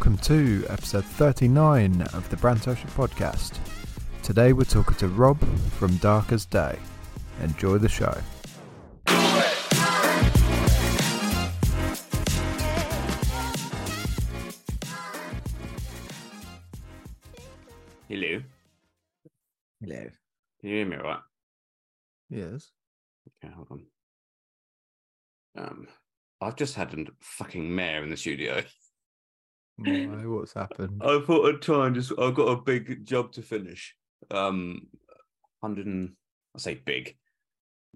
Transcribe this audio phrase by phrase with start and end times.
[0.00, 3.58] Welcome to episode 39 of the Brand Social Podcast.
[4.22, 5.38] Today we're talking to Rob
[5.72, 6.78] from Dark as Day.
[7.42, 8.18] Enjoy the show.
[18.08, 18.40] Hello.
[19.82, 20.02] Hello.
[20.60, 21.20] Can you hear me right?
[22.30, 22.70] Yes.
[23.44, 23.82] Okay, hold on.
[25.58, 25.88] Um,
[26.40, 28.62] I've just had a fucking mare in the studio.
[29.84, 30.26] Why?
[30.26, 31.02] What's happened?
[31.04, 32.12] I thought I'd try and just.
[32.18, 33.94] I've got a big job to finish.
[34.30, 34.88] Um,
[35.62, 36.12] hundred and
[36.54, 37.16] I say big.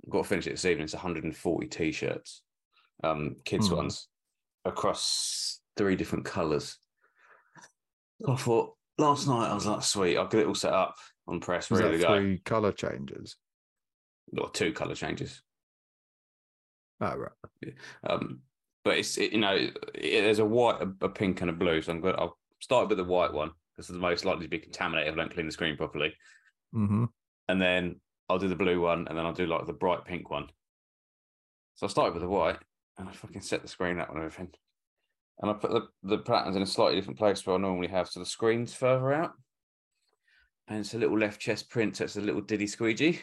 [0.05, 0.85] I've got to finish it this evening.
[0.85, 2.43] It's 140 t-shirts,
[3.03, 3.77] um, kids Hmm.
[3.77, 4.09] ones,
[4.65, 6.79] across three different colours.
[8.27, 11.41] I thought last night I was like, sweet, I'll get it all set up on
[11.41, 12.15] press, Was ready to go.
[12.17, 13.37] three colour changes?
[14.37, 15.43] Or two colour changes.
[17.01, 17.75] Oh, right.
[18.09, 18.41] Um,
[18.85, 21.81] but it's it, you know it, there's a white, a, a pink, and a blue.
[21.83, 22.15] So I'm going.
[22.15, 25.09] To I'll start with the white one because it's the most likely to be contaminated
[25.13, 26.15] if I don't clean the screen properly,
[26.75, 27.05] Mm-hmm.
[27.49, 30.31] and then I'll do the blue one, and then I'll do like the bright pink
[30.31, 30.47] one.
[31.75, 32.59] So I started with the white,
[32.99, 34.51] and I fucking set the screen up and everything,
[35.41, 38.09] and I put the the patterns in a slightly different place where I normally have,
[38.09, 39.33] so the screen's further out,
[40.69, 43.21] and it's a little left chest print, so it's a little diddy squeegee.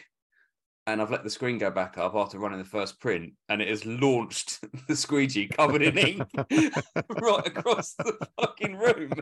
[0.88, 3.68] And I've let the screen go back up after running the first print, and it
[3.68, 6.28] has launched the squeegee covered in ink
[7.20, 9.12] right across the fucking room.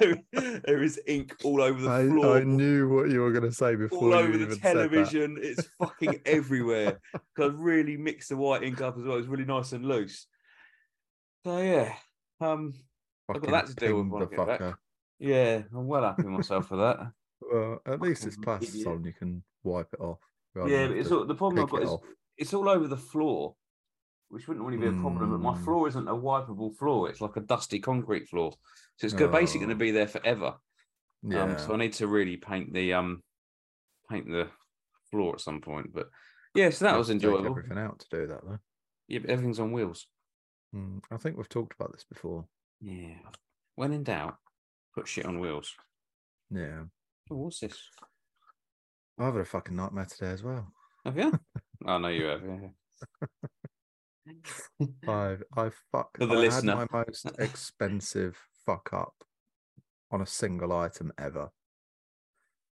[0.00, 3.44] there, there is ink all over the I, floor, I knew what you were going
[3.44, 5.36] to say before all over the television.
[5.42, 6.98] It's fucking everywhere.
[7.12, 9.18] Because I've really mixed the white ink up as well.
[9.18, 10.26] It's really nice and loose.
[11.44, 11.92] So yeah,
[12.40, 12.72] um,
[13.28, 14.74] I've got that to deal with when I get back.
[15.18, 17.12] yeah, I'm well happy myself for that.
[17.40, 18.86] Well, at least it's idiot.
[18.86, 19.04] on.
[19.04, 20.18] You can wipe it off.
[20.56, 22.00] Yeah, but it's all, the problem I've got is off.
[22.36, 23.54] it's all over the floor,
[24.28, 25.30] which wouldn't really be a problem.
[25.30, 25.64] But my Mm.
[25.64, 28.52] floor isn't a wipeable floor; it's like a dusty concrete floor,
[28.96, 29.74] so it's go- basically going Oh.
[29.74, 30.54] to be there forever.
[31.22, 31.42] Yeah.
[31.42, 33.22] Um, so I need to really paint the um
[34.08, 34.48] paint the
[35.10, 35.92] floor at some point.
[35.92, 36.08] But
[36.54, 37.46] yeah, so that was enjoyable.
[37.46, 38.58] Everything out to do that though.
[39.08, 40.06] Yeah, but everything's on wheels.
[40.74, 42.46] Mm, I think we've talked about this before.
[42.80, 43.18] Yeah.
[43.74, 44.36] When in doubt,
[44.94, 45.74] put shit on wheels.
[46.50, 46.84] Yeah.
[47.30, 47.78] Oh, what's this?
[49.20, 50.72] I've had a fucking nightmare today as well.
[51.04, 51.38] Have you?
[51.86, 52.42] oh no, you have.
[52.42, 52.68] Yeah.
[55.08, 56.76] I've I fuck For the I listener.
[56.76, 59.14] had my most expensive fuck up
[60.10, 61.50] on a single item ever.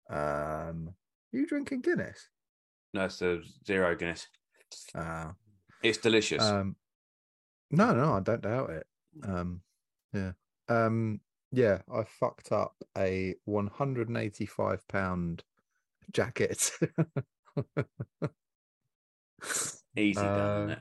[0.09, 0.93] Um
[1.31, 2.29] you drinking Guinness?
[2.93, 4.27] no, it's a zero Guinness.
[4.95, 5.31] Uh,
[5.83, 6.43] It's delicious.
[6.43, 6.75] um
[7.71, 8.87] no no I don't doubt it.
[9.23, 9.61] Um
[10.13, 10.31] yeah.
[10.69, 11.19] Um
[11.51, 15.43] yeah, I fucked up a 185 pound
[16.11, 16.71] jacket.
[19.95, 20.75] Easy done, uh,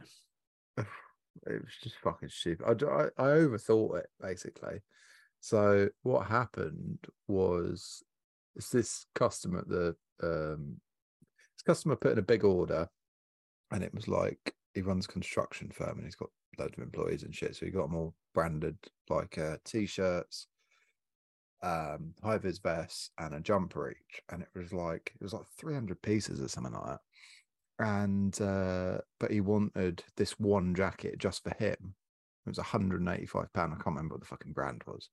[0.79, 0.87] it?
[1.47, 2.67] it was just fucking stupid.
[2.67, 4.81] I, I, I overthought it basically.
[5.41, 6.99] So what happened
[7.29, 8.03] was
[8.57, 10.81] it's this customer at the um
[11.57, 12.89] this customer put in a big order
[13.71, 17.23] and it was like he runs a construction firm and he's got loads of employees
[17.23, 17.57] and shit.
[17.57, 18.77] So he got them all branded
[19.09, 20.49] like uh t-shirts,
[21.63, 24.21] um, high vis vest and a jumper each.
[24.31, 27.01] And it was like it was like 300 pieces or something like that.
[27.79, 31.95] And uh but he wanted this one jacket just for him.
[32.47, 35.11] It was 185 pound i can't remember what the fucking brand was.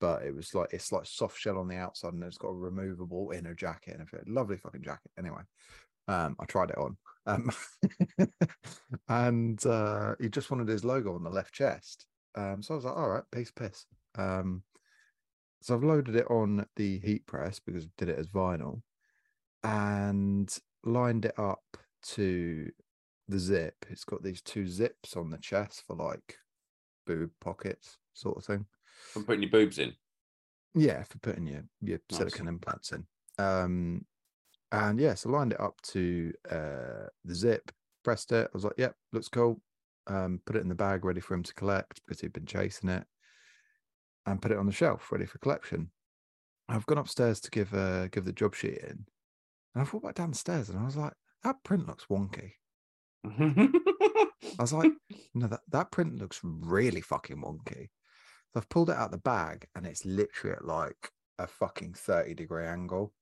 [0.00, 2.54] But it was like it's like soft shell on the outside and it's got a
[2.54, 5.10] removable inner jacket and a lovely fucking jacket.
[5.18, 5.42] Anyway
[6.08, 6.96] um i tried it on.
[7.26, 7.50] Um
[9.08, 12.06] and uh he just wanted his logo on the left chest.
[12.34, 13.86] Um so i was like all right piece piss.
[14.16, 14.62] Um
[15.62, 18.82] so i've loaded it on the heat press because I did it as vinyl
[19.62, 21.64] and lined it up
[22.02, 22.70] to
[23.28, 23.76] the zip.
[23.90, 26.38] It's got these two zips on the chest for like
[27.06, 28.66] boob pockets, sort of thing.
[29.12, 29.96] For putting your boobs in.
[30.74, 32.16] Yeah, for putting your your Nice.
[32.16, 33.06] silicone implants in.
[33.38, 34.06] Um,
[34.72, 37.72] and yeah, so lined it up to uh the zip,
[38.04, 38.46] pressed it.
[38.46, 39.62] I was like, "Yep, looks cool."
[40.06, 42.90] Um, put it in the bag, ready for him to collect because he'd been chasing
[42.90, 43.06] it,
[44.26, 45.90] and put it on the shelf, ready for collection.
[46.68, 49.06] I've gone upstairs to give uh give the job sheet in,
[49.74, 52.52] and I thought back downstairs, and I was like, "That print looks wonky."
[54.58, 54.92] I was like,
[55.34, 57.88] no, that, that print looks really fucking wonky.
[58.52, 61.94] So I've pulled it out of the bag and it's literally at like a fucking
[61.94, 63.12] 30 degree angle.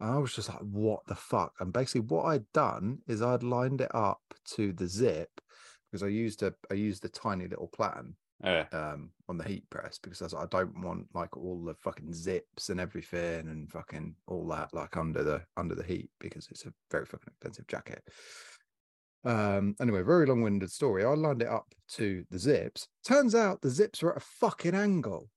[0.00, 1.54] And I was just like, what the fuck?
[1.60, 4.20] And basically what I'd done is I'd lined it up
[4.56, 5.30] to the zip
[5.90, 8.64] because I used a I used a tiny little platen yeah.
[8.72, 12.12] um on the heat press because I like, I don't want like all the fucking
[12.12, 16.66] zips and everything and fucking all that like under the under the heat because it's
[16.66, 18.02] a very fucking expensive jacket.
[19.24, 21.04] Um anyway, very long-winded story.
[21.04, 22.88] I lined it up to the zips.
[23.06, 25.28] Turns out the zips are at a fucking angle.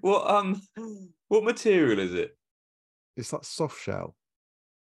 [0.00, 0.62] What um,
[1.28, 2.36] what material is it?
[3.16, 4.14] It's like soft shell.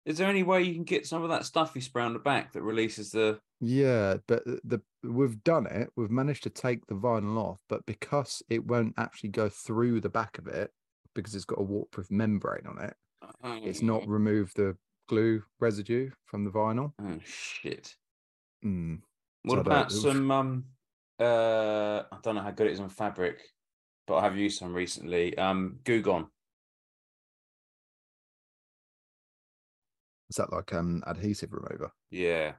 [0.04, 2.18] Is there any way you can get some of that stuff you spray on the
[2.18, 3.38] back that releases the?
[3.60, 5.90] Yeah, but the we've done it.
[5.96, 10.08] We've managed to take the vinyl off, but because it won't actually go through the
[10.08, 10.72] back of it
[11.14, 12.94] because it's got a waterproof membrane on it,
[13.64, 14.76] it's not removed the
[15.08, 16.92] glue residue from the vinyl.
[17.00, 17.94] Oh shit!
[18.64, 19.00] Mm.
[19.44, 20.64] What So about some um?
[21.20, 23.38] Uh, I don't know how good it is on fabric,
[24.08, 25.38] but I have used some recently.
[25.38, 26.02] Um, Goo
[30.32, 31.92] Is that like um adhesive remover?
[32.10, 32.54] Yeah.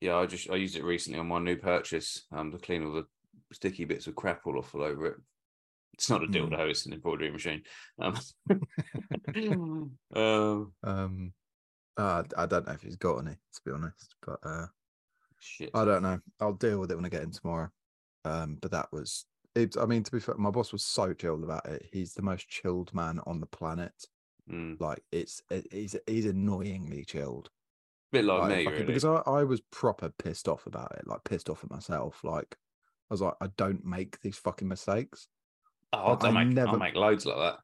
[0.00, 2.94] Yeah, I just I used it recently on my new purchase um to clean all
[2.94, 3.04] the
[3.52, 5.16] sticky bits of crap all off all over it.
[5.92, 6.32] It's not a Hmm.
[6.32, 7.64] dildo, it's an embroidery machine.
[7.98, 8.16] Um,
[10.14, 11.34] um Um,
[11.98, 14.68] uh, I don't know if he's got any, to be honest, but uh,
[15.40, 15.72] shit.
[15.74, 16.20] I don't know.
[16.40, 17.68] I'll deal with it when I get in tomorrow.
[18.24, 19.76] Um, but that was it.
[19.76, 21.86] I mean, to be fair, my boss was so chilled about it.
[21.92, 23.92] He's the most chilled man on the planet.
[24.50, 24.80] Mm.
[24.80, 27.48] Like it's he's he's annoyingly chilled.
[28.10, 28.84] Bit like, Like, me, fucking- really.
[28.86, 32.20] because I, I was proper pissed off about it, like pissed off at myself.
[32.24, 32.56] Like
[33.10, 35.28] I was like, I don't make these fucking mistakes.
[35.92, 37.58] oh, I I, make, I never- make loads like that.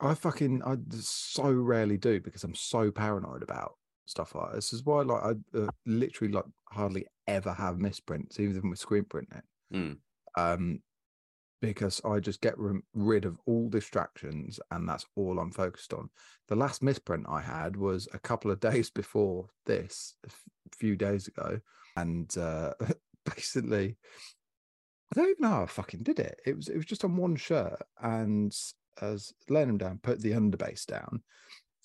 [0.00, 3.74] I fucking I so rarely do because I'm so paranoid about
[4.06, 4.72] stuff like this.
[4.72, 9.42] Is why like I uh, literally like hardly ever have misprints, even with screen printing.
[9.72, 9.96] Mm.
[10.36, 10.80] Um,
[11.64, 12.54] because I just get
[12.92, 16.10] rid of all distractions and that's all I'm focused on.
[16.48, 20.30] The last misprint I had was a couple of days before this, a
[20.76, 21.60] few days ago,
[21.96, 22.74] and uh,
[23.34, 23.96] basically,
[25.10, 26.38] I don't even know how I fucking did it.
[26.44, 28.54] It was it was just on one shirt, and
[29.00, 31.22] as laying them down, put the underbase down,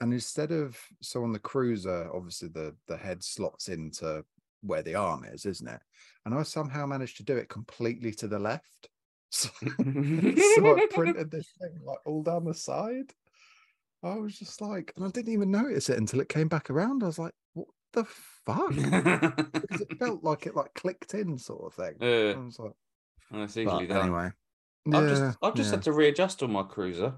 [0.02, 4.26] and instead of so on the cruiser, obviously the the head slots into
[4.62, 5.80] where the arm is, isn't it?
[6.26, 8.90] And I somehow managed to do it completely to the left.
[9.32, 13.14] So, so I printed this thing like all down the side.
[14.02, 17.04] I was just like, and I didn't even notice it until it came back around.
[17.04, 18.70] I was like, what the fuck?
[18.74, 21.96] Because it felt like it like clicked in, sort of thing.
[22.02, 22.72] I uh, was like,
[23.32, 24.02] that's but easily done.
[24.04, 24.32] anyway.
[24.92, 25.76] I've Yeah, just I've just yeah.
[25.76, 27.16] had to readjust on my cruiser.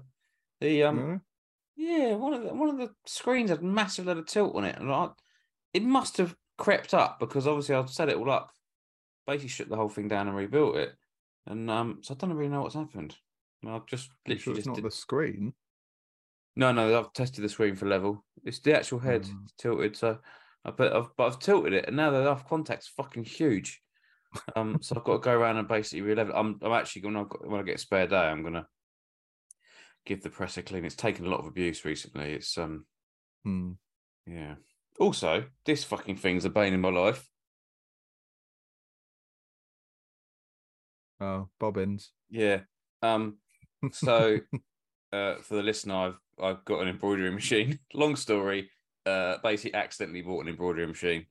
[0.60, 1.18] The um Yeah.
[1.74, 4.78] Yeah, one of the one of the screens had massive load of tilt on it,
[4.78, 5.08] and I,
[5.72, 8.52] it must have crept up because obviously I've set it all up,
[9.26, 10.94] basically shut the whole thing down and rebuilt it,
[11.46, 13.16] and um, so I don't really know what's happened.
[13.66, 15.54] I've just You sure literally it's just not did- the screen.
[16.56, 18.24] no, no, I've tested the screen for level.
[18.44, 19.46] It's the actual head Mm.
[19.58, 20.18] tilted, so
[20.64, 23.80] I put I've but I've tilted it, and now the off contact's fucking huge.
[24.56, 26.34] Um, so I've got to go around and basically re-level.
[26.34, 28.66] I'm I'm actually gonna when I get a spare day, I'm gonna
[30.04, 30.84] give the press a clean.
[30.84, 32.32] It's taken a lot of abuse recently.
[32.32, 32.86] It's um
[33.44, 33.72] Hmm.
[34.26, 34.56] Yeah.
[34.98, 37.28] Also, this fucking thing's a bane in my life.
[41.22, 42.10] Oh, bobbins.
[42.30, 42.60] Yeah.
[43.02, 43.36] Um.
[43.92, 44.38] So,
[45.12, 47.78] uh, for the listener, I've I've got an embroidery machine.
[47.94, 48.70] Long story.
[49.06, 51.26] Uh, basically, accidentally bought an embroidery machine.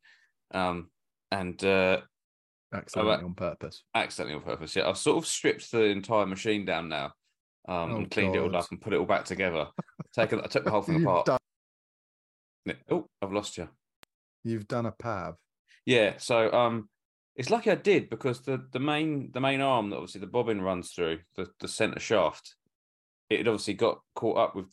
[0.53, 0.89] Um,
[1.31, 2.01] and uh,
[2.73, 3.83] accidentally on purpose.
[3.95, 4.75] accidentally on purpose.
[4.75, 7.13] Yeah, I've sort of stripped the entire machine down now.
[7.67, 9.67] Um, Oh, and cleaned it all up and put it all back together.
[10.13, 11.25] Taken, I took the whole thing apart.
[11.27, 11.38] done,
[12.89, 13.69] Oh, I've lost you.
[14.43, 15.36] you've done a pav.
[15.86, 16.89] Yeah, so um,
[17.35, 20.61] it's lucky I did because the the main the main arm that obviously the bobbin
[20.61, 22.55] runs through the the center shaft,
[23.29, 24.65] it had obviously got caught up with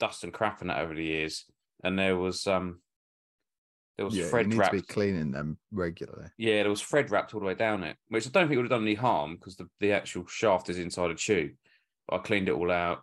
[0.00, 1.44] dust and crap and that over the years,
[1.84, 2.80] and there was um,
[3.96, 4.74] there was Yeah, you thread need wrapped.
[4.74, 6.28] to be cleaning them regularly.
[6.36, 8.70] Yeah, there was thread wrapped all the way down it, which I don't think would
[8.70, 11.52] have done any harm because the the actual shaft is inside a tube.
[12.08, 13.02] But I cleaned it all out.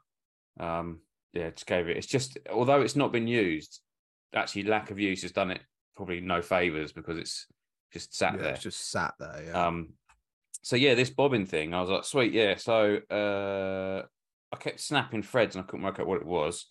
[0.59, 1.01] Um,
[1.33, 1.97] yeah, just gave it.
[1.97, 3.81] It's just although it's not been used,
[4.33, 5.61] actually lack of use has done it
[5.95, 7.47] probably no favors because it's
[7.93, 8.55] just sat yeah, there.
[8.55, 9.43] just sat there.
[9.47, 9.67] Yeah.
[9.67, 9.93] Um,
[10.63, 12.55] so yeah, this bobbin thing, I was like, sweet, yeah.
[12.55, 14.05] So uh,
[14.51, 16.69] I kept snapping threads and I couldn't work out what it was.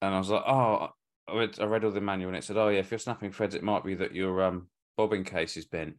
[0.00, 0.90] And I was like, oh,
[1.26, 3.32] I read, I read all the manual and it said, oh yeah, if you're snapping
[3.32, 5.94] threads, it might be that your um bobbin case is bent.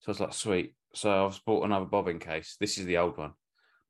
[0.00, 0.74] So I was like, sweet.
[0.94, 2.56] So I've bought another bobbin case.
[2.60, 3.32] This is the old one,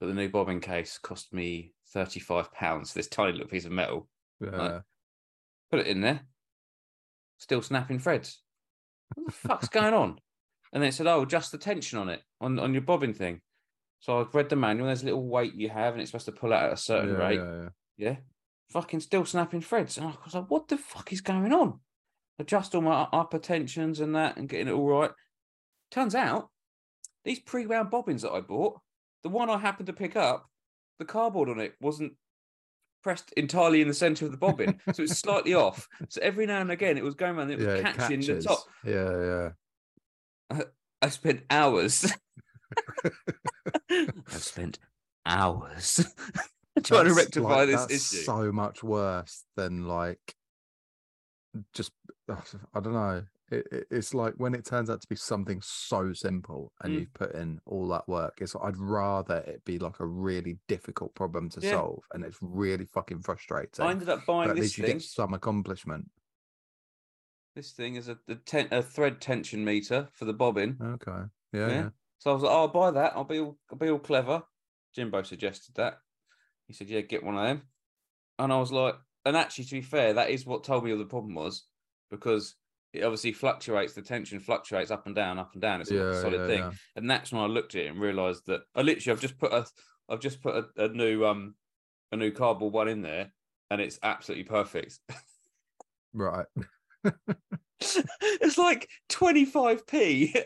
[0.00, 2.94] but the new bobbin case cost me thirty-five pounds.
[2.94, 4.09] This tiny little piece of metal.
[4.40, 4.80] yeah.
[5.71, 6.21] Put it in there.
[7.38, 8.40] Still snapping threads.
[9.14, 10.18] What the fuck's going on?
[10.73, 13.40] And they said, "Oh, adjust the tension on it on on your bobbin thing."
[14.00, 14.87] So I've read the manual.
[14.87, 17.11] There's a little weight you have, and it's supposed to pull out at a certain
[17.11, 17.40] yeah, rate.
[17.40, 17.68] yeah, yeah.
[17.96, 18.16] Yeah.
[18.70, 19.96] Fucking still snapping threads.
[19.96, 21.80] And I was like, what the fuck is going on?
[22.38, 25.11] Adjust all my upper tensions and that and getting it all right.
[25.90, 26.50] Turns out
[27.25, 28.80] these pre wound bobbins that I bought,
[29.23, 30.46] the one I happened to pick up,
[30.99, 32.14] the cardboard on it wasn't
[33.04, 34.80] pressed entirely in the center of the bobbin.
[34.92, 35.87] so it's slightly off.
[36.08, 38.42] So every now and again it was going around, it was Yeah, it catching the
[38.42, 38.64] top.
[38.84, 39.52] Yeah,
[40.50, 40.62] yeah.
[41.00, 42.11] I spent hours.
[43.90, 44.78] I've spent
[45.26, 46.04] hours
[46.82, 48.25] trying to rectify like, this that's issue.
[48.25, 50.34] so much worse than like
[51.73, 51.92] just
[52.28, 53.23] I don't know.
[53.50, 57.00] It, it, it's like when it turns out to be something so simple and Mm.
[57.00, 58.40] you've put in all that work.
[58.40, 61.70] It's I'd rather it be like a really difficult problem to Yeah.
[61.70, 63.84] solve, and it's really fucking frustrating.
[63.84, 64.96] I ended up but buying at this least you thing.
[64.96, 66.10] get some accomplishment.
[67.54, 70.78] This thing is a the ten, a thread tension meter for the bobbin.
[70.80, 71.10] Okay.
[71.52, 71.68] Yeah.
[71.68, 71.68] Yeah.
[71.68, 71.90] yeah.
[72.18, 73.14] So I was like, "Oh, I'll buy that.
[73.14, 74.42] I'll be all, I'll be all clever."
[74.94, 75.98] Jimbo suggested that.
[76.66, 77.68] He said, "Yeah, get one of them."
[78.38, 80.98] And I was like, and actually, to be fair, that is what told me what
[80.98, 81.68] the problem was
[82.10, 82.56] because
[82.94, 83.92] it obviously fluctuates.
[83.94, 85.80] The tension fluctuates up and down, up and down.
[85.80, 86.58] It's not a solid yeah, thing.
[86.60, 86.70] yeah.
[86.96, 89.52] And that's when I looked at it and realised that I literally I've just put
[89.52, 89.66] a
[90.08, 91.54] I've just put a, a new um
[92.12, 93.32] a new cardboard one in there,
[93.70, 94.98] and it's absolutely perfect.
[96.16, 96.46] Right.
[97.80, 100.44] it's like 25p.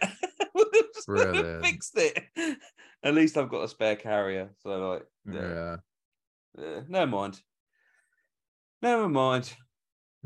[1.07, 1.65] Brilliant.
[1.65, 2.25] Fixed it.
[3.03, 4.49] At least I've got a spare carrier.
[4.63, 5.77] So like Yeah.
[6.57, 6.65] yeah.
[6.65, 7.39] Uh, never mind.
[8.81, 9.55] Never mind.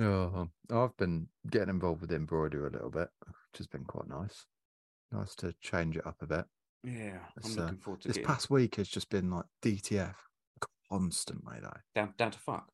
[0.01, 4.47] Oh, I've been getting involved with embroidery a little bit, which has been quite nice.
[5.11, 6.45] Nice to change it up a bit.
[6.85, 7.19] Yeah.
[7.45, 10.15] I'm uh, looking forward to This getting past week has just been like DTF
[10.91, 11.77] constantly though.
[11.95, 12.69] down down to fuck.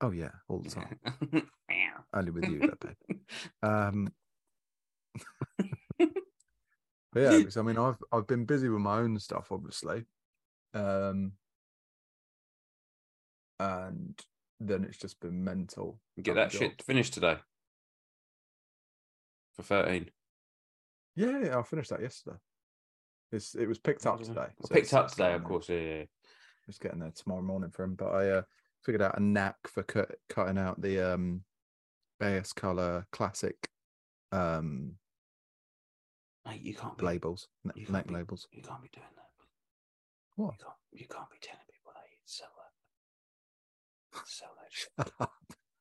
[0.00, 0.98] Oh yeah, all the time.
[1.70, 1.98] Yeah.
[2.12, 2.96] Only with you, that.
[3.62, 4.12] Um,
[5.98, 6.08] but
[7.14, 10.04] yeah, because I mean, I've I've been busy with my own stuff, obviously,
[10.74, 11.32] um,
[13.60, 14.20] and
[14.60, 15.98] then it's just been mental.
[16.22, 17.36] Get that shit finished today.
[19.54, 20.10] For 13.
[21.16, 22.36] Yeah, yeah, I finished that yesterday.
[23.32, 24.46] It's it was picked up today.
[24.62, 25.68] So picked up today, of course.
[25.68, 26.04] Yeah, yeah.
[26.66, 27.94] Just getting there tomorrow morning for him.
[27.94, 28.42] But I uh,
[28.84, 31.42] figured out a knack for cut, cutting out the um,
[32.20, 33.68] AS Color classic
[34.32, 34.92] um,
[36.46, 38.48] Mate, you can't be labels, you can't neck be- labels.
[38.50, 39.26] You can't be doing that.
[40.36, 40.54] What?
[40.54, 42.48] You can't, you can't be telling people that you sell.
[44.24, 44.70] Sell that.
[44.70, 45.32] Shut up.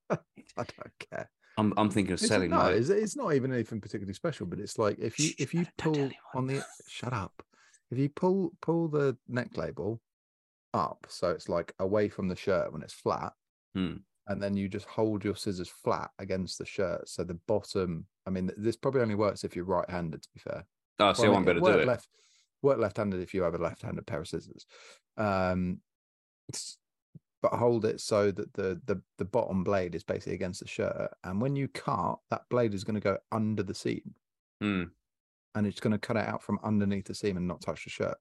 [0.58, 1.30] I don't care.
[1.58, 4.60] I'm, I'm thinking of It's, selling no, it's, it's not even anything particularly special, but
[4.60, 7.34] it's like if you Shh, if you don't- don't pull on the shut up,
[7.92, 10.00] if you pull pull the neck label
[10.74, 13.34] up so it's like away from the shirt when it's flat,
[13.76, 13.96] Hmm.
[14.28, 18.06] and then you just hold your scissors flat against the shirt, so the bottom.
[18.26, 20.22] I mean, this probably only works if you're right-handed.
[20.22, 20.66] To be fair,
[21.00, 21.88] Oh, see, I Well, won't be able to work do it.
[21.88, 22.08] Left,
[22.62, 24.66] work left-handed if you have a left-handed pair of scissors.
[25.18, 25.82] Um,
[26.54, 26.78] s-
[27.42, 31.12] but hold it so that the the the bottom blade is basically against the shirt,
[31.24, 34.14] and when you cut, that blade is going to go under the seam,
[34.62, 34.84] Hmm.
[35.56, 37.90] and it's going to cut it out from underneath the seam and not touch the
[37.90, 38.18] shirt.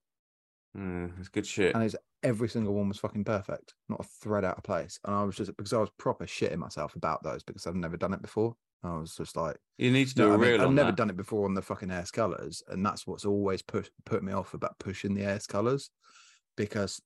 [0.75, 1.73] Hmm, it's good shit.
[1.75, 4.99] And it's every single one was fucking perfect, not a thread out of place.
[5.03, 7.97] And I was just because I was proper shitting myself about those because I've never
[7.97, 8.55] done it before.
[8.83, 10.91] I was just like, You need to do no, a I mean, reel I've never
[10.91, 10.95] that.
[10.97, 14.31] done it before on the fucking AS colors, and that's what's always put put me
[14.31, 15.89] off about pushing the AS colors,
[16.55, 17.01] because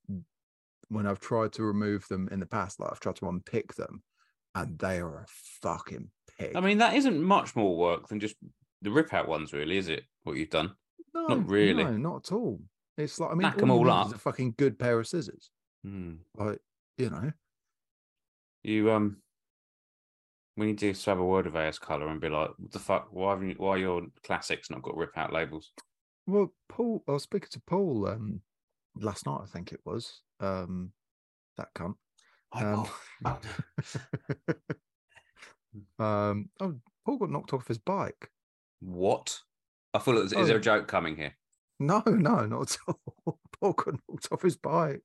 [0.89, 4.03] when I've tried to remove them in the past, like I've tried to unpick them,
[4.55, 5.25] and they are a
[5.61, 6.55] fucking pig.
[6.55, 8.35] I mean, that isn't much more work than just
[8.81, 10.03] the rip out ones, really, is it?
[10.23, 10.73] What you've done?
[11.13, 11.83] no, not really.
[11.83, 12.59] no, not at all.
[12.97, 14.07] It's like I mean, Knack 'em you all up.
[14.07, 15.49] is a fucking good pair of scissors,
[15.83, 16.13] Hmm.
[16.35, 16.59] like
[16.97, 17.31] you know.
[18.63, 19.17] You um,
[20.55, 23.07] we need to have a word of AS color and be like, what the fuck?
[23.11, 25.71] Why haven't you, why are your classics not got rip out labels?
[26.27, 28.41] Well, Paul, I was speaking to Paul um
[28.95, 30.21] last night, I think it was.
[30.43, 30.91] Um
[31.57, 31.95] that cunt.
[32.53, 32.87] Um,
[35.99, 38.29] um oh Paul got knocked off his bike.
[38.79, 39.39] what?
[39.93, 40.57] I feel like, is there Oh.
[40.57, 41.33] a joke coming here?
[41.79, 43.39] No, no, not at all.
[43.59, 45.03] Paul got knocked off his bike.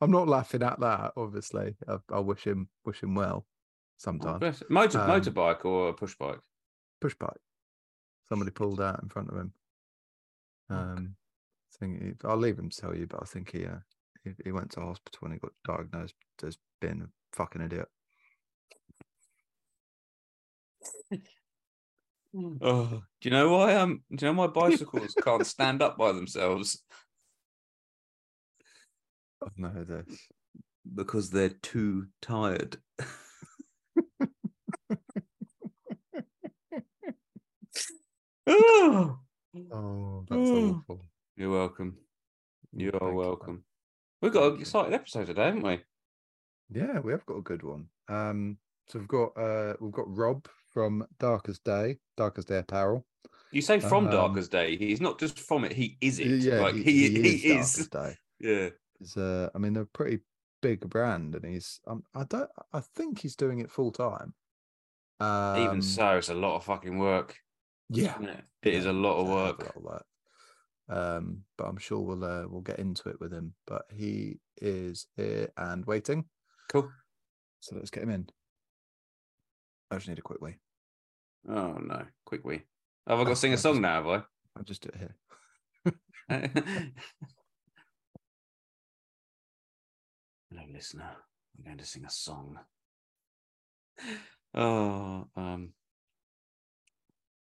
[0.00, 1.76] I'm not laughing at that, obviously.
[1.88, 3.52] I, I wish him wish him well Oh,
[3.96, 4.40] sometime.
[4.68, 6.40] Motor Um, motorbike or a push bike?
[7.00, 7.40] Push bike.
[8.28, 9.52] Somebody pulled out in front of him.
[10.68, 10.78] Fuck.
[10.78, 11.16] Um
[11.74, 13.78] I think he, I'll leave him to tell you, but I think he uh,
[14.26, 16.14] he, he went to hospital and he got diagnosed
[16.44, 17.88] as being a fucking idiot.
[22.60, 23.74] Oh, do you know why?
[23.76, 26.82] Um, do you know why bicycles can't stand up by themselves?
[29.42, 30.28] I've not heard this.
[30.94, 32.76] Because they're too tired.
[38.46, 39.18] oh,
[39.72, 40.82] Oh, that's Oh.
[40.88, 41.06] awful.
[41.36, 41.96] you're welcome.
[42.72, 43.64] You are Thank you, welcome.
[44.22, 45.80] We've got an exciting episode today, haven't we?
[46.70, 47.88] Yeah, we have got a good one.
[48.08, 48.58] Um,
[48.88, 53.04] so we've got uh we've got Rob from Dark As Day, Dark As Day Apparel.
[53.52, 54.76] You say from Um, Dark As Day.
[54.76, 55.72] He's not just from it.
[55.72, 56.26] He is it.
[56.26, 57.74] Yeah, like he, he, is.
[57.74, 58.16] Dark As Day.
[58.38, 58.68] Yeah.
[59.00, 60.18] Is uh, I mean, they're a pretty
[60.60, 64.34] big brand, and he's um, I don't, I think he's doing it full time.
[65.20, 67.36] Um, Even so, it's a lot of fucking work.
[67.88, 68.44] yeah, it?
[68.62, 69.58] It is yeah, a lot of work.
[69.60, 70.06] lot of work.
[70.88, 73.54] Um, but I'm sure we'll uh, we'll get into it with him.
[73.66, 76.26] But he is here and waiting.
[76.70, 76.88] Cool.
[77.60, 78.28] So let's get him in.
[79.90, 80.56] I just need a quick wee.
[81.48, 82.62] Oh no, quick wee.
[83.06, 84.02] Have I got to sing a song now?
[84.02, 84.22] Have I?
[84.56, 85.16] I'll just do it here.
[90.50, 91.10] Hello, listener.
[91.56, 92.58] I'm going to sing a song.
[94.54, 95.72] Oh, um,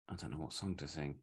[0.08, 1.16] I don't know what song to sing.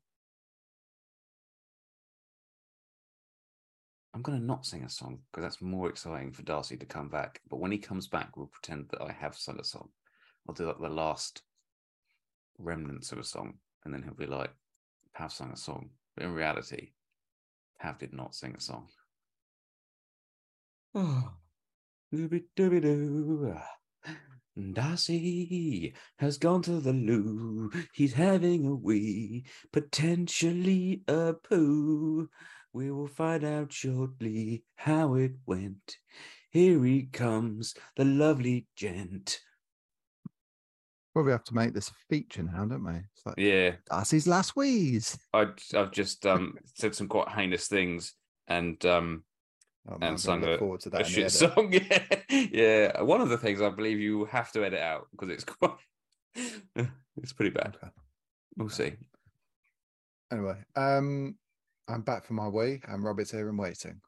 [4.13, 7.09] I'm going to not sing a song because that's more exciting for Darcy to come
[7.09, 7.41] back.
[7.49, 9.89] But when he comes back, we'll pretend that I have sung a song.
[10.47, 11.41] I'll do like the last
[12.59, 14.51] remnants of a song, and then he'll be like,
[15.15, 15.89] Pav sung a song.
[16.15, 16.91] But in reality,
[17.79, 18.87] Pav did not sing a song.
[20.95, 21.31] Oh.
[24.73, 27.71] Darcy has gone to the loo.
[27.91, 32.29] He's having a wee, potentially a poo.
[32.73, 35.97] We will find out shortly how it went.
[36.49, 39.39] Here he comes, the lovely gent.
[41.13, 42.93] Probably have to make this a feature now, don't we?
[42.93, 45.17] It's like Yeah, Darcy's last wheeze.
[45.33, 48.13] I, I've just um, said some quite heinous things
[48.47, 49.23] and um,
[49.87, 51.01] Oh, I'm and sung a, forward to that.
[51.01, 51.67] a shit song.
[51.73, 53.01] Yeah, yeah.
[53.01, 55.75] One of the things I believe you have to edit out because it's quite,
[57.17, 57.75] it's pretty bad.
[57.75, 57.91] Okay.
[58.55, 58.93] We'll see.
[60.31, 61.35] Anyway, um,
[61.87, 63.99] I'm back for my wee, and Robert's here and waiting.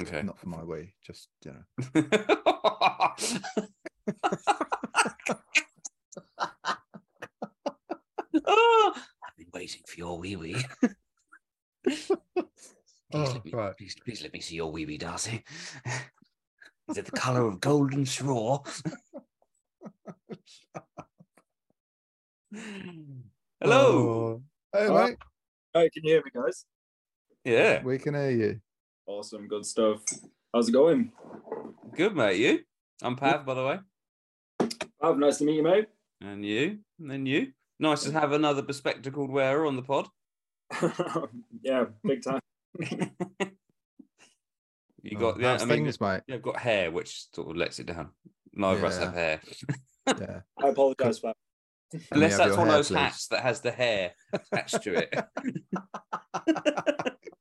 [0.00, 0.22] Okay.
[0.22, 1.62] Not for my wee, just you know.
[8.46, 10.64] oh, I've been waiting for your wee wee.
[11.84, 12.10] Please,
[13.14, 13.76] Oh, let me, right.
[13.76, 15.44] please, please let me see your wee wee, Darcy.
[16.88, 18.62] Is it the colour of golden straw?
[23.60, 24.40] Hello.
[24.72, 25.16] Oh, Hey, mate.
[25.74, 26.64] Hey, can you hear me, guys?
[27.44, 27.82] Yeah.
[27.82, 28.60] We can hear you.
[29.06, 30.00] Awesome, good stuff.
[30.54, 31.12] How's it going?
[31.96, 32.38] Good, mate.
[32.38, 32.60] You?
[33.02, 33.78] I'm Pav, by the way.
[35.00, 35.86] Oh, nice to meet you, mate.
[36.20, 36.78] And you?
[37.00, 37.52] And then you?
[37.80, 40.08] Nice to have another bespectacled wearer on the pod.
[41.62, 42.40] yeah, big time.
[45.04, 46.20] You Oh, got, yeah, how's I mean, things, mate.
[46.28, 48.10] you've got hair, which sort of lets it down.
[48.54, 49.20] Neither of us have Yeah.
[49.20, 49.40] hair.
[50.20, 50.40] Yeah.
[50.62, 51.32] I apologize for
[51.90, 52.96] Can we Unless that's one of those please?
[52.98, 55.12] hats that has the hair attached to it.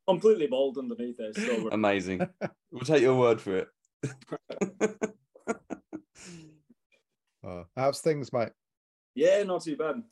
[0.05, 0.11] That.
[0.11, 1.35] Completely bald underneath it.
[1.35, 2.21] So Amazing.
[2.71, 3.67] We'll take your word for it.
[7.43, 8.49] Oh, how's things, mate?
[9.15, 10.03] yeah, not too bad.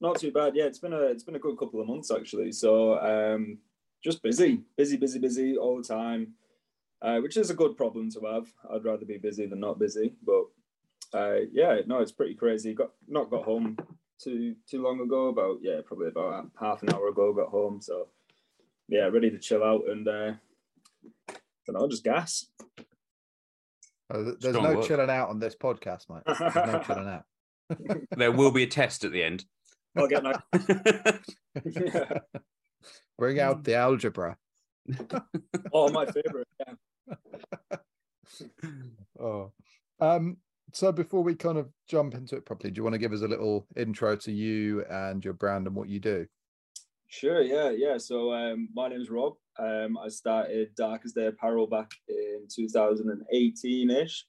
[0.00, 0.54] Not too bad.
[0.54, 2.52] Yeah, it's been a it's been a good couple of months actually.
[2.52, 3.58] So um
[4.02, 6.34] just busy, busy, busy, busy all the time.
[7.00, 8.46] Uh, which is a good problem to have.
[8.72, 10.14] I'd rather be busy than not busy.
[10.24, 10.44] But
[11.18, 12.74] uh, yeah, no, it's pretty crazy.
[12.74, 13.76] Got not got home
[14.22, 15.28] too too long ago.
[15.28, 17.32] About yeah, probably about half an hour ago.
[17.32, 18.08] Got home, so
[18.88, 20.32] yeah, ready to chill out and uh,
[21.28, 21.34] I
[21.66, 22.46] don't know, just gas.
[24.12, 24.86] Oh, there's no work.
[24.86, 26.22] chilling out on this podcast, mate.
[26.26, 27.24] There's no chilling out.
[28.16, 29.46] There will be a test at the end.
[29.96, 30.34] I'll get my
[33.18, 34.36] Bring out the algebra.
[35.72, 36.46] oh my favorite.
[36.60, 37.76] Yeah.
[39.18, 39.52] Oh,
[39.98, 40.36] um.
[40.72, 43.22] So before we kind of jump into it properly, do you want to give us
[43.22, 46.26] a little intro to you and your brand and what you do?
[47.08, 47.98] Sure, yeah, yeah.
[47.98, 49.34] So um, my name's Rob.
[49.58, 54.26] Um, I started Dark As Day Apparel back in 2018-ish.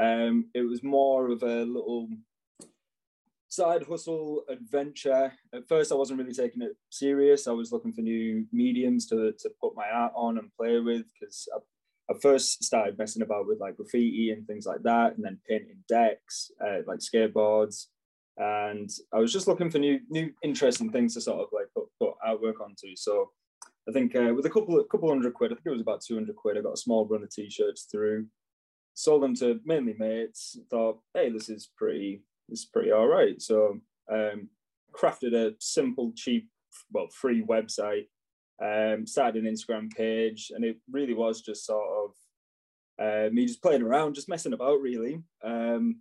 [0.00, 2.08] Um, it was more of a little
[3.48, 5.32] side hustle adventure.
[5.52, 7.48] At first, I wasn't really taking it serious.
[7.48, 11.06] I was looking for new mediums to, to put my art on and play with
[11.18, 15.24] because I, I first started messing about with like graffiti and things like that, and
[15.24, 17.86] then painting decks, uh, like skateboards
[18.38, 21.86] and I was just looking for new, new interesting things to sort of like put,
[21.98, 22.96] put artwork onto.
[22.96, 23.30] So
[23.88, 26.02] I think uh, with a couple of couple hundred quid, I think it was about
[26.02, 26.58] two hundred quid.
[26.58, 28.26] I got a small run of t-shirts through,
[28.94, 30.58] sold them to mainly mates.
[30.70, 33.40] Thought, hey, this is pretty, this is pretty all right.
[33.40, 33.80] So
[34.12, 34.48] um,
[34.92, 36.48] crafted a simple, cheap,
[36.92, 38.08] well, free website.
[38.60, 42.10] Um, started an Instagram page, and it really was just sort of
[43.00, 45.22] uh, me just playing around, just messing about, really.
[45.44, 46.00] Um,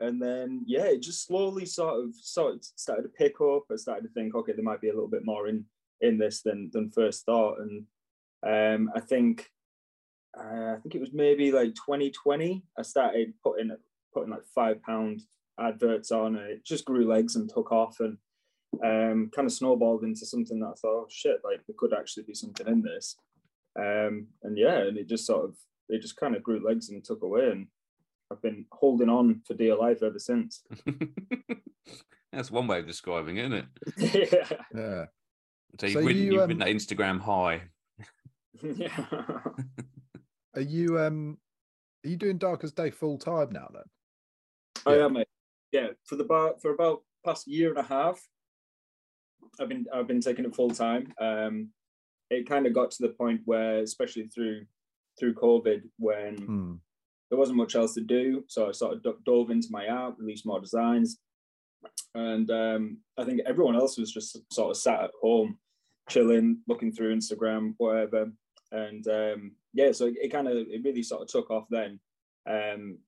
[0.00, 3.64] and then yeah, it just slowly sort of sort of started to pick up.
[3.72, 5.64] I started to think, okay, there might be a little bit more in
[6.00, 7.58] in this than than first thought.
[7.58, 7.84] And
[8.46, 9.50] um, I think
[10.38, 12.62] uh, I think it was maybe like 2020.
[12.78, 13.70] I started putting
[14.14, 15.22] putting like five pound
[15.58, 18.16] adverts on, and it just grew legs and took off, and
[18.84, 22.24] um, kind of snowballed into something that I thought, oh, shit, like there could actually
[22.24, 23.16] be something in this.
[23.78, 25.56] Um, and yeah, and it just sort of
[25.88, 27.66] it just kind of grew legs and took away, and
[28.30, 30.62] I've been holding on for dear life ever since.
[32.32, 34.32] That's one way of describing it, isn't it?
[34.50, 34.58] yeah.
[34.74, 35.04] Yeah.
[35.80, 37.62] So you've, So ridden, you, you've um, been that Instagram high
[38.62, 39.04] yeah.
[40.56, 41.38] Are you um
[42.04, 43.82] are you doing Dark As Day full time now then?
[44.86, 45.04] I Yeah.
[45.04, 45.28] am, mate.
[45.72, 48.20] Yeah, for the bar for about past year and a half,
[49.60, 51.12] I've been I've been taking it full time.
[51.20, 51.68] Um,
[52.30, 54.64] it kind of got to the point where, especially through
[55.20, 56.74] through COVID, when Hmm.
[57.30, 60.46] There wasn't much else to do, so I sort of dove into my art, released
[60.46, 61.18] more designs,
[62.14, 65.58] and um, I think everyone else was just sort of sat at home,
[66.08, 68.30] chilling, looking through Instagram, whatever,
[68.72, 72.00] and um, yeah, so it, it kind of it really sort of took off then,
[72.48, 72.98] um,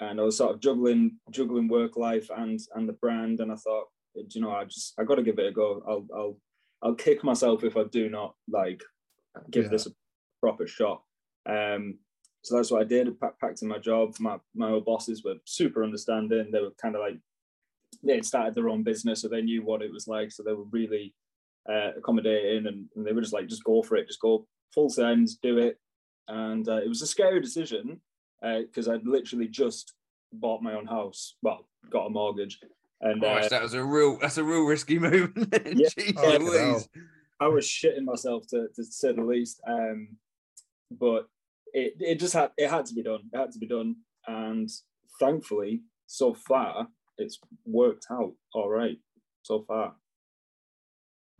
[0.00, 3.56] and I was sort of juggling juggling work life and and the brand, and I
[3.56, 5.82] thought, "Do you know, I just I got to give it a go.
[5.86, 6.36] I'll I'll
[6.82, 8.82] I'll kick myself if I do not like
[9.50, 9.70] give Yeah.
[9.70, 9.90] this a
[10.40, 11.02] proper shot.
[11.46, 11.98] Um,
[12.44, 13.08] so that's what I did.
[13.22, 14.14] I packed in my job.
[14.20, 16.50] My my old bosses were super understanding.
[16.52, 17.18] They were kind of like
[18.02, 20.30] they had started their own business, so they knew what it was like.
[20.30, 21.14] So they were really
[21.66, 24.90] uh, accommodating, and, and they were just like, just go for it, just go full
[24.90, 25.78] send, do it.
[26.28, 28.00] And uh, it was a scary decision
[28.42, 29.94] because I'd literally just
[30.30, 31.36] bought my own house.
[31.42, 32.60] Well, got a mortgage,
[33.00, 35.32] and uh, Christ, that was a real that's a real risky move.
[35.64, 35.88] Yeah.
[36.18, 36.82] Oh.
[37.40, 39.60] I was shitting myself to, to say the least.
[39.66, 40.16] Um,
[40.90, 41.26] but
[41.74, 43.20] it, it just had it had to be done.
[43.32, 44.70] It had to be done, and
[45.20, 48.96] thankfully, so far, it's worked out all right.
[49.42, 49.94] So far,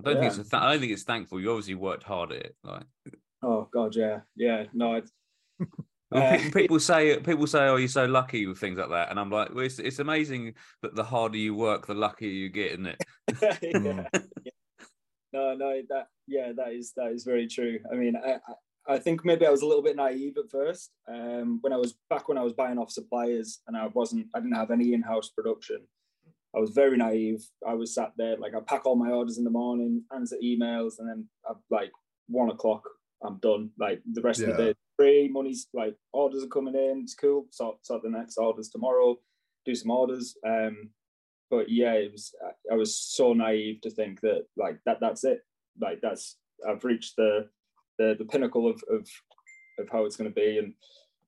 [0.01, 1.41] I don't think it's th- I don't think it's thankful.
[1.41, 2.57] You obviously worked hard at it.
[2.63, 2.85] Like
[3.43, 4.65] oh god, yeah, yeah.
[4.75, 5.01] No,
[6.13, 9.31] Uh, people say people say, "Oh, you're so lucky with things like that," and I'm
[9.31, 12.87] like, well, it's, it's amazing that the harder you work, the luckier you get, isn't
[12.87, 13.03] it?
[13.63, 14.51] yeah.
[15.33, 17.81] No, no, that yeah, that is that is very true.
[17.91, 18.55] I mean, I, I
[18.87, 20.93] I think maybe I was a little bit naive at first.
[21.09, 24.41] Um, when I was back when I was buying off suppliers and I wasn't, I
[24.41, 25.81] didn't have any in-house production.
[26.55, 27.45] I was very naive.
[27.67, 30.99] I was sat there like I pack all my orders in the morning, answer emails,
[30.99, 31.91] and then at like
[32.29, 32.89] one o'clock,
[33.23, 33.71] I'm done.
[33.79, 37.01] Like the rest of the day, free money's like orders are coming in.
[37.03, 37.47] It's cool.
[37.51, 39.17] Sort sort the next orders tomorrow.
[39.65, 40.37] Do some orders.
[40.47, 40.91] Um,
[41.51, 42.33] but yeah, it was.
[42.71, 44.99] I was so naive to think that like that.
[45.01, 45.41] That's it.
[45.81, 46.37] Like that's
[46.69, 47.49] I've reached the
[47.99, 49.09] the the pinnacle of of
[49.79, 50.75] of how it's going to be, and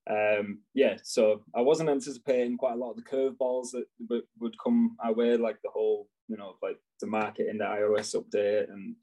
[0.09, 0.97] um, yeah.
[1.03, 5.13] So I wasn't anticipating quite a lot of the curveballs that would, would come our
[5.13, 8.95] way, like the whole you know like the market in the iOS update and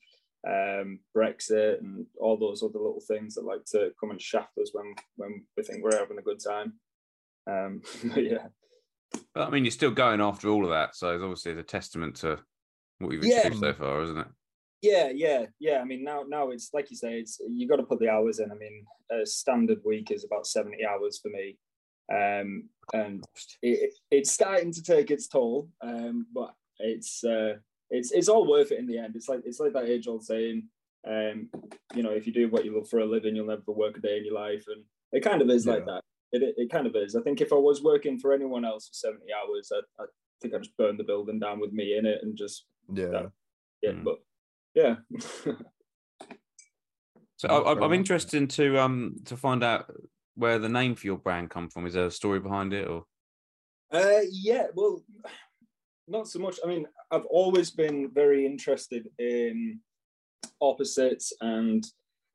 [0.46, 4.70] um, Brexit and all those other little things that like to come and shaft us
[4.72, 6.74] when when we think we're having a good time.
[7.46, 7.82] Um,
[8.14, 8.46] but yeah.
[9.34, 12.16] But I mean, you're still going after all of that, so it's obviously a testament
[12.16, 12.38] to
[12.98, 13.40] what you've Yeah.
[13.40, 14.26] achieved so far, isn't it?
[14.84, 15.78] Yeah, yeah, yeah.
[15.78, 18.38] I mean, now now it's like you say, it's you got to put the hours
[18.38, 18.52] in.
[18.52, 21.56] I mean, a standard week is about seventy hours for me,
[22.12, 23.24] um, and
[23.62, 25.70] it, it's starting to take its toll.
[25.80, 27.54] Um, but it's uh,
[27.88, 29.16] it's it's all worth it in the end.
[29.16, 30.68] It's like it's like that age old saying,
[31.08, 31.48] um,
[31.94, 34.00] you know, if you do what you love for a living, you'll never work a
[34.00, 36.02] day in your life, and it kind of is like that.
[36.32, 37.16] It, it it kind of is.
[37.16, 40.06] I think if I was working for anyone else for seventy hours, I, I
[40.42, 43.28] think I'd just burn the building down with me in it and just Yeah.
[43.80, 43.92] yeah.
[43.92, 44.04] Mm.
[44.04, 44.18] But
[44.74, 44.96] yeah.
[47.36, 49.92] So I, I, fair I'm interested to um to find out
[50.34, 51.86] where the name for your brand come from.
[51.86, 53.04] Is there a story behind it, or
[53.92, 55.02] Uh, yeah, well,
[56.08, 56.58] not so much.
[56.64, 59.80] I mean, I've always been very interested in
[60.60, 61.84] opposites and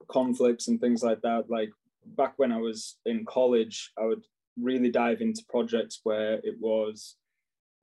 [0.10, 1.49] conflicts and things like that.
[1.49, 1.69] Like
[2.06, 4.23] back when I was in college, I would
[4.58, 7.15] really dive into projects where it was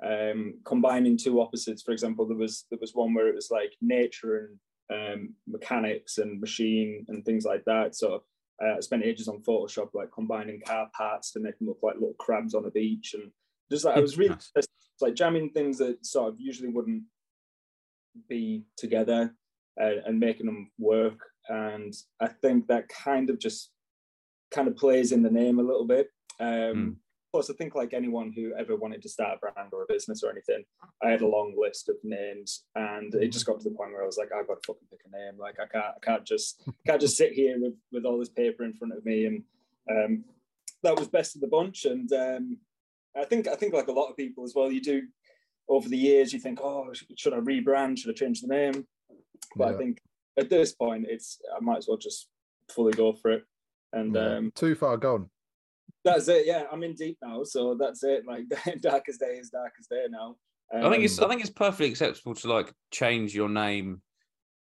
[0.05, 1.83] um, combining two opposites.
[1.83, 4.51] For example, there was there was one where it was like nature
[4.91, 7.95] and um, mechanics and machine and things like that.
[7.95, 8.23] So
[8.63, 11.95] uh, I spent ages on Photoshop, like combining car parts to make them look like
[11.95, 13.31] little crabs on a beach, and
[13.71, 14.69] just like I was really just,
[15.01, 17.03] like jamming things that sort of usually wouldn't
[18.29, 19.35] be together
[19.81, 21.21] uh, and making them work.
[21.49, 23.71] And I think that kind of just
[24.51, 26.09] kind of plays in the name a little bit.
[26.41, 26.97] Um,
[27.37, 30.23] Plus, I think like anyone who ever wanted to start a brand or a business
[30.23, 30.65] or anything,
[31.03, 34.03] I had a long list of names, and it just got to the point where
[34.03, 35.39] I was like, I've got to fucking pick a name.
[35.39, 38.65] Like I can't, I can't just, can't just sit here with with all this paper
[38.65, 39.27] in front of me.
[39.27, 39.43] And
[39.91, 40.25] um,
[40.83, 41.85] that was best of the bunch.
[41.85, 42.57] And um,
[43.15, 45.03] I think, I think like a lot of people as well, you do
[45.69, 47.99] over the years, you think, oh, should I rebrand?
[47.99, 48.87] Should I change the name?
[49.57, 50.01] But I think
[50.39, 52.29] at this point, it's I might as well just
[52.71, 53.45] fully go for it.
[53.93, 54.37] And Yeah.
[54.37, 55.29] um, Too far gone.
[56.07, 56.47] That's it.
[56.47, 58.25] Yeah, I'm in deep now, so that's it.
[58.27, 58.45] Like
[58.81, 60.37] Dark As Day is Dark As Day now.
[60.73, 64.03] I think it's I Um, think it's perfectly acceptable to like change your name,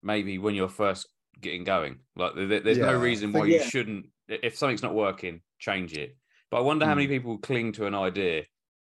[0.03, 1.07] maybe when you're first
[1.41, 2.01] getting going.
[2.17, 3.01] Like there, there's no Yeah.
[3.01, 3.63] reason But why you yeah.
[3.63, 4.07] shouldn't.
[4.29, 6.17] If something's not working, change it.
[6.51, 8.43] But I wonder how many people cling to an idea,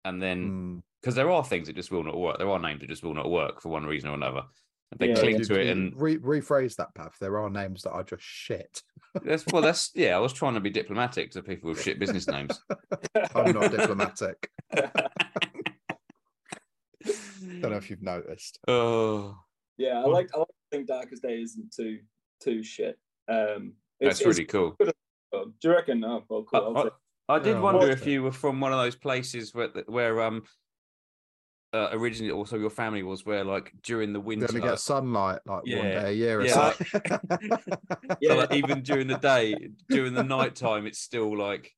[0.05, 0.83] and then Mm.
[1.03, 2.39] because there are things that just will not work.
[2.39, 4.45] There are names that just will not work for one reason or another.
[4.97, 5.17] They Yeah.
[5.17, 7.17] cling You- to it, and re- rephrase that, Pav.
[7.21, 8.83] There are names that are just shit.
[9.25, 10.17] That's well, that's yeah.
[10.17, 12.61] I was trying to be diplomatic to people with shit business names.
[13.35, 14.51] I'm not diplomatic.
[17.61, 18.59] Don't know if you've noticed.
[18.69, 19.37] Oh,
[19.77, 22.01] yeah, I like I like to think Dark As Day isn't too
[22.41, 22.99] too shit.
[23.29, 24.77] Um, that's really cool.
[24.79, 26.05] Do you reckon?
[26.05, 26.75] Oh, well, cool.
[26.77, 26.93] I'll
[27.29, 29.69] I, I did Yeah, wonder if liked you were from one of those places where
[29.87, 30.45] where um
[31.75, 35.41] uh, originally also your family was where like during the You winter only get sunlight
[35.47, 36.87] like one day a year or Yeah, something.
[37.09, 37.19] so,
[38.21, 38.33] Yeah.
[38.35, 39.55] like, even during the day
[39.91, 41.73] during the night time it's still like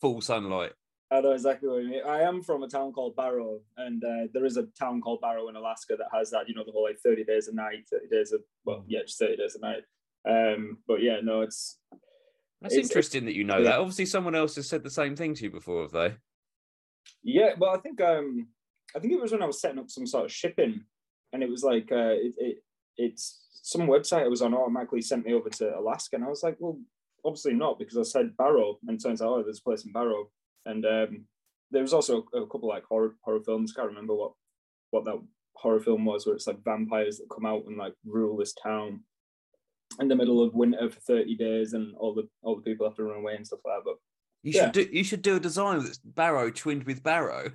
[0.00, 0.72] full sunlight
[1.10, 2.02] I know exactly what you mean.
[2.06, 5.48] I am from a town called Barrow, and uh, there is a town called Barrow
[5.48, 6.46] in Alaska that has that.
[6.50, 9.18] You know, the whole like thirty days a night, thirty days of well, yeah, just
[9.18, 9.84] thirty days a night.
[10.28, 11.78] Um, but yeah, no, it's
[12.60, 13.70] that's It's- interesting that you know yeah.
[13.70, 16.14] that obviously someone else has said the same thing to you before have they
[17.22, 17.54] yeah.
[17.56, 18.48] Well, I think um,
[18.94, 20.84] I think it was when I was setting up some sort of shipping,
[21.32, 22.56] and it was like uh, it, it
[22.96, 26.42] it's some website I was on automatically sent me over to Alaska, and I was
[26.42, 26.78] like, well,
[27.24, 29.92] obviously not because I said Barrow, and it turns out oh, there's a place in
[29.92, 30.30] Barrow,
[30.66, 31.24] and um,
[31.70, 33.72] there was also a, couple like horror horror films.
[33.72, 34.32] Can't remember what
[34.90, 35.20] what that
[35.54, 39.00] horror film was, where it's like vampires that come out and like rule this town
[40.00, 42.96] in the middle of winter for thirty days, and all the all the people have
[42.96, 43.84] to run away and stuff like that.
[43.84, 43.96] But
[44.42, 44.64] you Yeah.
[44.64, 47.52] should do you should do a design that's barrow twinned with barrow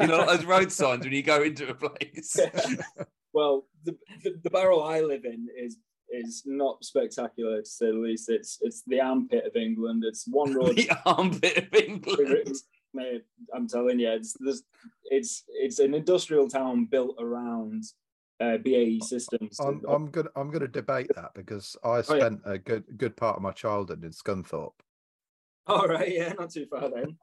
[0.00, 2.38] you know like those road signs when you go into a place
[3.32, 5.78] well, the, the the barrow I live in is
[6.10, 8.28] is not spectacular to say the least.
[8.28, 10.04] It's it's the armpit of England.
[10.06, 10.76] It's one road.
[10.76, 12.56] the armpit of england
[12.94, 14.36] Mate, I'm telling you, it's
[15.04, 17.84] it's it's an industrial town built around
[18.38, 19.58] uh, BAE systems.
[19.60, 22.02] I'm, I'm gonna I'm gonna debate that because I yeah.
[22.02, 24.72] spent a good good part of my childhood in Scunthorpe.
[25.66, 27.16] All right, yeah, not too far then.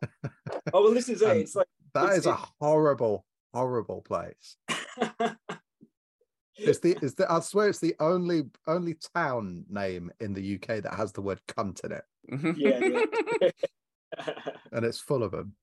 [0.73, 1.27] oh well, this is it.
[1.29, 4.58] Um, It's like That It's- is a horrible, horrible place.
[6.62, 10.84] It's the it's the I swear it's the only only town name in the UK
[10.84, 12.52] that has the word cunt in it, mm-hmm.
[12.58, 13.54] yeah,
[14.71, 15.54] and it's full of them.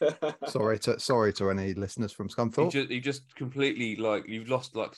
[0.46, 2.72] Sorry to sorry to any listeners from you Scunthorpe.
[2.72, 4.96] just, you just completely like you've lost like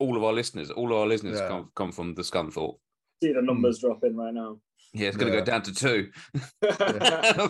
[0.00, 0.70] all of our listeners.
[0.70, 1.48] All of our listeners Yeah.
[1.48, 2.76] come come from the Scunthorpe.
[3.22, 3.86] See the numbers hmm.
[3.88, 4.58] dropping right now.
[4.92, 5.44] Yeah, it's going to Yeah.
[5.44, 6.10] go down to two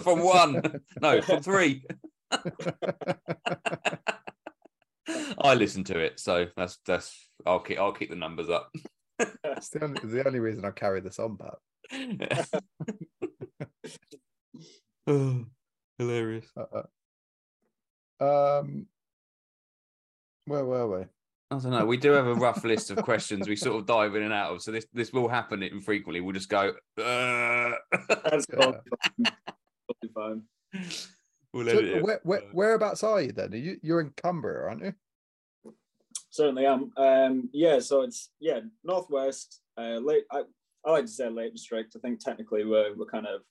[0.03, 0.83] from one.
[1.01, 1.85] No, from three.
[5.39, 7.29] I listen to it, so that's that's.
[7.47, 8.71] I'll keep I'll keep the numbers up.
[9.45, 12.49] It's the only, the only reason I carry this on, Pat.
[15.07, 15.45] Oh,
[15.99, 16.47] Hilarious.
[16.57, 16.83] Uh,
[18.21, 18.87] uh, um,
[20.47, 21.05] where were we?
[21.51, 21.85] I don't know.
[21.85, 24.53] We do have a rough list of questions we sort of dive in and out
[24.53, 24.63] of.
[24.63, 26.21] So this this will happen infrequently.
[26.21, 26.75] We'll just go.
[26.97, 27.73] Uh...
[28.09, 28.73] That's Yeah.
[30.15, 30.43] fine.
[31.53, 32.03] We'll So edit it.
[32.03, 33.53] where, where, whereabouts are you then?
[33.53, 34.95] Are you you're in Cumbria, aren't you?
[36.31, 36.93] Certainly am.
[36.97, 39.61] Um, yeah, so it's yeah, northwest.
[39.77, 40.25] Uh, late.
[40.31, 40.43] I,
[40.85, 41.95] I like to say Lake District.
[41.97, 43.43] I think technically we're we're kind of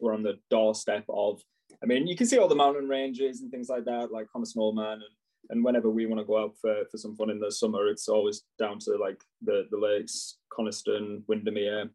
[0.00, 1.40] we're on the doorstep of.
[1.82, 4.44] I mean, you can see all the mountain ranges and things like that, like Connor
[4.44, 5.02] Snowman, and
[5.50, 8.08] and whenever we want to go out for, for some fun in the summer, it's
[8.08, 11.88] always down to like the the lakes, Coniston, Windermere,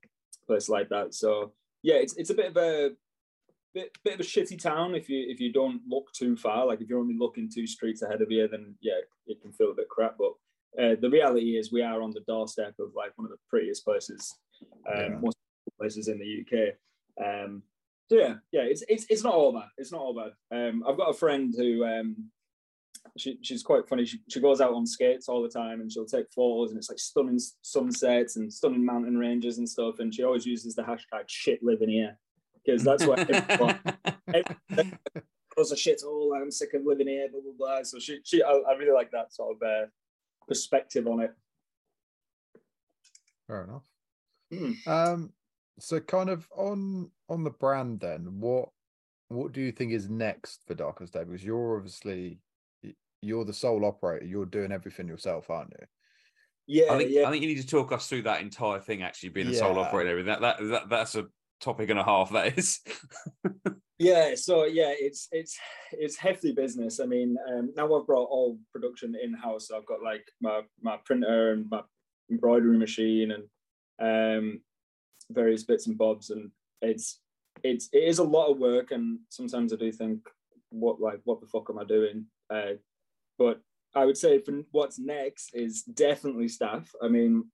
[0.47, 1.13] place like that.
[1.13, 2.91] So yeah, it's it's a bit of a
[3.73, 6.65] bit, bit of a shitty town if you if you don't look too far.
[6.65, 9.71] Like if you're only looking two streets ahead of you, then yeah, it can feel
[9.71, 10.15] a bit crap.
[10.17, 10.33] But
[10.81, 13.85] uh, the reality is, we are on the doorstep of like one of the prettiest
[13.85, 14.35] places,
[14.91, 15.19] um, Yeah.
[15.21, 15.37] most
[15.79, 16.75] places in the UK.
[17.23, 17.63] Um,
[18.09, 19.69] so yeah, yeah, it's it's it's not all bad.
[19.77, 20.33] It's not all bad.
[20.55, 22.29] Um, I've got a friend who um,
[23.17, 24.05] she, she's quite funny.
[24.05, 26.89] She, she goes out on skates all the time and she'll take photos and it's
[26.89, 29.99] like stunning sunsets and stunning mountain ranges and stuff.
[29.99, 32.17] And she always uses the hashtag shit living here
[32.63, 33.79] because that's what everyone
[35.55, 36.33] goes a shit hole.
[36.35, 37.83] I'm sick of living here, blah, blah, blah.
[37.83, 39.85] So she, she I, I really like that sort of uh,
[40.47, 41.33] perspective on it.
[43.47, 43.83] Fair enough.
[44.51, 44.89] Hmm.
[44.89, 45.33] Um,
[45.79, 48.69] so kind of on on the brand then, what
[49.29, 51.23] what do you think is next for Dark As Day?
[51.23, 52.39] Because you're obviously
[53.21, 54.25] you're the sole operator.
[54.25, 55.87] You're doing everything yourself, aren't you?
[56.65, 57.27] Yeah, I think yeah.
[57.27, 59.01] I think you need to talk us through that entire thing.
[59.01, 61.25] Actually, being a sole operator, that, that that that's a
[61.63, 62.31] topic and a half.
[62.31, 62.79] That is.
[63.99, 65.57] Yeah, so yeah, it's it's
[65.91, 66.99] it's hefty business.
[66.99, 69.69] I mean, um, now I've brought all production in house.
[69.71, 71.81] I've got like my my printer and my
[72.29, 73.43] embroidery machine and
[74.01, 74.61] um,
[75.29, 77.21] various bits and bobs, and it's
[77.63, 78.91] it's it is a lot of work.
[78.91, 80.19] And sometimes I do think,
[80.69, 82.25] what like what the fuck am I doing?
[82.49, 82.73] Uh,
[83.37, 83.61] but
[83.95, 86.91] I would say for what's next is definitely staff.
[87.01, 87.45] I mean,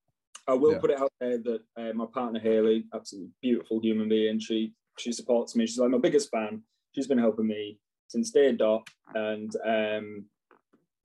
[0.49, 0.79] I will Yeah.
[0.79, 5.11] put it out there that uh, my partner Haley, absolutely beautiful human being, she she
[5.11, 5.65] supports me.
[5.65, 6.63] She's like my biggest fan.
[6.95, 10.25] She's been helping me since day dot, and um,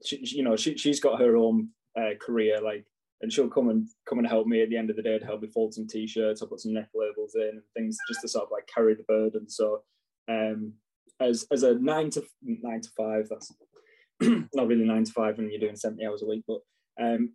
[0.04, 2.60] she, she- you know she she's got her own uh, career.
[2.60, 2.86] Like
[3.20, 5.24] and she'll come and come and help me at the end of the day to
[5.24, 6.42] help me fold some t-shirts.
[6.42, 9.04] I'll put some neck labels in and things just to sort of like carry the
[9.04, 9.48] burden.
[9.48, 9.82] So
[10.28, 10.74] um,
[11.20, 13.52] as as a nine to nine to five, that's
[14.54, 16.60] not really nine to five when you're doing 70 hours a week, but
[17.00, 17.32] um,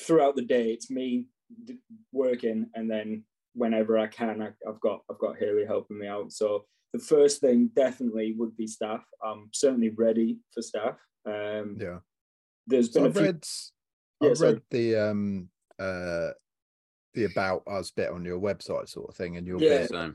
[0.00, 1.26] throughout the day, it's me
[2.12, 6.32] working and then whenever I can, I, have got I've got Haley helping me out.
[6.32, 9.04] So the first thing definitely would be staff.
[9.24, 10.98] I'm certainly ready for staff.
[11.26, 11.98] Um, yeah,
[12.66, 13.22] there's been so a I've few.
[13.24, 13.46] read,
[14.20, 14.52] Yeah, I've sorry.
[14.54, 16.30] read the um uh
[17.14, 19.80] the about us bit on your website sort of thing, and your Yeah.
[19.80, 20.12] bit So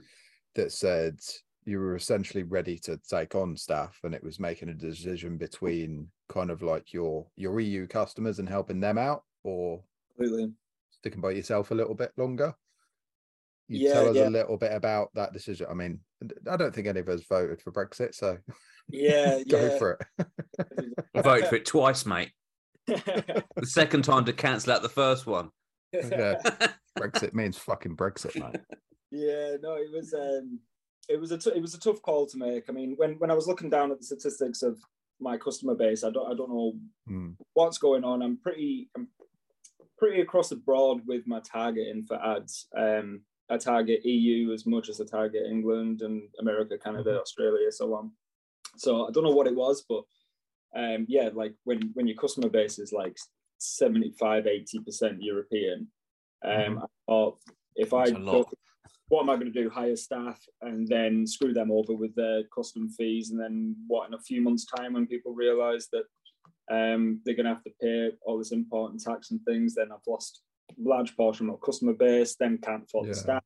[0.56, 1.20] that said
[1.66, 6.08] you were essentially ready to take on staff, and it was making a decision between
[6.30, 9.84] kind of like your your EU customers and helping them out, or
[10.16, 10.54] Completely.
[11.02, 12.54] Sticking by yourself a little bit longer.
[13.68, 14.28] You Yeah, tell us yeah.
[14.28, 15.66] a little bit about that decision.
[15.70, 16.00] I mean,
[16.50, 18.38] I don't think any of us voted for Brexit, so
[18.88, 19.78] Yeah, go yeah.
[19.80, 20.28] for it.
[21.16, 22.32] I voted for it twice, mate.
[22.88, 25.50] The second time to cancel out the first one.
[25.94, 26.36] Yeah.
[26.98, 28.62] Brexit means fucking Brexit, mate.
[29.12, 30.60] Yeah, no, it was um,
[31.10, 32.66] it was a t- it was a tough call to make.
[32.70, 34.78] I mean, when when I was looking down at the statistics of
[35.20, 36.74] my customer base, I don't I don't know
[37.10, 38.22] Mm, what's going on.
[38.22, 39.08] I'm pretty I'm
[40.02, 42.68] pretty across the broad with my targeting for ads.
[42.76, 47.94] Um, I target EU as much as I target England and America, Canada, Australia, so
[47.94, 48.12] on.
[48.78, 50.04] So I don't know what it was, but
[50.76, 53.16] um, yeah, like when when your customer base is like
[53.60, 55.88] 75, 80 percent European,
[56.44, 57.38] um, I thought
[57.76, 58.50] if I That's go,
[59.10, 59.70] what am I going to do?
[59.70, 64.08] Hire staff and then screw them over with their custom fees, and then what?
[64.08, 66.06] In a few months' time, when people realise that
[66.70, 69.92] um, they're going to have to pay all this import and tax and things, then
[69.92, 72.36] I've lost a large portion of my customer base.
[72.36, 73.14] Then can't afford Yeah.
[73.14, 73.44] the staff.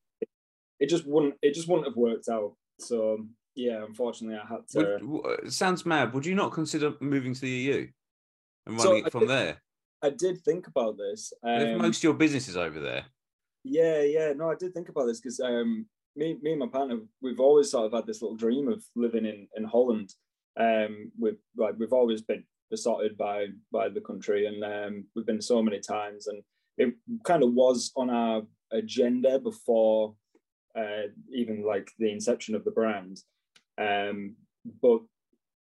[0.78, 1.34] It just wouldn't.
[1.42, 2.54] It just wouldn't have worked out.
[2.78, 4.98] So yeah, unfortunately, I had to.
[5.02, 6.12] Would, sounds mad.
[6.12, 7.88] Would you not consider moving to the EU
[8.66, 9.62] and running I it from did- there?
[10.02, 11.32] I did think about this.
[11.42, 13.06] if Um, most of your business is over there.
[13.64, 14.34] Yeah, yeah.
[14.34, 17.70] No, I did think about this because um, me, me and my partner, we've always
[17.70, 20.12] sort of had this little dream of living in in Holland.
[20.60, 25.42] Um, we've like we've always been besotted by by the country, and um, we've been
[25.42, 26.42] so many times, and
[26.78, 30.14] it kind of was on our agenda before
[30.76, 33.18] uh, even like the inception of the brand.
[33.78, 34.36] Um,
[34.82, 35.00] but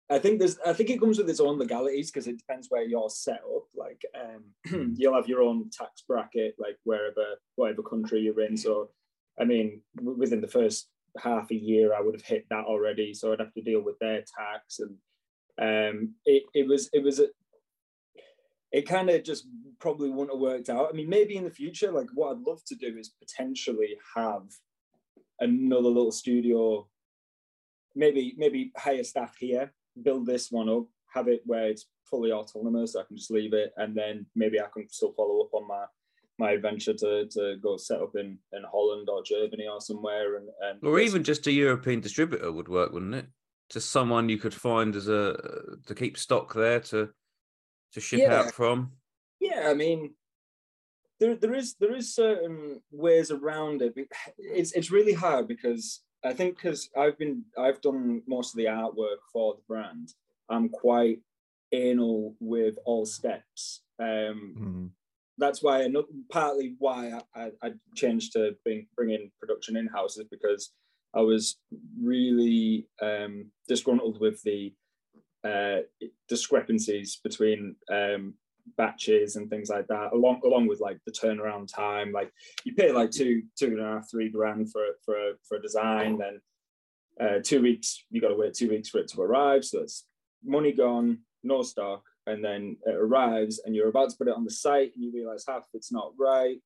[0.09, 2.83] I think there's I think it comes with its own legalities because it depends where
[2.83, 3.63] you're set up.
[3.75, 7.25] Like um, you'll have your own tax bracket, like wherever
[7.55, 8.57] whatever country you're in.
[8.57, 8.89] So
[9.39, 13.13] I mean, within the first half a year, I would have hit that already.
[13.13, 14.95] So I'd have to deal with their tax, and
[15.61, 17.27] um, it it was it was a,
[18.71, 19.47] it kind of just
[19.79, 20.89] probably wouldn't have worked out.
[20.89, 24.43] I mean, maybe in the future, like what I'd love to do is potentially have
[25.39, 26.87] another little studio
[27.95, 32.95] maybe maybe hire staff here, build this one up, have it where it's fully autonomous.
[32.95, 35.85] I can just leave it, and then maybe I can still follow up on my
[36.39, 40.49] my adventure to to go set up in in Holland or Germany or somewhere, and
[40.61, 43.27] and Or even just a European distributor would work, wouldn't it?
[43.73, 45.35] Just someone you could find as a
[45.87, 47.09] to keep stock there to
[47.93, 48.41] to ship Yeah.
[48.41, 48.91] out from.
[49.39, 49.67] yeah.
[49.67, 50.13] I mean,
[51.19, 53.95] there there is there is certain ways around it.
[53.95, 54.05] but
[54.37, 58.65] It's it's really hard because I think because I've been I've done most of the
[58.65, 60.13] artwork for the brand.
[60.49, 61.19] I'm quite
[61.71, 63.81] anal with all steps.
[63.99, 64.89] Um, mm,
[65.39, 69.87] that's why another partly why I, I, I changed to bring bring in production in
[69.87, 70.71] house is because
[71.13, 71.57] I was
[72.01, 74.73] really um, disgruntled with the
[75.43, 75.81] uh,
[76.27, 78.33] discrepancies between um,
[78.77, 82.11] batches and things like that, along along with like the turnaround time.
[82.11, 82.31] Like
[82.63, 85.61] you pay like two two and a half three grand for for a, for a
[85.61, 86.41] design, then
[87.19, 89.65] uh, two weeks you got to wait two weeks for it to arrive.
[89.65, 90.05] So it's
[90.43, 94.45] money gone, no stock, and then it arrives and you're about to put it on
[94.45, 96.57] the site and you realize half of it's not right,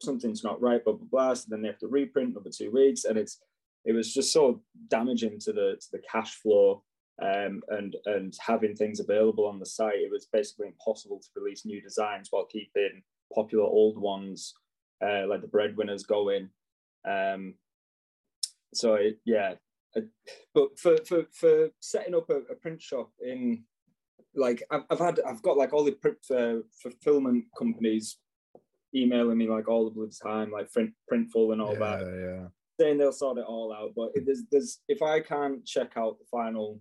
[0.00, 1.34] something's not right, blah blah blah.
[1.34, 3.40] So then they have to reprint another two weeks, and it's
[3.84, 6.82] it was just so damaging to the to the cash flow
[7.20, 9.96] um, and and having things available on the site.
[10.00, 13.02] It was basically impossible to release new designs while keeping
[13.34, 14.54] popular old ones
[15.04, 16.48] uh, like the breadwinners going.
[17.08, 17.54] Um,
[18.74, 19.54] so it, yeah,
[20.54, 23.64] but for for for setting up a, a print shop in
[24.34, 28.18] like I've, I've had I've got like all the print uh, fulfillment companies
[28.94, 32.48] emailing me like all the time, like print printful and all yeah, that, yeah.
[32.82, 33.92] Saying they'll sort it all out.
[33.94, 36.80] But if there's there's if I can't check out the final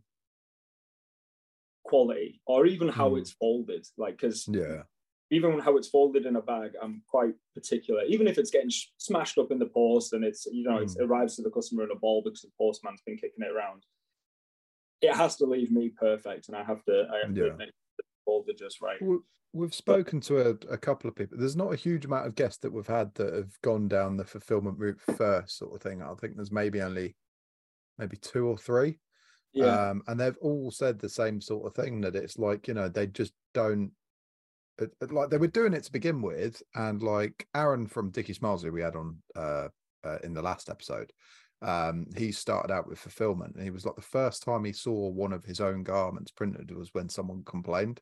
[1.83, 3.17] quality or even how Hmm.
[3.17, 4.83] it's folded, like because Yeah.
[5.29, 8.03] even how it's folded in a bag, I'm quite particular.
[8.03, 10.89] Even if it's getting sh- smashed up in the post and it's you know it
[10.89, 11.01] Mm.
[11.05, 13.85] arrives to the customer in a ball because the postman's been kicking it around,
[15.01, 17.51] it has to leave me perfect, and I have to I have to Yeah.
[17.51, 19.01] admit the folded just right.
[19.01, 19.23] Well,
[19.53, 21.37] we've spoken to a, a couple of people.
[21.37, 24.25] There's not a huge amount of guests that we've had that have gone down the
[24.25, 26.01] fulfillment route first, sort of thing.
[26.01, 27.15] I think there's maybe only
[27.97, 28.99] maybe two or three.
[29.53, 29.89] Yeah.
[29.89, 32.87] Um, and they've all said the same sort of thing that it's like, you know,
[32.87, 33.91] they just don't
[34.77, 36.61] it- it- like they were doing it to begin with.
[36.73, 39.67] And like Aaron from Dickie Smiles, who we had on uh,
[40.03, 41.11] uh in the last episode,
[41.61, 45.09] um, he started out with fulfillment and he was like the first time he saw
[45.09, 47.99] one of his own garments printed was when someone complained.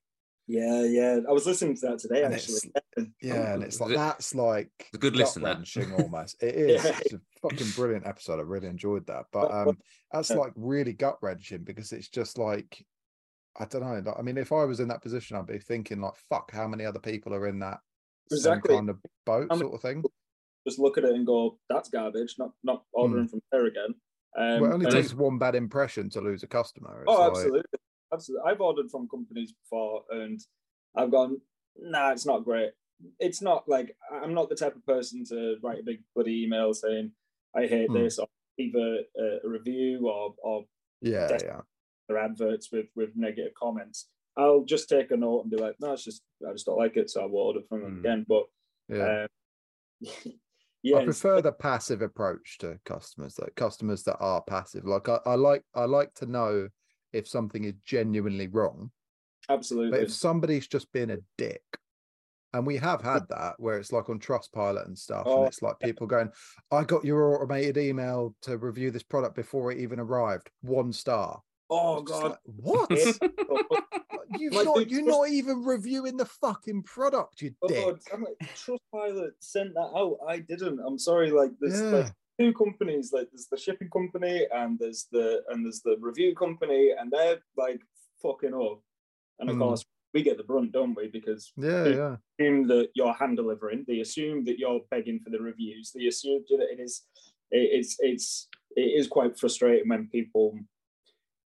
[0.49, 1.19] Yeah, yeah.
[1.29, 2.71] I was listening to that today And actually.
[3.21, 5.59] Yeah, and it's like that's like a good listen, that.
[5.59, 6.41] gut-wrenching almost.
[6.41, 6.83] It is.
[6.83, 6.97] Yeah.
[7.05, 8.39] It's a fucking brilliant episode.
[8.39, 9.25] I really enjoyed that.
[9.31, 9.77] But um
[10.11, 12.83] that's like really gut wrenching because it's just like
[13.59, 14.01] I don't know.
[14.09, 16.67] Like, I mean, if I was in that position, I'd be thinking like, "Fuck, how
[16.67, 17.79] many other people are in that
[18.31, 18.69] Exactly.
[18.69, 20.03] same kind of boat, sort of thing?"
[20.67, 23.93] Just look at it and go, "That's garbage." Not not ordering from there again.
[24.37, 27.01] Um, well, it only and takes one bad impression to lose a customer.
[27.01, 27.79] It's Oh, like- absolutely,
[28.13, 28.49] absolutely.
[28.49, 30.39] I've ordered from companies before, and
[30.95, 31.41] I've gone,
[31.77, 32.71] nah, it's not great.
[33.19, 36.73] It's not like I'm not the type of person to write a big bloody email
[36.73, 37.11] saying
[37.55, 37.93] I hate Hmm.
[37.97, 40.65] this, or either a, a review or or
[41.01, 41.61] Yeah, yeah.
[42.07, 44.09] their adverts with with negative comments.
[44.37, 46.97] I'll just take a note and be like, no, it's just I just don't like
[46.97, 47.99] it, so I will order from them Hmm.
[47.99, 48.25] again.
[48.27, 48.43] But
[48.89, 49.23] Yeah.
[49.23, 49.27] um,
[50.83, 53.47] yeah, I prefer the passive approach to customers, though.
[53.55, 54.85] Customers that are passive.
[54.85, 56.67] Like I, I like I like to know
[57.13, 58.91] if something is genuinely wrong.
[59.49, 59.91] Absolutely.
[59.91, 61.63] But if somebody's just been a dick,
[62.53, 65.61] and we have had that where it's like on Trustpilot and stuff, Oh, and it's
[65.61, 66.31] like people going,
[66.71, 70.49] I got your automated email to review this product before it even arrived.
[70.61, 71.41] One star.
[71.69, 72.89] Oh god, like, what?
[74.39, 77.83] You've like, not, you're Trust- not even reviewing the fucking product, you oh, dick.
[77.85, 80.17] Oh, I'm like, Trustpilot sent that out.
[80.27, 80.79] I didn't.
[80.85, 81.31] I'm sorry.
[81.31, 81.89] Like this Yeah.
[81.89, 83.11] like two companies.
[83.13, 87.39] Like there's the shipping company and there's the and there's the review company, and they're
[87.57, 87.81] like
[88.21, 88.81] fucking up.
[89.39, 89.59] And of Mm.
[89.59, 91.07] course, we get the brunt, don't we?
[91.07, 91.95] Because Yeah, Dude.
[91.97, 92.15] yeah.
[92.37, 93.85] they assume that you're hand delivering.
[93.87, 95.91] They assume that you're begging for the reviews.
[95.91, 97.05] They assume that it is.
[97.51, 100.57] it- It's it's it is quite frustrating when people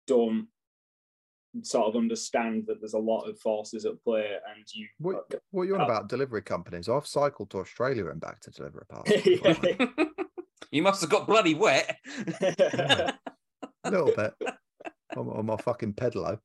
[0.08, 0.48] don't
[1.64, 4.88] sort of understand that there's a lot of forces at play, and you.
[5.00, 5.86] What, what are you on Oh.
[5.86, 6.90] about delivery companies?
[6.90, 9.18] I've cycled to Australia and back to deliver a parcel.
[10.76, 11.98] you must have got bloody wet.
[12.42, 13.14] a
[13.86, 14.34] little bit
[15.16, 16.38] on, on my fucking pedalo.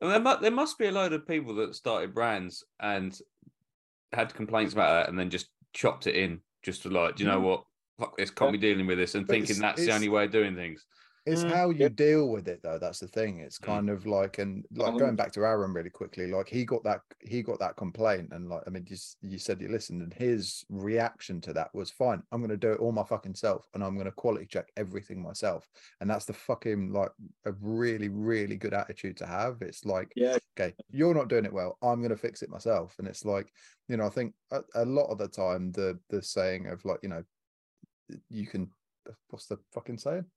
[0.00, 3.18] And there, mu- there must be a load of people that started brands and
[4.12, 7.30] had complaints about that and then just chopped it in, just to like, do you
[7.30, 7.44] know mm.
[7.44, 7.64] what?
[7.98, 10.08] Fuck this, can't be dealing with this, and But thinking it's- that's the it's- only
[10.08, 10.84] way of doing things.
[11.26, 12.78] It's Mm, how you deal with it, though.
[12.78, 13.38] That's the thing.
[13.40, 13.66] It's Mm.
[13.66, 16.82] kind of like, and like Um, going back to Aaron really quickly, like he got
[16.84, 20.02] that, he got that complaint, and like, I mean, you, s- you said you listened,
[20.02, 22.22] and his reaction to that was fine.
[22.30, 24.70] I'm going to do it all my fucking self, and I'm going to quality check
[24.76, 25.66] everything myself,
[26.00, 27.12] and that's the fucking like
[27.46, 29.62] a really, really good attitude to have.
[29.62, 31.78] It's like, yeah, okay, you're not doing it well.
[31.82, 32.98] I'm going to fix it myself.
[32.98, 33.50] And it's like,
[33.88, 37.00] you know, I think a, a lot of the time the the saying of like,
[37.02, 37.24] you know,
[38.28, 38.70] you can
[39.28, 40.30] what's the fucking saying?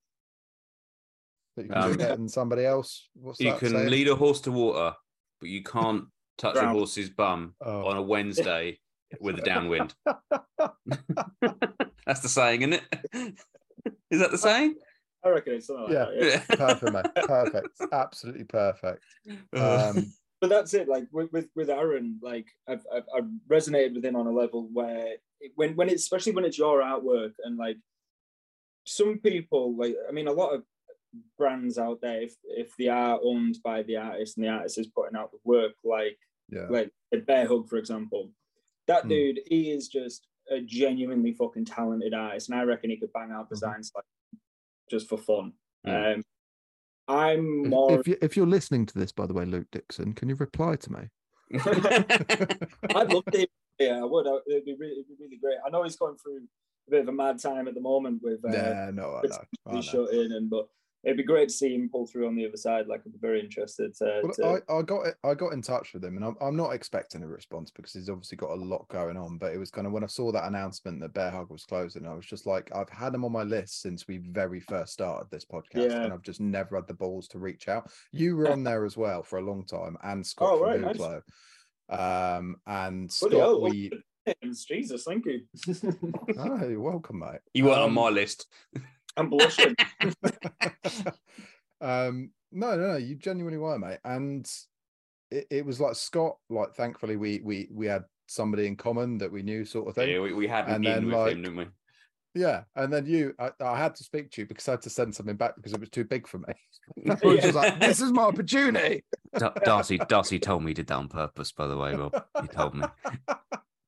[1.58, 3.10] That you can do Um, better than somebody else.
[3.16, 3.89] What's You that can saying?
[3.89, 4.95] lead a horse to water,
[5.41, 6.05] but you can't
[6.38, 7.88] touch a horse's bum Oh.
[7.88, 8.80] on a Wednesday
[9.20, 9.95] with a downwind.
[12.05, 12.84] That's the saying, isn't it?
[14.12, 14.76] Is that the saying?
[15.24, 16.05] I reckon it's something like Yeah.
[16.05, 16.45] that.
[16.49, 16.55] Yeah.
[16.55, 17.26] perfect, mate.
[17.26, 17.68] Perfect.
[17.91, 19.03] Absolutely perfect.
[19.53, 20.88] Um, but that's it.
[20.88, 24.70] Like with with, with Aaron, like I've, I've I've resonated with him on a level
[24.72, 27.78] where it, when when it's especially when it's your artwork and like
[28.86, 30.64] some people like I mean a lot of
[31.38, 34.88] brands out there if if they are owned by the artist and the artist is
[34.88, 36.18] putting out the work like
[36.49, 36.68] yeah.
[36.70, 38.32] like a Bear Hug for example,
[38.88, 39.09] that Hmm.
[39.09, 43.32] dude he is just a genuinely fucking talented artist and I reckon he could bang
[43.32, 44.05] out designs like
[44.89, 45.53] just for fun.
[45.86, 45.91] Hmm.
[45.91, 46.24] Um,
[47.09, 47.99] I'm If, more.
[47.99, 50.76] if, you, if you're listening to this, by the way, Luke Dixon, can you reply
[50.76, 51.09] to me?
[51.65, 53.47] I'd love to.
[53.80, 54.26] Yeah, I would.
[54.49, 55.57] It'd be really, it'd be really great.
[55.65, 56.41] I know he's going through
[56.88, 59.38] a bit of a mad time at the moment with uh, yeah, no, I know.
[59.68, 60.05] I he's know.
[60.05, 60.68] shut in, and but
[61.08, 62.88] it'd be great to see him pull through on the other side.
[62.88, 64.22] Like, I'd be very interested to.
[64.36, 65.08] to I, I got.
[65.24, 68.10] I got in touch with him, and I'm, I'm not expecting a response because he's
[68.10, 69.38] obviously got a lot going on.
[69.38, 72.05] But it was kind of when I saw that announcement that Bear Hug was closing,
[72.05, 75.30] I was just like, I've had him on my list since we very first started
[75.32, 76.03] this podcast, Yeah.
[76.03, 77.89] and I've just never had the balls to reach out.
[78.12, 80.97] You were on there as well for a long time, and Scott Oh, from right,
[80.97, 81.22] nice.
[81.89, 83.91] Um, and Bloody Scott, hell, we
[84.68, 85.41] Jesus, thank you.
[86.38, 87.39] oh, you're welcome, mate.
[87.53, 88.45] you weren't on Um, my list.
[89.18, 89.76] I'm blushing.
[91.82, 94.49] um no no no you genuinely were mate and
[95.30, 99.32] it, it was like scott like thankfully we we we had somebody in common that
[99.32, 101.57] we knew sort of thing Yeah, we, we had and then, with like, him, didn't
[101.57, 101.68] we?
[102.36, 104.89] Yeah, and then you, I, I had to speak to you because I had to
[104.89, 106.53] send something back because it was too big for me.
[107.09, 109.03] I was just like, this is my opportunity.
[109.38, 111.51] Da- Darcy, Darcy told me he did that on purpose.
[111.51, 112.86] By the way, Rob, he told me.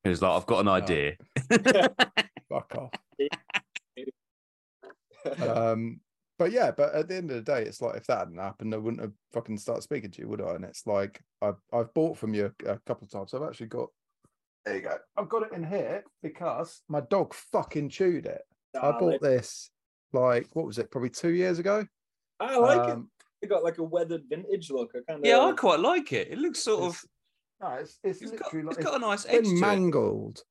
[0.03, 1.15] He was like, "I've got an idea."
[2.49, 2.91] Fuck off.
[5.41, 5.99] Um,
[6.39, 8.73] but yeah, but at the end of the day, it's like if that hadn't happened,
[8.73, 10.55] I wouldn't have fucking started speaking to you, would I?
[10.55, 13.33] And it's like I've I've bought from you a, a couple of times.
[13.33, 13.89] I've actually got.
[14.65, 14.95] There you go.
[15.17, 18.41] I've got it in here because my dog fucking chewed it.
[18.81, 19.69] I bought this
[20.13, 20.89] like what was it?
[20.89, 21.85] Probably two years ago.
[22.39, 22.93] I like it.
[22.93, 23.09] Um,
[23.41, 24.91] It got like a weathered vintage look.
[24.95, 26.29] I kind of yeah, I quite like it.
[26.31, 26.89] It looks sort of.
[26.91, 27.05] It's-
[27.61, 29.59] No, it's it's, It's got, like it's got a nice it's been edge to it.
[29.61, 30.43] mangled.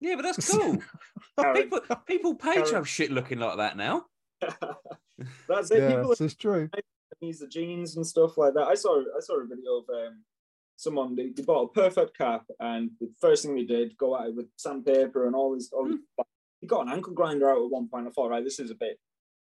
[0.00, 0.76] Yeah, but that's cool.
[1.54, 2.68] People, people pay Karen.
[2.68, 4.04] to have shit looking like that now.
[5.48, 5.90] That's it.
[5.90, 6.68] Yeah, this is true.
[7.20, 8.66] use the jeans and stuff like that.
[8.66, 10.22] I saw I saw a video of um,
[10.76, 14.28] someone they, they bought a perfect cap and the first thing they did go at
[14.28, 15.70] it with sandpaper and all this.
[15.72, 15.98] All this
[16.60, 18.06] he got an ankle grinder out at one point.
[18.06, 18.98] I thought, right, this is a bit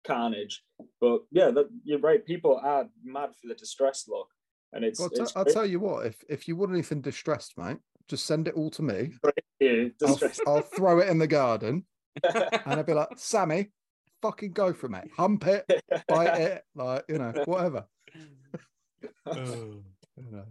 [0.07, 0.62] carnage,
[1.01, 2.25] but yeah, that, you're right.
[2.25, 4.29] People are mad for the distressed look,
[4.73, 5.01] and it's.
[5.01, 6.07] Well, it's I'll tell you what.
[6.07, 9.12] If if you want anything distressed, mate, just send it all to me.
[9.61, 10.21] yeah, I'll.
[10.47, 11.85] I'll throw it in the garden,
[12.25, 13.71] and I'll be like, Sammy,
[14.25, 15.11] fucking go for it.
[15.16, 15.64] Hump it,
[16.09, 17.85] bite it, like you know, whatever.
[20.16, 20.45] You know.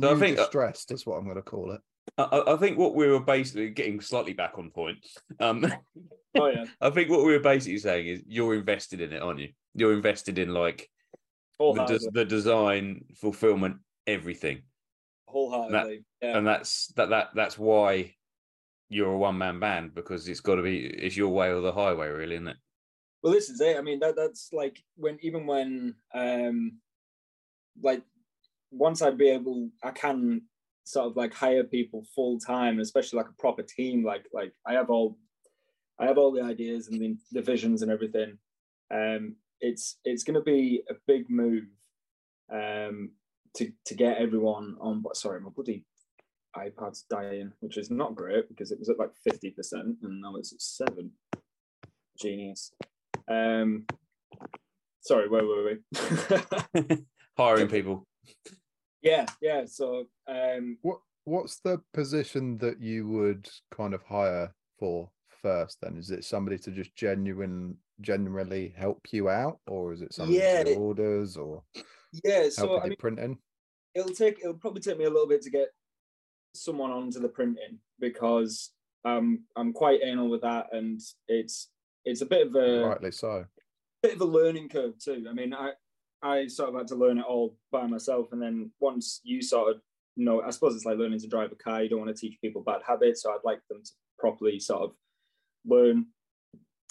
[0.00, 1.80] So I New think, uh, is what I'm going to call it.
[2.16, 4.98] I- I, I think what we were basically getting slightly back on point.
[5.40, 5.66] Um,
[6.38, 9.40] oh yeah, I think what we were basically saying is you're invested in it, aren't
[9.40, 9.48] you?
[9.74, 10.88] You're invested in like
[11.58, 14.62] the, des- the design, fulfillment, everything,
[15.26, 16.04] wholeheartedly.
[16.22, 16.38] yeah.
[16.38, 18.14] and that's that that that's why
[18.90, 21.72] you're a one man band because it's got to be it's your way or the
[21.72, 22.56] highway, really, isn't it?
[23.22, 23.76] Well, this is it.
[23.76, 26.78] I mean, that that's like when even when um
[27.82, 28.02] like
[28.70, 30.42] once I'd be able, I can
[30.84, 34.04] sort of like hire people full time, especially like a proper team.
[34.04, 35.18] Like like I have all,
[35.98, 38.38] I have all the ideas and the, the visions and everything.
[38.92, 41.64] Um, it's it's going to be a big move,
[42.50, 43.10] um,
[43.56, 45.02] to to get everyone on.
[45.02, 45.84] But sorry, my bloody
[46.56, 50.36] iPad's dying, which is not great because it was at like fifty percent and now
[50.36, 51.12] it's at seven.
[52.18, 52.72] Genius.
[53.30, 53.86] Um,
[55.00, 55.64] sorry, where were
[55.94, 56.96] we?
[57.38, 58.06] Hiring people.
[59.02, 59.64] yeah, yeah.
[59.66, 65.78] So, um, What What's the position that you would kind of hire for first?
[65.80, 70.38] Then is it somebody to just genuine, genuinely help you out, or is it somebody
[70.38, 71.62] Yeah, to it- orders or
[72.24, 72.48] yeah.
[72.48, 73.38] So, I mean, printing?
[73.94, 75.68] it'll take it'll probably take me a little bit to get
[76.54, 78.72] someone onto the printing because
[79.04, 81.68] um, I'm quite anal with that, and it's
[82.04, 83.44] it's a bit of a Rightly so.
[84.02, 85.26] bit of a learning curve too.
[85.28, 85.72] I mean, I
[86.22, 89.74] I sort of had to learn it all by myself, and then once you sort
[89.76, 89.82] of
[90.16, 91.82] know, I suppose it's like learning to drive a car.
[91.82, 94.82] You don't want to teach people bad habits, so I'd like them to properly sort
[94.82, 94.92] of
[95.64, 96.06] learn.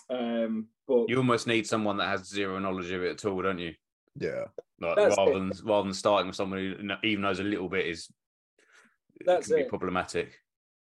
[0.09, 3.59] Um, but You almost need someone that has zero knowledge of it at all, don't
[3.59, 3.73] you?
[4.15, 4.45] Yeah.
[4.81, 5.35] Like That's rather it.
[5.35, 8.09] than rather than starting with someone who even knows a little bit is
[9.19, 9.69] it That's can be it.
[9.69, 10.39] problematic.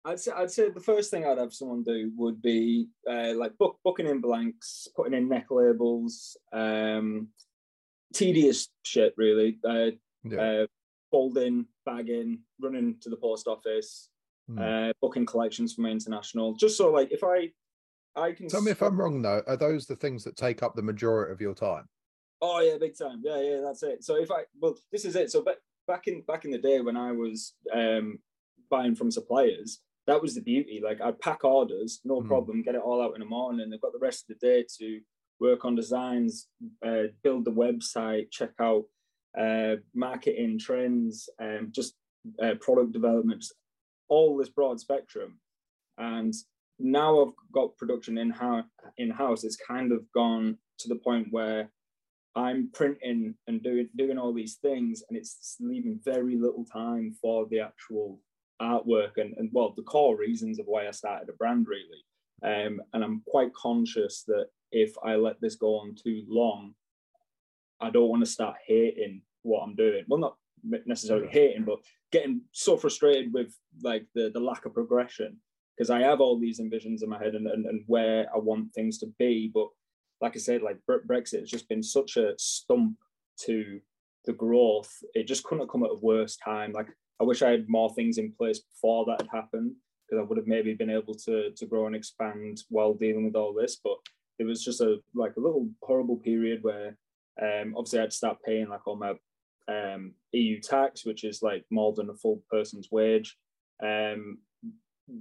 [0.06, 3.58] I'd say I'd say the first thing I'd have someone do would be uh, like
[3.58, 7.28] book booking in blanks, putting in neck labels, um,
[8.14, 9.58] tedious shit really.
[9.64, 9.90] Uh,
[10.24, 10.40] Yeah.
[10.62, 10.66] uh,
[11.10, 14.08] folding, bagging, running to the post office,
[14.48, 14.58] Hmm.
[14.58, 16.54] uh, booking collections for my international.
[16.54, 17.52] Just so like if I,
[18.14, 18.48] I can.
[18.48, 19.42] Tell me if I'm wrong though.
[19.48, 21.88] Are those the things that take up the majority of your time?
[22.40, 23.22] Oh yeah, big time.
[23.24, 24.04] Yeah, yeah, that's it.
[24.04, 25.32] So if I well, this is it.
[25.32, 25.56] So back
[25.88, 28.18] back in back in the day when I was um,
[28.70, 30.80] buying from suppliers, that was the beauty.
[30.82, 32.28] Like I'd pack orders, no Hmm.
[32.28, 33.70] problem, get it all out in the morning.
[33.70, 35.00] They've got the rest of the day to
[35.40, 36.48] work on designs,
[36.84, 38.84] uh, build the website, check out
[39.38, 41.94] uh, marketing trends, um, just
[42.42, 43.54] uh, product development, just
[44.08, 45.38] all this broad spectrum.
[45.98, 46.32] And
[46.78, 48.64] now I've got production in house.
[48.96, 51.70] In house, it's kind of gone to the point where
[52.34, 57.46] I'm printing and doing doing all these things, and it's leaving very little time for
[57.50, 58.20] the actual
[58.60, 62.04] artwork and, and well, the core reasons of why I started a brand really.
[62.42, 66.74] Um, and I'm quite conscious that if I let this go on too long,
[67.80, 70.04] I don't want to start hating what I'm doing.
[70.08, 70.36] Well, not
[70.86, 71.78] necessarily hating, but
[72.12, 75.36] getting so frustrated with like the the lack of progression
[75.76, 78.72] because I have all these envisions in my head and, and, and where I want
[78.72, 79.68] things to be, but
[80.20, 82.96] like I said, like Brexit has just been such a stump
[83.40, 83.80] to
[84.24, 84.90] the growth.
[85.14, 86.72] It just couldn't have come at a worse time.
[86.72, 86.88] Like
[87.20, 89.72] I wish I had more things in place before that had happened
[90.08, 93.36] because I would have maybe been able to to grow and expand while dealing with
[93.36, 93.80] all this.
[93.82, 93.96] But
[94.38, 96.96] it was just a like a little horrible period where
[97.42, 99.14] um, obviously I had to start paying like all my
[99.68, 103.36] um, EU tax, which is like more than a full person's wage.
[103.82, 104.38] Um,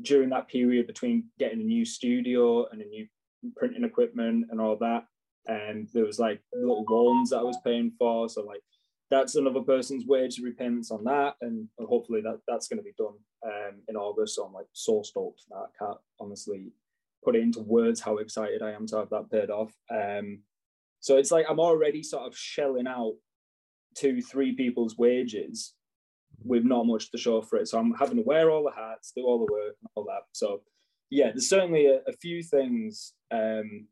[0.02, 3.08] during that period between getting a new studio and a new
[3.56, 5.06] printing equipment and all that.
[5.48, 8.28] And there was like little loans that I was paying for.
[8.28, 8.64] So like
[9.12, 11.36] that's another person's wage repayments on that.
[11.42, 14.36] And hopefully that that's going to be done um, in August.
[14.36, 15.56] So I'm like so stoked that.
[15.58, 16.72] I can't honestly
[17.24, 19.74] put it into words how excited I am to have that paid off.
[19.92, 20.40] Um,
[21.00, 23.14] so it's like I'm already sort of shelling out
[23.96, 25.74] two, three people's wages
[26.44, 27.68] with not much to show for it.
[27.68, 30.24] So I'm having to wear all the hats, do all the work, and all that.
[30.34, 30.62] So
[31.10, 33.88] yeah, there's certainly a, a few things um,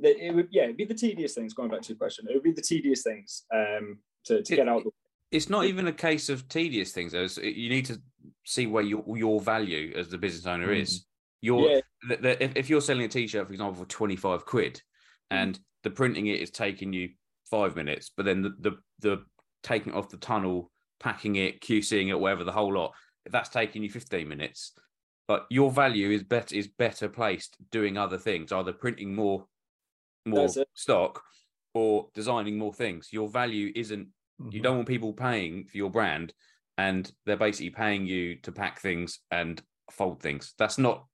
[0.00, 1.54] that it would yeah, it'd be the tedious things.
[1.54, 3.98] Going back to your question, it would be the tedious things um,
[4.28, 4.84] to, to It- get out.
[4.84, 4.90] The,
[5.30, 7.12] It's not even a case of tedious things.
[7.12, 7.24] Though.
[7.24, 8.00] It's- You need to
[8.44, 10.80] see where your your value as the business owner Mm.
[10.80, 11.04] is.
[11.40, 14.74] Your yeah, the, the, if, if you're selling a t-shirt, for example, for 25 quid
[15.30, 15.36] Mm.
[15.42, 17.10] and the printing it is taking you
[17.50, 19.24] five minutes, but then the, the, the
[19.62, 20.70] taking it off the tunnel,
[21.00, 22.92] packing it, QCing it, whatever, the whole lot,
[23.26, 24.72] if that's taking you 15 minutes,
[25.28, 29.46] but your value is better, is better placed doing other things, either printing more,
[30.26, 31.22] more stock
[31.74, 33.12] or designing more things.
[33.12, 34.08] Your value isn't,
[34.40, 34.54] Mm-hmm.
[34.54, 36.32] you don't want people paying for your brand
[36.76, 39.60] and they're basically paying you to pack things and
[39.90, 40.54] fold things.
[40.58, 41.06] That's not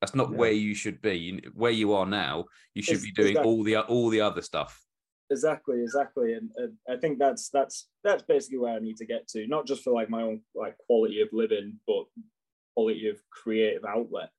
[0.00, 0.36] that's not Yeah.
[0.38, 1.40] where you should be.
[1.54, 3.52] Where you are now, you should It's- be doing exactly.
[3.52, 4.84] all the all the other stuff.
[5.30, 9.28] exactly, exactly, and, and I think that's that's that's basically where I need to get
[9.28, 12.04] to, not just for like my own like quality of living, but
[12.74, 14.30] quality of creative outlet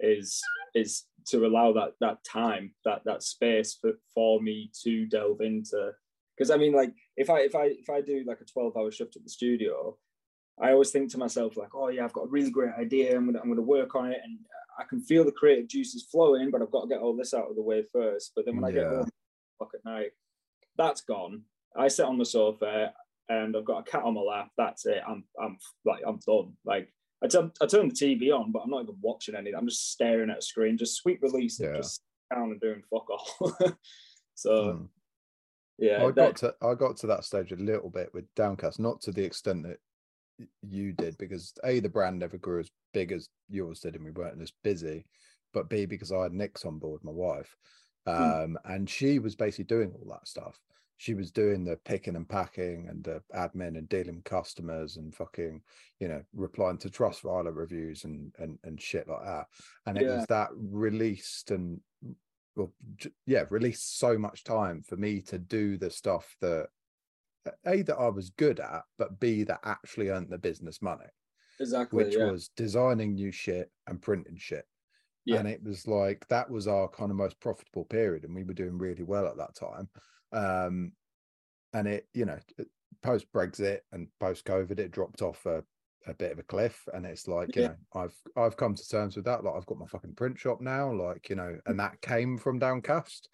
[0.00, 0.40] is
[0.74, 5.92] is to allow that that time that that space for, for me to delve into
[6.36, 8.90] because i mean like if i if i if i do like a 12 hour
[8.90, 9.96] shift at the studio
[10.60, 13.26] i always think to myself like oh yeah i've got a really great idea i'm
[13.26, 14.38] gonna i'm gonna work on it and
[14.78, 17.48] i can feel the creative juices flowing but i've got to get all this out
[17.48, 18.88] of the way first but then when i get Yeah.
[19.60, 20.10] home at night
[20.76, 21.42] that's gone
[21.76, 22.92] i sit on the sofa
[23.28, 26.52] and i've got a cat on my lap that's it i'm i'm like i'm done
[26.64, 26.92] like
[27.24, 29.54] I turn, I turn the TV on, but I'm not even watching anything.
[29.56, 31.76] I'm just staring at a screen, just sweet release Yeah.
[31.76, 32.02] just
[32.34, 33.52] down and doing fuck all.
[34.34, 34.88] so Mm.
[35.82, 38.78] Yeah, I that- got to I got to that stage a little bit with Downcast,
[38.78, 39.78] not to the extent that
[40.62, 44.10] you did, because a the brand never grew as big as yours did, and we
[44.10, 45.04] weren't as busy.
[45.52, 47.54] But b because I had Nix on board, my wife,
[48.06, 50.58] um, and she was basically doing all that stuff.
[50.96, 55.12] She was doing the picking and packing and the admin and dealing with customers and
[55.14, 55.60] fucking,
[55.98, 59.46] you know, replying to Trustpilot reviews and and and shit like that.
[59.86, 60.16] And it Yeah.
[60.18, 61.80] was that released and
[62.56, 62.72] well,
[63.26, 66.68] yeah, released so much time for me to do the stuff that
[67.66, 71.06] a that I was good at, but b that actually earned the business money,
[71.58, 72.04] exactly.
[72.04, 72.30] which yeah.
[72.30, 74.64] was designing new shit and printing shit.
[75.24, 75.38] Yeah.
[75.38, 78.54] And it was like that was our kind of most profitable period, and we were
[78.54, 79.88] doing really well at that time.
[80.32, 80.92] Um,
[81.72, 82.38] and it, you know,
[83.02, 85.62] post Brexit and post COVID, it dropped off a,
[86.06, 86.86] a bit of a cliff.
[86.92, 87.68] And it's like, you Yeah.
[87.68, 89.44] know, I've I've come to terms with that.
[89.44, 92.58] Like I've got my fucking print shop now, like, you know, and that came from
[92.58, 93.28] Downcast.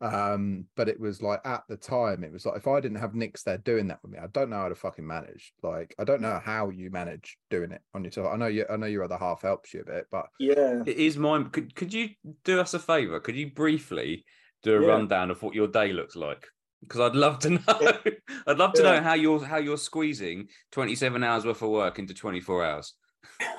[0.00, 3.14] Um, but it was like at the time, it was like if I didn't have
[3.14, 5.54] Nix there doing that with me, I don't know how to fucking manage.
[5.62, 8.28] Like, I don't know how you manage doing it on yourself.
[8.32, 10.82] I know you I know your other half helps you a bit, but yeah.
[10.84, 11.50] It is mine.
[11.50, 12.10] Could could you
[12.44, 13.20] do us a favor?
[13.20, 14.24] Could you briefly
[14.62, 14.88] do a Yeah.
[14.88, 16.48] rundown of what your day looks like?
[16.86, 17.92] Because I'd love to know.
[18.46, 22.14] I'd love to know how you're how you're squeezing 27 hours worth of work into
[22.14, 22.94] 24 hours.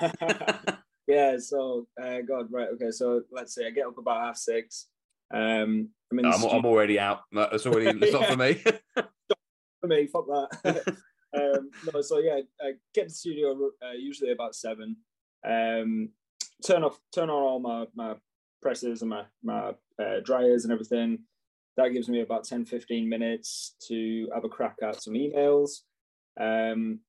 [1.06, 1.36] yeah.
[1.38, 2.68] So, uh, God, right.
[2.74, 2.90] Okay.
[2.90, 3.66] So let's see.
[3.66, 4.86] I get up about half six.
[5.32, 7.20] Um, I'm I'm, studio- I'm already out.
[7.32, 8.62] That's already it's not for me.
[9.80, 10.06] for me.
[10.06, 10.96] Fuck that.
[11.36, 14.96] um, no, so yeah, I get to the studio uh, usually about seven.
[15.44, 16.10] Um,
[16.64, 18.14] turn off, turn on all my my
[18.62, 21.20] presses and my my uh, dryers and everything.
[21.76, 25.82] That gives me about 10, 15 minutes to have a crack at some emails.
[26.38, 27.00] Um,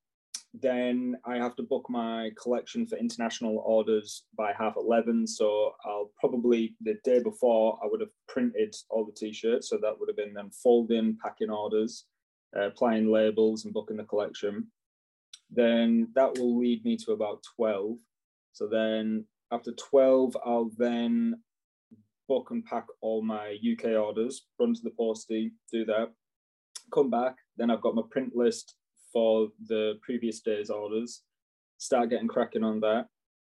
[0.53, 5.28] then I have to book my collection for international orders by half 11.
[5.28, 9.70] So I'll probably, the day before, I would have printed all the t shirts.
[9.70, 12.05] So that would have been then folding, packing orders,
[12.55, 14.68] uh, applying labels, and booking the collection.
[15.49, 17.97] Then that will lead me to about 12.
[18.53, 21.39] So then after 12, I'll then
[22.28, 26.11] book and pack all my UK orders, run to the postie, do that,
[26.93, 27.36] come back.
[27.57, 28.75] Then I've got my print list
[29.11, 31.23] for the previous day's orders,
[31.78, 33.07] start getting cracking on that.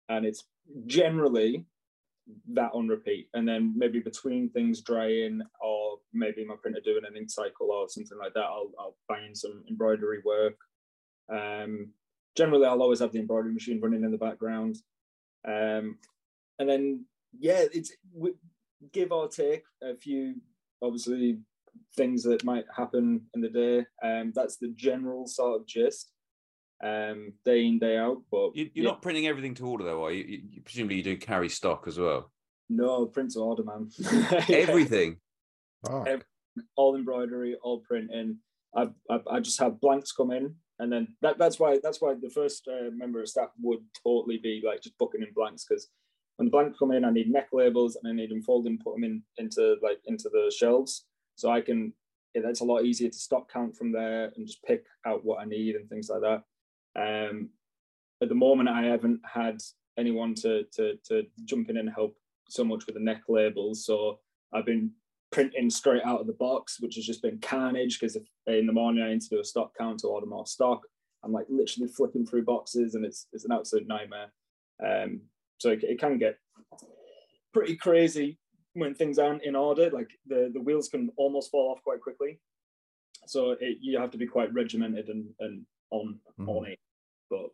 [0.09, 0.45] And it's
[0.87, 1.65] generally
[2.53, 3.29] that on repeat.
[3.35, 7.89] And then maybe between things drying or maybe my printer doing an ink cycle or
[7.89, 8.97] something like that, I'll, I'll
[9.27, 10.57] in some embroidery work.
[11.33, 11.91] Um,
[12.37, 14.77] generally, I'll always have the embroidery machine running in the background.
[15.47, 15.99] Um,
[16.59, 17.05] and then,
[17.39, 17.93] yeah, it's
[18.93, 20.35] give or take a few,
[20.83, 21.39] obviously,
[21.97, 23.87] things that might happen in the day.
[24.03, 26.11] Um, that's the general sort of gist,
[26.83, 28.23] um, day in, day out.
[28.31, 30.25] But You, you're yeah, not printing everything to order though, are you?
[30.25, 30.43] you?
[30.51, 32.31] you- Presumably you do carry stock as well.
[32.69, 33.91] No, print to order, man.
[34.49, 35.19] Everything.
[35.89, 36.25] Oh, Ev-
[36.77, 38.39] all embroidery, all printing.
[38.75, 42.15] I, I, I just have blanks come in, and then that, that's why that's why
[42.15, 45.89] the first uh, member of staff would totally be like just booking in blanks because
[46.37, 48.81] when the blanks come in, I need neck labels and I need them folded and
[48.81, 51.07] put them in into like into the shelves,
[51.37, 51.93] so I can.
[52.35, 55.45] it's a lot easier to stock count from there and just pick out what I
[55.45, 56.43] need and things like that.
[57.29, 57.51] Um,
[58.23, 59.61] at the moment, I haven't had
[59.99, 62.17] anyone to to to jump in and help
[62.49, 64.19] so much with the neck labels, so
[64.53, 64.93] I've been
[65.31, 68.17] printing straight out of the box, which has just been carnage because
[68.47, 70.83] in the morning I need to do a stock count to order more stock,
[71.25, 74.33] I'm like literally flipping through boxes and it's it's an absolute nightmare.
[74.85, 75.23] Um,
[75.63, 76.39] so it, it can get
[77.55, 78.39] pretty crazy
[78.75, 79.91] when things aren't in order.
[79.91, 82.41] Like the the wheels can almost fall off quite quickly.
[83.29, 86.49] So it, you have to be quite regimented and, and on Mhm.
[86.49, 86.79] on it.
[87.31, 87.51] But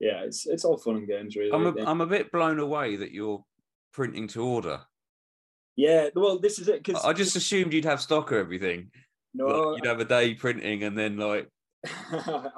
[0.00, 1.52] yeah, it's it's all fun and games really.
[1.52, 3.44] I'm a, I'm a bit blown away that you're
[3.92, 4.80] printing to order.
[5.76, 8.90] yeah, well, this is it because I just assumed you'd have stock or everything.
[9.34, 11.50] no, Like, you'd have a day printing and then like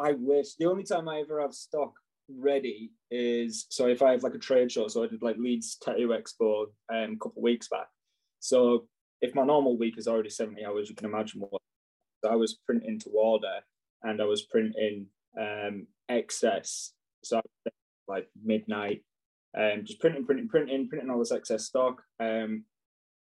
[0.09, 0.55] I wish.
[0.59, 1.93] The only time I ever have stock
[2.36, 4.88] ready is so if I have like a trade show.
[4.88, 7.88] So I did like Leeds Tattoo Expo um, a couple weeks back.
[8.40, 8.86] So
[9.20, 11.62] if my normal week is already 70 hours, you can imagine what
[12.28, 13.60] I was printing to order
[14.02, 15.06] and I was printing
[15.38, 16.92] um, excess.
[17.24, 17.40] So
[18.06, 19.02] like midnight,
[19.58, 22.64] um, just printing, printing, printing, printing all this excess stock, um,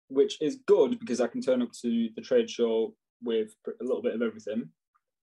[0.08, 4.02] which is good because I can turn up to the trade show with a little
[4.02, 4.70] bit of everything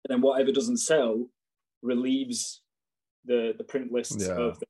[0.03, 1.27] and then whatever doesn't sell
[1.81, 2.61] relieves
[3.25, 4.33] the the print lists Yeah.
[4.35, 4.65] of the,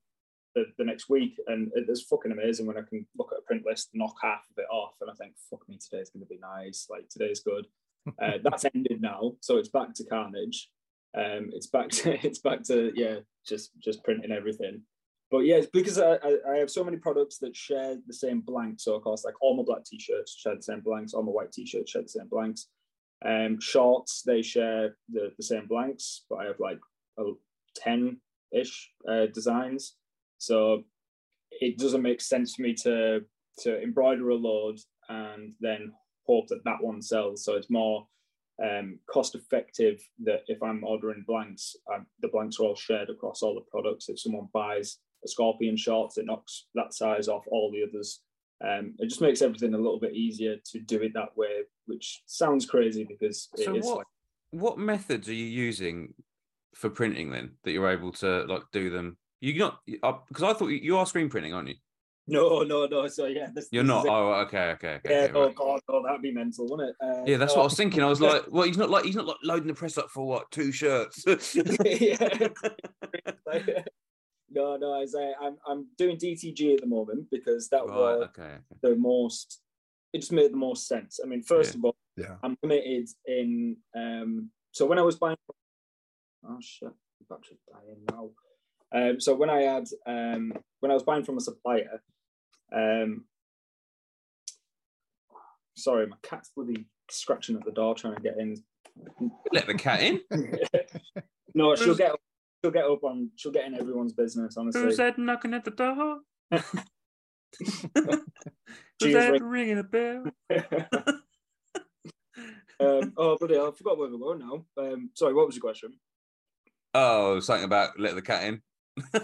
[0.54, 3.42] the, the next week and it- it's fucking amazing when i can look at a
[3.42, 6.28] print list knock half of it off and i think fuck me today's going to
[6.28, 6.86] be nice.
[6.90, 7.66] Like today's good.
[8.20, 10.68] Uh, that's ended now so it's back to carnage.
[11.16, 14.82] Um it's back to it's back to yeah just just printing everything.
[15.30, 18.40] But yeah it's because I, I I have so many products that share the same
[18.40, 21.30] blanks so of course like all my black t-shirts share the same blanks all my
[21.30, 22.66] white t-shirts share the same blanks.
[23.24, 26.80] Um, shorts, they share the, the same blanks, but I have like
[27.20, 27.22] a
[27.76, 28.16] 10
[28.52, 29.96] ish uh, designs.
[30.38, 30.84] So
[31.50, 33.20] it doesn't make sense for me to,
[33.60, 34.78] to embroider a load
[35.08, 35.92] and then
[36.26, 37.44] hope that that one sells.
[37.44, 38.06] So it's more
[38.62, 43.42] um, cost effective that if I'm ordering blanks, um, the blanks are all shared across
[43.42, 44.08] all the products.
[44.08, 48.20] If someone buys a scorpion shorts, it knocks that size off all the others.
[48.64, 52.22] Um, it just makes everything a little bit easier to do it that way, which
[52.26, 54.06] sounds crazy because it so is what like
[54.52, 56.14] what methods are you using
[56.74, 59.16] for printing then that you're able to like do them?
[59.40, 61.74] You not because I thought you, you are screen printing, aren't you?
[62.28, 63.08] no, no, no.
[63.08, 64.04] So yeah, this, You're this not.
[64.04, 64.10] is.
[64.10, 65.10] Oh, okay, okay, okay.
[65.12, 65.54] yeah, okay, oh right.
[65.56, 66.96] god, no, that'd be mental, wouldn't it?
[67.04, 68.02] Uh, Yeah, that's no, what I was thinking.
[68.02, 70.24] I was like, well, he's not like he's not like loading the press up for
[70.26, 71.24] what two shirts.
[71.84, 72.16] Yeah.
[74.50, 74.94] no, no.
[74.94, 77.88] I say I'm I'm doing DTG at the moment because that right.
[77.88, 78.42] was Okay.
[78.42, 78.58] okay.
[78.82, 79.60] the most.
[80.12, 81.20] It just made the most sense.
[81.22, 81.78] I mean, first Yeah.
[81.78, 82.36] of all, yeah.
[82.42, 83.76] I'm limited in.
[83.96, 85.36] Um, so when I was buying,
[86.48, 88.30] oh shit, the battery's dying now.
[88.94, 92.02] Um, so when I had, um, when I was buying from a supplier,
[92.74, 93.24] um,
[95.76, 98.62] sorry, my cat's bloody scratching at the door trying to get in.
[99.52, 100.20] Let the cat in.
[101.54, 102.12] no, she'll get,
[102.62, 104.56] she'll get up on, she'll get in everyone's business.
[104.56, 106.18] Honestly, Who's that knocking at the door?
[107.60, 109.42] Who's that Rick.
[109.44, 110.24] ringing a bell?
[112.80, 114.64] um, oh, bloody hell, I forgot where we were now.
[114.78, 115.94] Um, sorry, what was your question?
[116.94, 118.62] Oh, something about let the cat in.
[119.14, 119.20] no,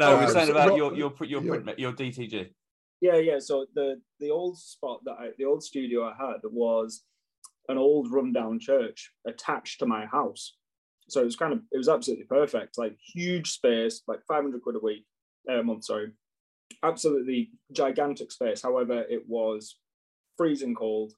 [0.00, 2.50] Oh, we're saying about your your your your- print your DTG.
[3.00, 3.38] Yeah, yeah.
[3.38, 7.02] So the the old spot that I, the old studio I had was
[7.68, 10.56] an old rundown church attached to my house.
[11.08, 12.76] So it was kind of it was absolutely perfect.
[12.78, 15.06] Like huge space, like 500 quid a week,
[15.48, 16.10] uh, a month, sorry.
[16.82, 18.62] Absolutely gigantic space.
[18.62, 19.76] However, it was
[20.36, 21.12] freezing cold,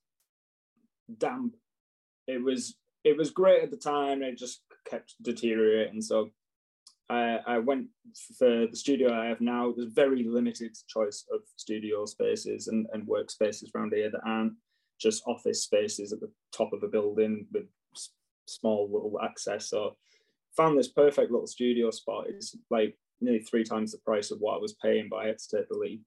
[1.19, 1.57] damp.
[2.27, 4.23] It was it was great at the time.
[4.23, 6.01] It just kept deteriorating.
[6.01, 6.31] So
[7.09, 7.89] I, I went
[8.39, 9.73] for the studio I have now.
[9.77, 14.55] There's very limited choice of studio spaces and, and workspaces around here that aren't
[15.01, 17.65] just office spaces at the top of a building with
[18.47, 19.69] small little access.
[19.69, 19.97] So
[20.57, 22.27] found this perfect little studio spot.
[22.29, 25.57] It's like nearly three times the price of what I was paying by it to
[25.57, 26.01] take the lead.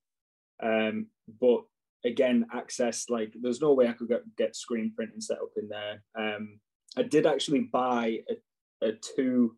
[0.64, 1.08] Um,
[1.42, 1.64] but
[2.06, 5.68] again, access like there's no way I could get, get screen printing set up in
[5.68, 6.04] there.
[6.18, 6.60] Um,
[6.98, 8.36] I did actually buy a,
[8.82, 9.56] a two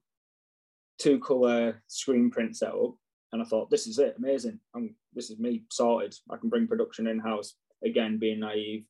[0.99, 2.95] two color screen print setup,
[3.31, 4.59] and I thought this is it, amazing.
[4.75, 6.15] I'm, this is me sorted.
[6.31, 7.55] I can bring production in house.
[7.85, 8.85] Again, being naive.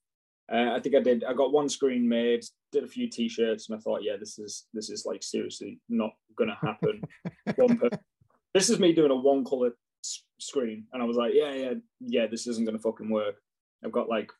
[0.51, 1.25] Uh, I think I did.
[1.25, 4.65] I got one screen made, did a few t-shirts, and I thought, yeah, this is
[4.73, 7.01] this is like seriously not gonna happen.
[7.57, 7.89] one per-
[8.53, 9.71] this is me doing a one color
[10.03, 13.35] s- screen, and I was like, yeah, yeah, yeah, this isn't gonna fucking work.
[13.83, 14.31] I've got like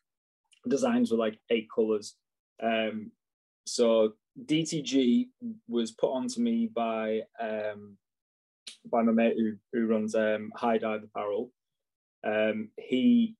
[0.66, 2.14] designs with like eight colors.
[2.62, 3.12] Um,
[3.66, 4.14] so
[4.44, 5.28] DTG
[5.68, 7.96] was put onto me by um,
[8.90, 11.50] by my mate who, who runs um, High Dive Apparel.
[12.26, 13.34] Um, he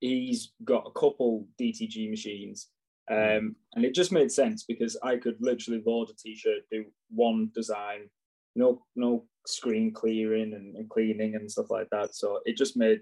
[0.00, 2.68] he's got a couple DTG machines,
[3.10, 7.50] um, and it just made sense because I could literally load a t-shirt, do one
[7.54, 8.08] design,
[8.56, 12.14] no no screen clearing and, and cleaning and stuff like that.
[12.14, 13.00] So it just made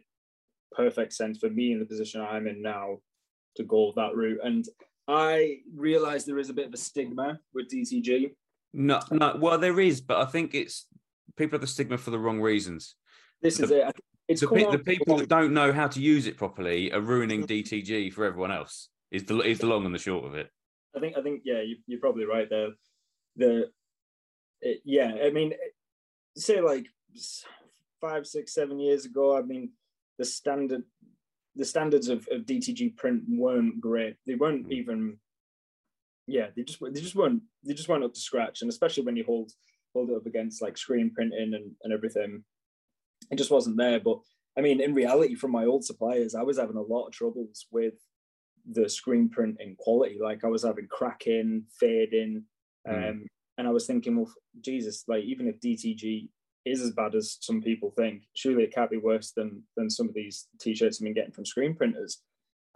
[0.72, 2.98] perfect sense for me in the position I'm in now
[3.56, 4.40] to go that route.
[4.42, 4.64] And
[5.08, 8.34] I realize there is a bit of a stigma with DTG.
[8.74, 9.36] No, no.
[9.40, 10.86] Well, there is, but I think it's
[11.36, 12.94] people have the stigma for the wrong reasons.
[13.40, 13.84] This is it.
[14.28, 16.92] It's the, come pe- on the people that don't know how to use it properly
[16.92, 18.90] are ruining DTG for everyone else.
[19.10, 20.50] Is the is the long and the short of it.
[20.94, 22.68] I think I think yeah, you, you're probably right there.
[23.36, 23.70] The
[24.60, 25.54] it, yeah, I mean,
[26.36, 26.86] say like
[28.02, 29.36] five, six, seven years ago.
[29.38, 29.70] I mean,
[30.18, 30.82] the standard
[31.58, 34.16] the standards of, of DTG print weren't great.
[34.26, 34.72] They weren't Mm.
[34.72, 35.18] even
[36.26, 38.62] yeah, they just they just weren't they just weren't up to scratch.
[38.62, 39.50] And especially when you hold
[39.94, 42.44] hold it up against like screen printing and, and everything,
[43.30, 43.98] it just wasn't there.
[44.00, 44.18] But
[44.56, 47.66] I mean, in reality, from my old suppliers, I was having a lot of troubles
[47.72, 47.94] with
[48.70, 50.18] the screen printing quality.
[50.22, 52.44] Like I was having cracking, fading,
[52.88, 53.26] um, Mm.
[53.56, 56.28] and I was thinking, well, Jesus, like even if DTG
[56.70, 60.08] is as bad as some people think, surely it can't be worse than than some
[60.08, 62.22] of these t-shirts I've been getting from screen printers.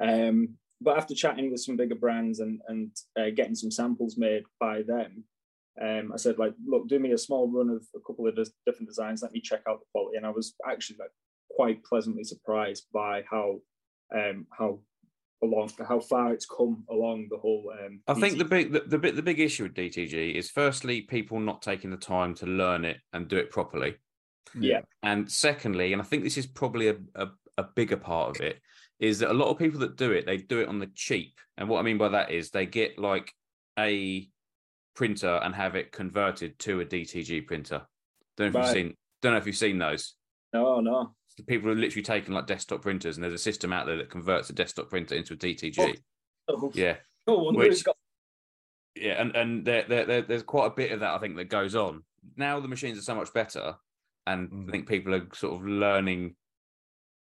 [0.01, 4.45] Um, but after chatting with some bigger brands and and uh, getting some samples made
[4.59, 5.25] by them,
[5.81, 8.89] um, I said like, look, do me a small run of a couple of different
[8.89, 9.23] designs.
[9.23, 11.13] Let me check out the quality, and I was actually like
[11.51, 13.61] quite pleasantly surprised by how
[14.15, 14.81] um, how
[15.43, 17.73] along for how far it's come along the whole.
[17.85, 21.03] Um, I think the big the, the bit the big issue with DTG is firstly
[21.03, 23.97] people not taking the time to learn it and do it properly.
[24.59, 24.81] Yeah.
[25.03, 27.29] And secondly, and I think this is probably a, a,
[27.59, 28.61] a bigger part of it,
[29.01, 31.39] is that a lot of people that do it, they do it on the cheap.
[31.57, 33.33] And what I mean by that is they get like
[33.79, 34.29] a
[34.95, 37.83] printer and have it converted to a DTG printer.
[38.37, 38.77] Don't know if Right.
[38.77, 40.15] you've seen don't know if you've seen those.
[40.53, 41.15] No, no.
[41.47, 44.51] People are literally taking like desktop printers and there's a system out there that converts
[44.51, 45.99] a desktop printer into a DTG.
[46.49, 46.97] Oh, Yeah.
[47.27, 47.97] no wonder Which- got
[48.95, 51.47] Yeah, and and there, there, there there's quite a bit of that I think that
[51.47, 52.05] goes on.
[52.37, 53.77] Now the machines are so much better,
[54.27, 54.69] and Mm.
[54.69, 56.37] I think people are sort of learning,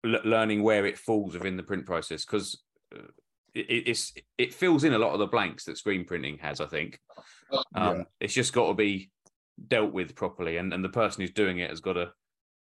[0.05, 3.07] l- learning where it falls within the print process because it,
[3.71, 6.61] it- it's it fills in a lot of the blanks that screen printing has.
[6.61, 6.99] I think
[7.75, 8.03] um, Yeah.
[8.21, 9.11] it's just got to be
[9.69, 12.13] dealt with properly, and and the person who's doing it has got to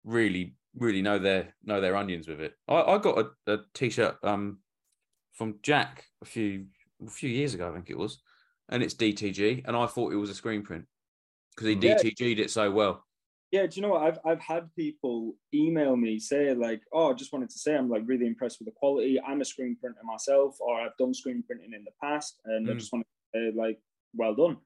[0.04, 2.56] really really know their know their onions with it.
[2.68, 4.60] I, I got a, a t-shirt um
[5.34, 6.68] from Jack a few
[7.06, 8.22] a few years ago, I think it was,
[8.70, 10.86] and it's DTG, and I thought it was a screen print
[11.56, 11.95] because he Yeah.
[11.95, 13.06] DTG'd it so well.
[13.52, 14.04] Yeah, do you know what?
[14.04, 17.89] I've I've had people email me say like, "Oh, I just wanted to say I'm
[17.89, 19.20] like really impressed with the quality.
[19.20, 22.74] I'm a screen printer myself, or I've done screen printing in the past, and I
[22.74, 22.80] Mm.
[22.80, 23.82] just want to say like,
[24.14, 24.58] well done."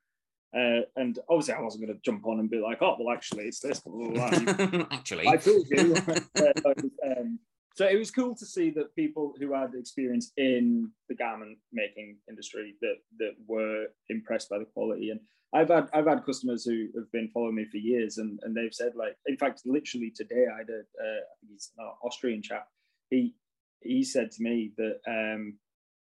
[0.55, 3.45] Uh, and obviously, I wasn't going to jump on and be like, "Oh, well, actually,
[3.45, 4.85] it's this." Blah, blah, blah.
[4.91, 5.95] Actually, I told you.
[7.05, 7.39] Um,
[7.75, 12.17] so it was cool to see that people who had experience in the garment making
[12.29, 15.09] industry that that were impressed by the quality.
[15.09, 15.19] And
[15.53, 18.73] I've had I've had customers who have been following me for years, and, and they've
[18.73, 22.67] said like, in fact, literally today I had a uh, he's an Austrian chap.
[23.09, 23.35] He
[23.81, 25.57] he said to me that um,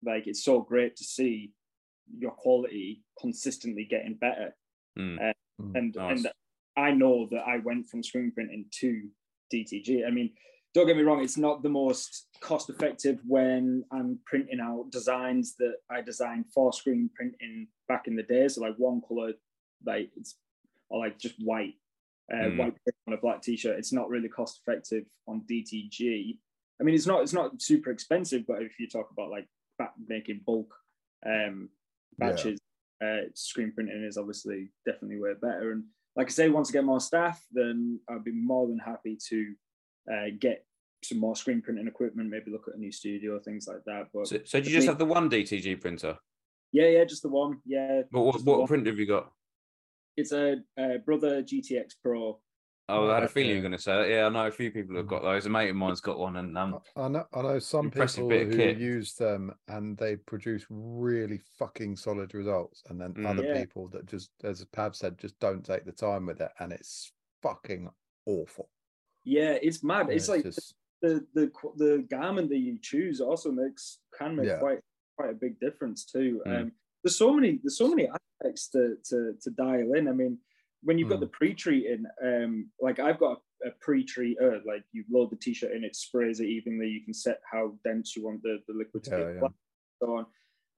[0.03, 1.53] like it's so great to see
[2.19, 4.55] your quality consistently getting better
[4.99, 5.77] Mm, Mm.
[5.77, 6.25] and Nice.
[6.25, 6.33] and
[6.77, 9.09] I know that I went from screen printing to
[9.53, 10.05] DTG.
[10.07, 10.35] I mean,
[10.75, 15.55] don't get me wrong; it's not the most cost effective when I'm printing out designs
[15.57, 18.49] that I designed for screen printing back in the day.
[18.49, 19.33] So like one color,
[19.85, 20.37] like it's
[20.89, 21.75] or like just white,
[22.33, 22.57] uh, Mm.
[22.57, 22.75] white
[23.07, 23.79] on a black t-shirt.
[23.79, 26.39] It's not really cost effective on DTG.
[26.81, 29.49] I mean, it's not it's not super expensive, but if you talk about like
[29.79, 30.75] back making bulk
[31.27, 31.69] um,
[32.19, 32.31] Yeah.
[32.31, 32.59] batches,
[33.05, 35.73] uh, screen printing is obviously definitely way better.
[35.73, 35.85] And
[36.17, 39.55] like I say, once I get more staff, then I'd be more than happy to
[40.13, 40.65] uh, get
[41.03, 44.09] some more screen printing equipment, maybe look at a new studio, things like that.
[44.13, 46.17] But so, so do you just have the one DTG printer?
[46.73, 47.59] yeah, yeah, just the one.
[47.65, 49.33] Yeah, What what, what printer have you got?
[50.17, 52.41] It's a, uh Brother GTX Pro.
[52.91, 54.09] Oh, I had a Right, feeling you were going to say that.
[54.09, 55.47] Yeah, I know a few people have got those.
[55.47, 58.51] A mate of mine's got one, and um, I know, I know some people who
[58.57, 58.79] kit.
[58.79, 63.27] use them and they produce really fucking solid results, and then Mm.
[63.27, 63.61] other Yeah.
[63.63, 67.13] people that just, as Pav said, just don't take the time with it, and it's
[67.43, 67.89] fucking
[68.27, 68.69] awful.
[69.25, 70.03] Yeah, it's mad.
[70.07, 74.37] And It's like just, the the qu- the garment that you choose also makes can
[74.37, 74.59] make Yeah.
[74.59, 74.81] quite
[75.17, 76.43] quite a big difference too.
[76.47, 76.61] Mm.
[76.63, 76.73] Um,
[77.03, 80.09] there's so many there's so many aspects to to to dial in.
[80.09, 80.39] I mean,
[80.83, 81.21] when you've got Mm.
[81.21, 85.85] the pre-treating, um, like I've got a pre-treat, uh, like you load the t-shirt in,
[85.85, 86.89] it sprays it evenly.
[86.89, 89.49] You can set how dense you want the, the liquid to Yeah, be, yeah.
[90.03, 90.27] so on.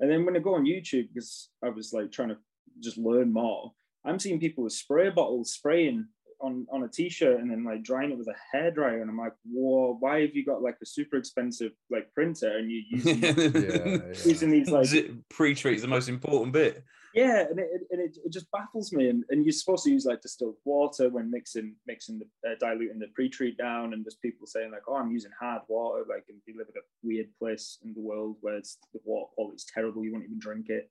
[0.01, 2.39] And then when I go on YouTube, because I was like trying to
[2.81, 3.73] just learn more,
[4.05, 6.09] I'm seeing people with spray bottles spraying
[6.41, 9.35] on on a t-shirt and then like drying it with a hairdryer, and I'm like,
[9.49, 13.33] whoa, why have you got like a super expensive like printer and you're using Yeah,
[13.61, 13.99] yeah.
[14.27, 14.89] using these like
[15.31, 16.83] Pre-treat is the most important bit.
[17.15, 19.09] Yeah, and it, and it, it just baffles me.
[19.09, 22.99] And, and you're supposed to use like distilled water when mixing mixing the uh, diluting
[22.99, 26.05] the pre-treat down, and there's people saying like, oh, I'm using hard water.
[26.09, 29.31] Like, and you live in a weird place in the world where it's, the water
[29.35, 30.91] quality's terrible, you won't even drink it.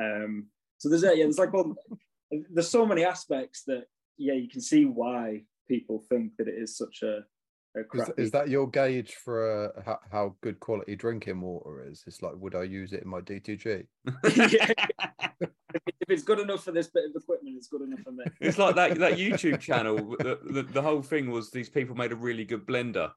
[0.00, 0.46] Um,
[0.78, 1.74] so there's yeah, there's like well,
[2.50, 3.86] there's so many aspects that
[4.16, 7.22] yeah, you can see why people think that it is such a, a
[7.94, 12.04] Is, is that your gauge for uh, how, how good quality drinking water is?
[12.06, 13.86] It's like, would I use it in my DTG?
[14.24, 18.24] if it's good enough for this bit of equipment, it's good enough for me.
[18.40, 20.16] It's like that that YouTube channel.
[20.18, 23.10] The, the, the whole thing was these people made a really good blender,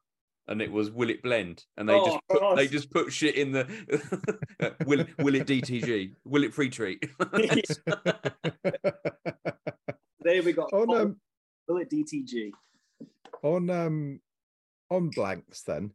[0.48, 2.58] and it was Will it blend, and they just Oh, put, God.
[2.58, 3.66] they just put shit in the
[4.86, 7.04] will will it DTG, will it pre-treat.
[10.24, 10.62] There we go.
[10.72, 11.16] on um,
[11.68, 12.50] Will it DTG?
[13.42, 14.20] on um
[14.96, 15.90] on blanks then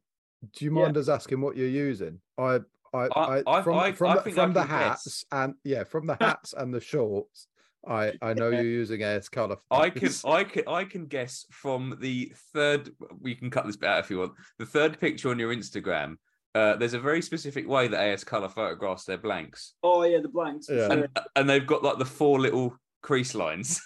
[0.56, 0.84] do you Yeah.
[0.84, 2.60] mind us asking what you're using i
[2.94, 4.70] i, I- I, I- from, I- from, I the, I from the can guess.
[4.70, 7.48] hats and yeah from the hats and the shorts
[7.88, 8.62] i i know Yeah.
[8.62, 12.92] you're using AS color I can I can I can guess from the third.
[13.22, 14.34] We can cut this bit out if you want.
[14.60, 16.16] The third picture on your Instagram.
[16.56, 20.28] Uh, there's a very specific way that AS Color photographs their blanks, Oh yeah, the
[20.28, 20.68] blanks.
[20.70, 20.92] Yeah.
[20.92, 23.80] And and they've got like the four little crease lines.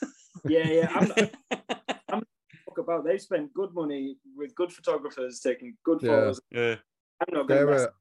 [0.48, 0.88] Yeah, yeah.
[0.96, 1.81] I'm not talk
[2.82, 3.06] about.
[3.06, 6.10] They've spent good money with good photographers taking good Yeah.
[6.10, 6.42] photos.
[6.52, 6.76] yeah,
[7.22, 7.92] I'm not going they're to.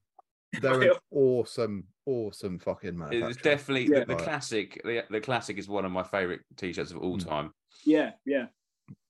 [0.60, 3.12] they're an awesome awesome fucking man.
[3.12, 4.00] it's definitely Yeah.
[4.00, 4.80] the, the classic.
[4.84, 7.26] The, the classic is one of my favorite t-shirts of all Mm.
[7.28, 7.54] time.
[7.84, 8.46] Yeah, yeah.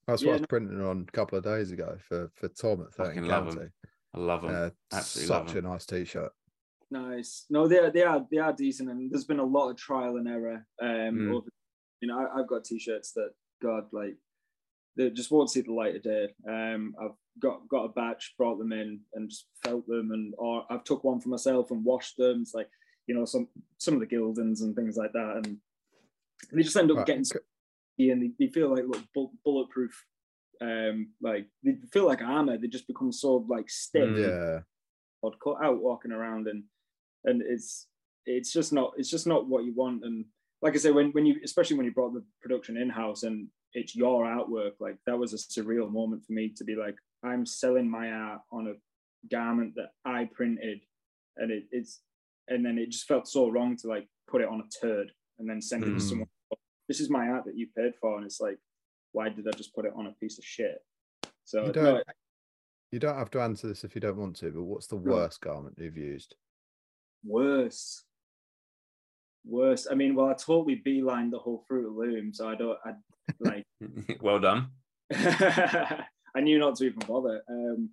[0.07, 2.49] that's yeah, what i was no- printing on a couple of days ago for for
[2.49, 3.55] tom at 13 Fucking love 'em.
[3.57, 3.71] county
[4.15, 4.55] I love them.
[4.55, 5.65] uh, Absolutely love such a 'em.
[5.65, 6.33] nice t-shirt
[6.93, 7.47] Nice.
[7.49, 10.17] No, they are they are they are decent, and there's been a lot of trial
[10.17, 10.67] and error.
[10.83, 11.35] Um, Mm.
[11.37, 11.47] over,
[12.01, 13.31] you know, I, I've got t-shirts that
[13.63, 14.17] God like
[15.01, 16.29] they just won't see the light of day.
[16.49, 20.65] Um, I've got got a batch, brought them in, and just felt them, and or
[20.71, 22.43] I've took one for myself and washed them.
[22.43, 22.69] It's like
[23.07, 23.49] you know some
[23.79, 25.57] some of the Gildans and things like that, and
[26.53, 27.25] they just end up Right, getting
[27.99, 29.93] and they, they feel like little bulletproof.
[30.63, 32.59] Um, like they feel like armor.
[32.59, 34.31] They just become so like stiff Mm.
[34.31, 34.61] yeah
[35.23, 36.65] odd cut out walking around and
[37.25, 37.89] and it's
[38.27, 40.25] it's just not it's just not what you want and
[40.63, 43.49] like I say when when you especially when you brought the production in house and
[43.75, 47.45] it's your artwork like that was a surreal moment for me to be like I'm
[47.47, 48.75] selling my art on a
[49.29, 50.81] garment that I printed
[51.37, 52.01] and it, it's
[52.49, 55.49] and then it just felt so wrong to like put it on a turd and
[55.49, 55.95] then send it Mm.
[55.95, 56.29] to someone
[56.89, 58.59] this is my art that you paid for and it's like
[59.13, 60.79] why did I just put it on a piece of shit
[61.45, 62.07] so You don't-
[62.93, 65.13] you don't have to answer this if you don't want to but what's the No.
[65.13, 66.35] worst garment you've used
[67.23, 68.05] Worse.
[69.45, 69.87] Worse.
[69.91, 72.79] I mean, well, I totally beeline the whole Fruit of the Loom, so I don't.
[72.85, 72.93] I
[73.39, 73.67] like.
[74.21, 74.69] well done.
[75.13, 77.43] I knew not to even bother.
[77.49, 77.91] Um,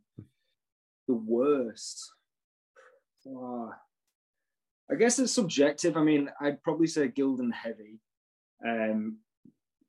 [1.07, 2.11] the worst.
[3.27, 3.69] Ah.
[4.91, 5.97] I guess it's subjective.
[5.97, 7.99] I mean, I'd probably say Gildan Heavy.
[8.65, 9.17] Um,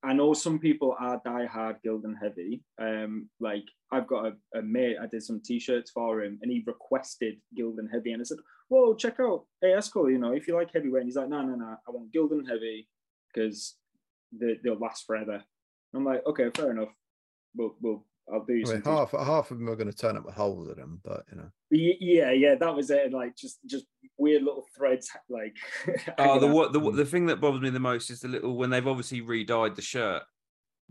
[0.03, 2.63] I know some people are die-hard Gildan Heavy.
[2.81, 6.63] Um, like I've got a, a mate, I did some t-shirts for him, and he
[6.67, 8.39] requested Gildan Heavy, and I said,
[8.69, 10.11] "Whoa, check out AS Color.
[10.11, 12.49] You know, if you like heavyweight." And he's like, "No, no, no, I want Gildan
[12.49, 12.89] Heavy
[13.33, 13.75] because
[14.33, 15.43] they, they'll last forever."
[15.95, 16.91] I'm like, "Okay, fair enough.
[17.57, 20.17] We'll, we'll I'll do I mean, some half half of them are going to turn
[20.19, 23.05] up with holes in them, but you know, Yeah, yeah, that was it.
[23.07, 23.87] and, Like just just
[24.19, 25.57] weird little threads, like.
[26.19, 26.97] Oh, the what the Mm.
[26.97, 29.83] the thing that bothers me the most is the little when they've obviously re-dyed the
[29.83, 30.23] shirt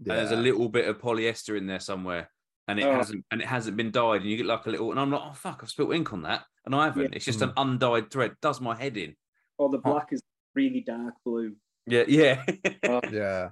[0.03, 2.29] yeah, and there's a little bit of polyester in there somewhere
[2.67, 2.93] and it Oh.
[2.95, 5.21] hasn't and it hasn't been dyed and you get like a little and I'm like
[5.23, 8.33] oh fuck I've spilt ink on that and I haven't it's just an undyed thread
[8.41, 9.15] does my head in
[9.59, 10.21] Or the black is
[10.55, 11.55] really dark blue.
[11.87, 12.43] Yeah yeah
[12.83, 13.49] Oh, yeah.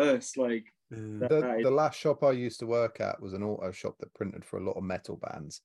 [0.00, 1.62] uh, it's like Uh, The, Right.
[1.62, 4.58] the last shop I used to work at was an auto shop that printed for
[4.58, 5.62] a lot of metal bands,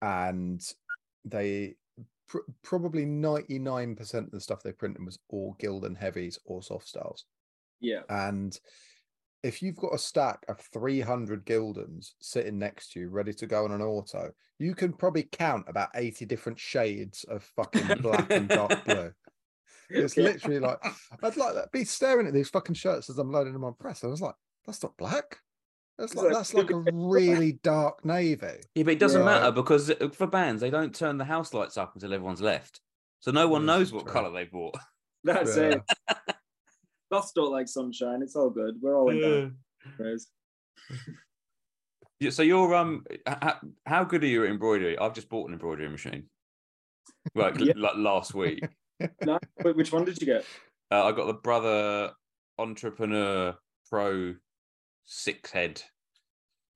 [0.00, 0.60] and
[1.24, 1.76] they
[2.28, 6.62] pr- probably ninety nine percent of the stuff they printed was all Gildan heavies or
[6.62, 7.26] soft styles.
[7.80, 8.58] yeah, And
[9.42, 13.64] if you've got a stack of 300 Gildans sitting next to you, ready to go
[13.64, 18.48] on an auto, you can probably count about 80 different shades of fucking black and
[18.48, 19.12] dark blue.
[19.90, 20.24] It's Yeah.
[20.24, 20.78] literally like,
[21.22, 24.02] I'd like that, be staring at these fucking shirts as I'm loading them on press.
[24.04, 24.34] I was like,
[24.66, 25.38] that's not black.
[25.98, 28.60] That's like, like that's like a really dark navy.
[28.74, 29.24] yeah but it doesn't Yeah.
[29.26, 32.80] matter because uh, for bands they don't turn the house lights up until everyone's left
[33.20, 34.74] so no one knows what color they bought
[35.24, 35.76] that's Yeah.
[35.76, 35.82] it.
[37.10, 38.20] That's don't like sunshine.
[38.20, 38.74] It's all good.
[38.82, 39.52] We're all in dark
[40.00, 40.28] areas.
[42.18, 44.98] Yeah, so you're um, how, how good are you at embroidery?
[44.98, 46.24] I've just bought an embroidery machine,
[47.34, 47.74] like Yeah.
[47.76, 48.66] like last week.
[49.24, 50.44] No, which one did you get?
[50.90, 52.12] Uh, I got the brother
[52.58, 53.56] entrepreneur
[53.90, 54.34] pro
[55.04, 55.82] six head.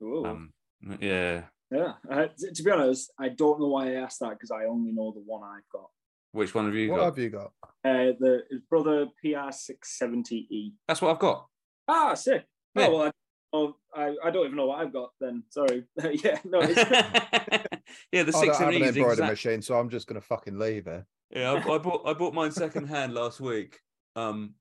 [0.02, 0.24] Ooh.
[0.24, 0.52] Um,
[1.00, 1.92] yeah, yeah.
[2.10, 5.12] Uh, to be honest, I don't know why I asked that because I only know
[5.12, 5.88] the one I've got.
[6.32, 7.02] which one have you what got?
[7.02, 7.52] What have you got?
[7.84, 10.72] Uh, the brother PR670E.
[10.88, 11.46] That's what I've got.
[11.88, 12.44] Ah, sick.
[12.74, 12.86] Yeah.
[12.86, 13.12] Oh well, I,
[13.52, 15.42] oh, I I don't even know what I've got then.
[15.50, 15.84] Sorry.
[16.24, 16.60] yeah, no.
[16.62, 16.76] It's,
[18.12, 19.30] yeah, the I six don't have an embroidery exact.
[19.30, 21.04] machine, so I'm just gonna fucking leave it.
[21.31, 23.78] Yeah, I, I bought I bought mine second hand last week.
[24.16, 24.55] Um,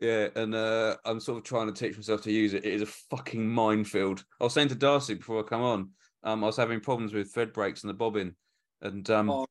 [0.00, 2.64] yeah, and uh, I'm sort of trying to teach myself to use it.
[2.64, 4.24] It is a fucking minefield.
[4.40, 5.90] I was saying to Darcy before I come on,
[6.24, 8.34] um, I was having problems with thread breaks and the bobbin,
[8.82, 9.46] and um, Oh,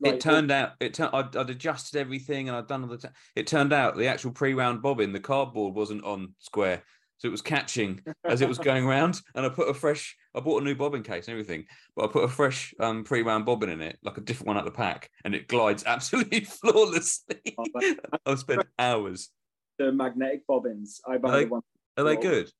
[0.00, 2.98] like, it turned out it turned I'd, I'd adjusted everything and I'd done all the.
[2.98, 6.82] T- it turned out the actual pre-wound bobbin, the cardboard wasn't on square,
[7.24, 9.18] so it was catching as it was going round.
[9.34, 10.14] And I put a fresh.
[10.34, 11.64] I bought a new bobbin case and everything,
[11.96, 14.66] but I put a fresh um, pre-wound bobbin in it, like a different one out
[14.66, 17.40] the pack, and it glides absolutely flawlessly.
[17.58, 17.94] Oh,
[18.26, 19.30] I've spent hours.
[19.78, 21.00] the magnetic bobbins.
[21.08, 21.62] I buy they- the one.
[21.96, 22.50] Are they good?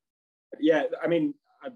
[0.60, 1.68] Yeah, I mean, I,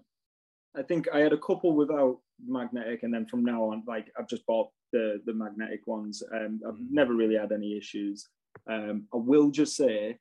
[0.79, 4.29] I think I had a couple without magnetic, and then from now on, like I've
[4.29, 6.23] just bought the the magnetic ones.
[6.33, 6.87] Um, I've Mm.
[6.91, 8.27] never really had any issues.
[8.71, 10.17] Um, I will just say,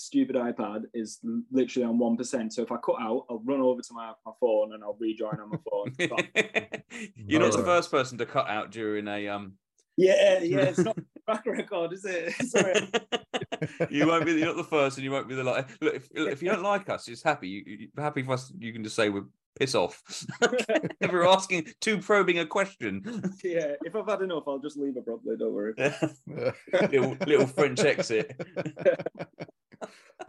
[0.00, 1.20] stupid iPad is
[1.50, 2.52] literally on one percent.
[2.52, 5.38] So if I cut out, I'll run over to my, my phone and I'll rejoin
[5.40, 5.94] on my phone.
[7.14, 9.54] You're not the first person to cut out during a um.
[9.96, 12.32] yeah, yeah, it's not back record, is it?
[12.48, 12.88] Sorry.
[13.90, 14.32] you won't be.
[14.32, 15.68] You're not the first, and you won't be the like.
[15.80, 17.48] Look, if, if you don't like us, just happy.
[17.48, 18.52] You, you happy for us.
[18.58, 19.26] You can just say we're
[19.58, 20.02] piss off.
[21.00, 23.02] if we're asking too probing a question,
[23.44, 25.36] yeah, if I've had enough, I'll just leave abruptly.
[25.36, 25.74] Don't worry.
[26.72, 28.40] little little French exit.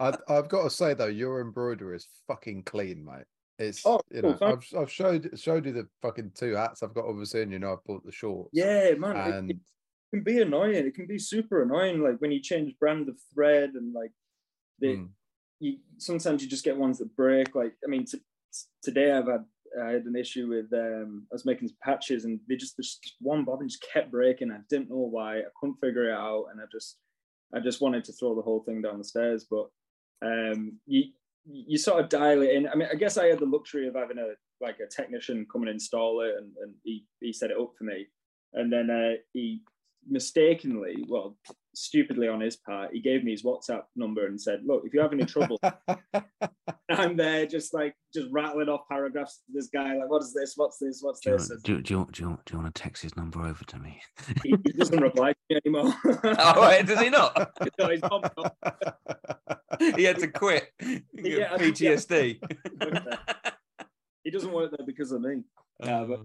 [0.00, 3.24] I, I've got to say though, your embroidery is fucking clean, mate.
[3.58, 7.04] It's Oh, you know, I've I've showed showed you the fucking two hats I've got
[7.04, 8.50] obviously, and you know I've bought the shorts.
[8.52, 9.16] Yeah, man.
[9.16, 9.56] it- and it
[10.12, 10.86] can be annoying.
[10.86, 14.12] It can be super annoying, like when you change brand of thread and like
[14.78, 15.08] the mm,
[15.60, 17.54] you sometimes you just get ones that break.
[17.54, 18.18] Like I mean, t-
[18.82, 19.44] today I've had
[19.80, 23.16] I had an issue with um I was making some patches and they just just
[23.20, 24.50] one bobbin just kept breaking.
[24.50, 25.38] I didn't know why.
[25.40, 26.98] I couldn't figure it out, and I just
[27.54, 29.46] I just wanted to throw the whole thing down the stairs.
[29.50, 29.68] But
[30.24, 31.12] um you
[31.44, 32.68] you sort of dial it in.
[32.68, 35.62] I mean, I guess I had the luxury of having a like a technician come
[35.62, 38.06] and install it, and, and he he set it up for me,
[38.54, 39.62] and then uh, he
[40.08, 41.36] mistakenly, well,
[41.74, 45.00] stupidly on his part, he gave me his WhatsApp number and said, "Look, if you
[45.00, 45.58] have any trouble."
[46.90, 50.52] I'm there just like just rattling off paragraphs to this guy, like, what is this?
[50.56, 50.98] What's this?
[51.00, 51.48] What's Do you, this?
[51.48, 53.40] want, do, do, you, want- do, you, want- do you want to text his number
[53.40, 54.00] over to me?
[54.42, 55.94] He, he doesn't reply to me anymore.
[56.38, 57.52] oh, wait, does he not?
[57.78, 58.54] no, he's not-
[59.96, 60.70] he had to quit.
[61.14, 61.56] Yeah.
[61.56, 62.38] PTSD.
[64.24, 65.42] he doesn't work there because of me.
[65.82, 66.06] Yeah, oh.
[66.06, 66.20] but-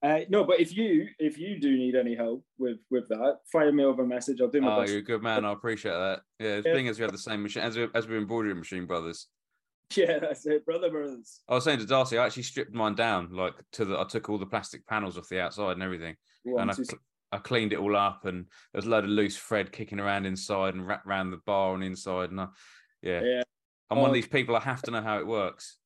[0.00, 3.72] Uh, no, but if you if you do need any help with with that, fire
[3.72, 4.40] me over a message.
[4.40, 4.92] I'll do my Oh, best.
[4.92, 5.44] you're a good man.
[5.44, 6.20] I appreciate that.
[6.38, 6.72] Yeah, Yeah.
[6.72, 9.26] being as we have the same machine, as we as we're embroidery machine brothers.
[9.96, 11.40] Yeah, that's it, brother brothers.
[11.48, 13.98] I was saying to Darcy, I actually stripped mine down, like to the.
[13.98, 16.84] I took all the plastic panels off the outside and everything, One, and I, two,
[17.32, 20.74] I cleaned it all up, and there's a load of loose thread kicking around inside
[20.74, 22.48] and wrapped around the bar and inside, and I,
[23.00, 23.42] yeah, yeah,
[23.88, 24.10] I'm one Oh.
[24.10, 24.54] of these people.
[24.54, 25.78] I have to know how it works.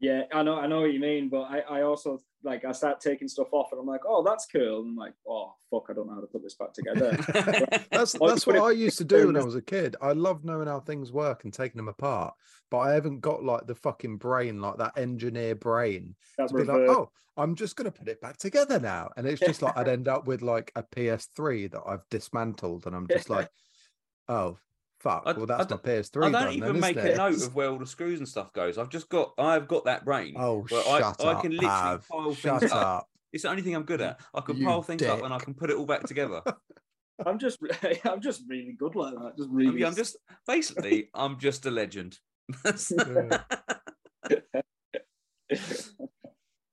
[0.00, 0.24] yeah.
[0.34, 3.28] I know, I know what you mean, but I, I also like I start taking
[3.28, 4.80] stuff off, and I'm like, oh, that's cool.
[4.80, 7.10] And I'm like, oh, fuck, I don't know how to put this back together.
[7.90, 9.96] that's that's what it- I used to do when I was a kid.
[10.00, 12.34] I love knowing how things work and taking them apart,
[12.70, 16.64] but I haven't got like the fucking brain, like that engineer brain, that to be
[16.64, 19.10] like, oh, I'm just gonna put it back together now.
[19.16, 22.96] And it's just like I'd end up with like a PS3 that I've dismantled, and
[22.96, 23.48] I'm just like,
[24.28, 24.58] oh
[25.00, 27.12] fuck, I- well I that's my don't- PS3 I don't done, even then, make a
[27.12, 27.16] it?
[27.16, 28.78] note of where all the screws and stuff goes.
[28.78, 29.32] I've just got.
[29.38, 30.34] I've got that brain.
[30.36, 32.08] Oh, where I- shut I can literally Pav.
[32.08, 32.86] pile Shut things up.
[32.86, 33.06] up.
[33.32, 34.20] It's the only thing I'm good at.
[34.34, 36.42] I can You pile things up and I can put it all back together.
[37.26, 37.58] I'm just
[38.04, 39.36] I'm just really good like that.
[39.36, 39.72] Just I really.
[39.72, 40.16] mean, I'm just
[40.46, 42.18] basically I'm just a legend.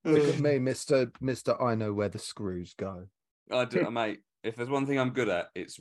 [0.06, 1.62] Look at me, Mister Mister.
[1.62, 3.08] I know where the screws go.
[3.52, 4.22] I do, mate.
[4.44, 5.80] If there's one thing I'm good at, it's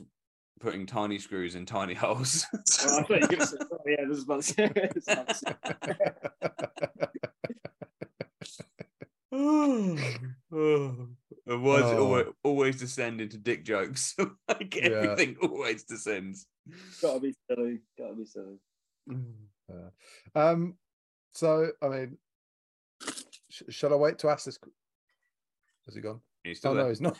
[0.59, 2.45] putting tiny screws in tiny holes.
[2.53, 4.67] Oh, I thought you were gonna say- oh, yeah, this is about to say.
[4.73, 5.55] this is about to say-
[9.31, 10.19] oh, it
[10.51, 11.97] Oh.
[11.99, 14.15] always, always descend into dick jokes?
[14.47, 14.81] like Yeah.
[14.83, 16.47] everything always descends.
[17.01, 17.79] Gotta be silly.
[17.97, 18.57] Gotta be silly.
[19.69, 19.89] Uh,
[20.39, 20.77] um,
[21.33, 22.17] so I mean,
[23.49, 24.59] sh- shall I wait to ask this?
[25.85, 26.21] Has he gone?
[26.47, 26.89] You Oh still no, there?
[26.89, 27.17] he's not.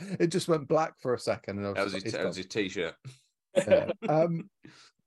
[0.18, 2.22] It just went black for a second, and I was, that was just his, like,
[2.22, 2.94] that was his t-shirt.
[3.54, 3.90] Yeah.
[4.08, 4.48] Um,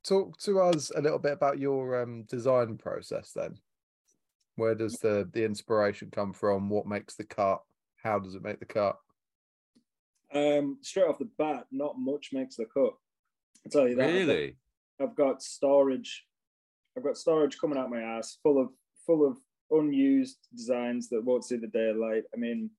[0.04, 3.56] talk to us a little bit about your um, design process then.
[4.56, 6.70] Where does the the inspiration come from?
[6.70, 7.62] What makes the cut?
[8.04, 8.98] How does it make the cut?
[10.32, 12.94] Um, straight off the bat, not much makes the cut.
[13.66, 14.06] I'll tell you that.
[14.12, 14.58] Really?
[15.02, 16.26] I've got storage.
[16.96, 18.70] I've got storage coming out my ass, full of
[19.08, 19.38] full of
[19.80, 22.24] unused designs that won't see the daylight.
[22.34, 22.70] I mean,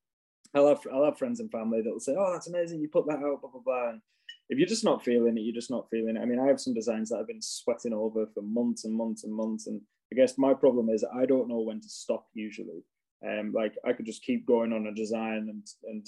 [0.54, 2.80] I'll have I'll have friends and family that'll say, "Oh, that's amazing!
[2.80, 3.88] You put that out." Blah blah blah.
[3.90, 4.00] And
[4.48, 6.20] if you're just not feeling it, you're just not feeling it.
[6.20, 9.24] I mean, I have some designs that I've been sweating over for months and months
[9.24, 9.80] and months, and
[10.12, 12.84] I guess my problem is I don't know when to stop usually.
[13.26, 16.06] Um, like I could just keep going on a design and and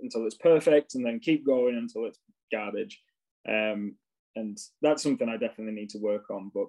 [0.00, 2.20] until it's perfect, and then keep going until it's
[2.52, 3.00] garbage.
[3.48, 3.96] Um,
[4.36, 6.50] and that's something I definitely need to work on.
[6.54, 6.66] But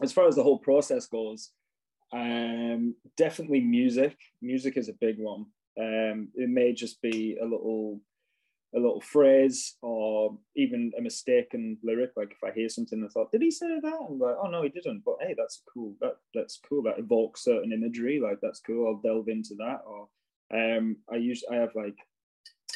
[0.00, 1.50] as far as the whole process goes,
[2.12, 4.16] um, definitely music.
[4.42, 5.46] Music is a big one.
[5.78, 8.00] Um, it may just be a little
[8.74, 12.10] a little phrase or even a mistaken lyric.
[12.16, 13.98] Like if I hear something I thought, did he say that?
[14.08, 15.02] I'm like, oh no, he didn't.
[15.04, 15.94] But hey, that's cool.
[16.00, 16.82] That that's cool.
[16.82, 18.20] That evokes certain imagery.
[18.20, 18.86] Like that's cool.
[18.86, 19.80] I'll delve into that.
[19.86, 20.08] Or
[20.54, 21.96] um, I use I have like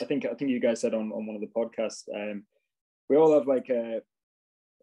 [0.01, 2.05] I think I think you guys said on on one of the podcasts.
[2.15, 2.45] Um,
[3.09, 4.01] we all have like a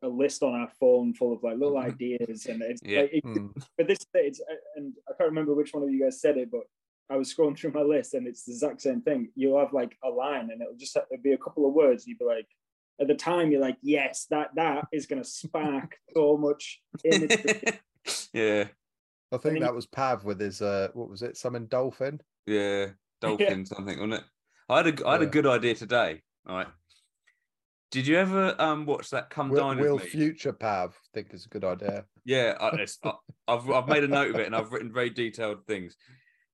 [0.03, 3.01] a list on our phone full of like little ideas, and it's Yeah.
[3.01, 3.47] like it, Hmm.
[3.77, 4.41] but this it's
[4.75, 6.61] and I can't remember which one of you guys said it, but
[7.09, 9.31] I was scrolling through my list and it's the exact same thing.
[9.35, 12.03] You'll have like a line and it'll just have, it'll be a couple of words.
[12.03, 12.47] And you'd be like,
[12.99, 17.61] at the time, you're like, yes, that that is going to spark so much imagery.
[18.33, 18.65] yeah,
[19.31, 21.37] I think mean- that was Pav with his uh, what was it?
[21.37, 22.19] Something dolphin.
[22.45, 22.87] yeah,
[23.21, 24.23] dolphin something, wasn't it?
[24.69, 26.21] I had a I had a good idea today.
[26.47, 26.67] All right.
[27.89, 30.09] Did you ever um watch that Come Will, Dine will with Me?
[30.09, 32.05] Will future Pav think is a good idea?
[32.25, 32.99] Yeah, I, it's,
[33.47, 35.95] I've I've made a note of it and I've written very detailed things.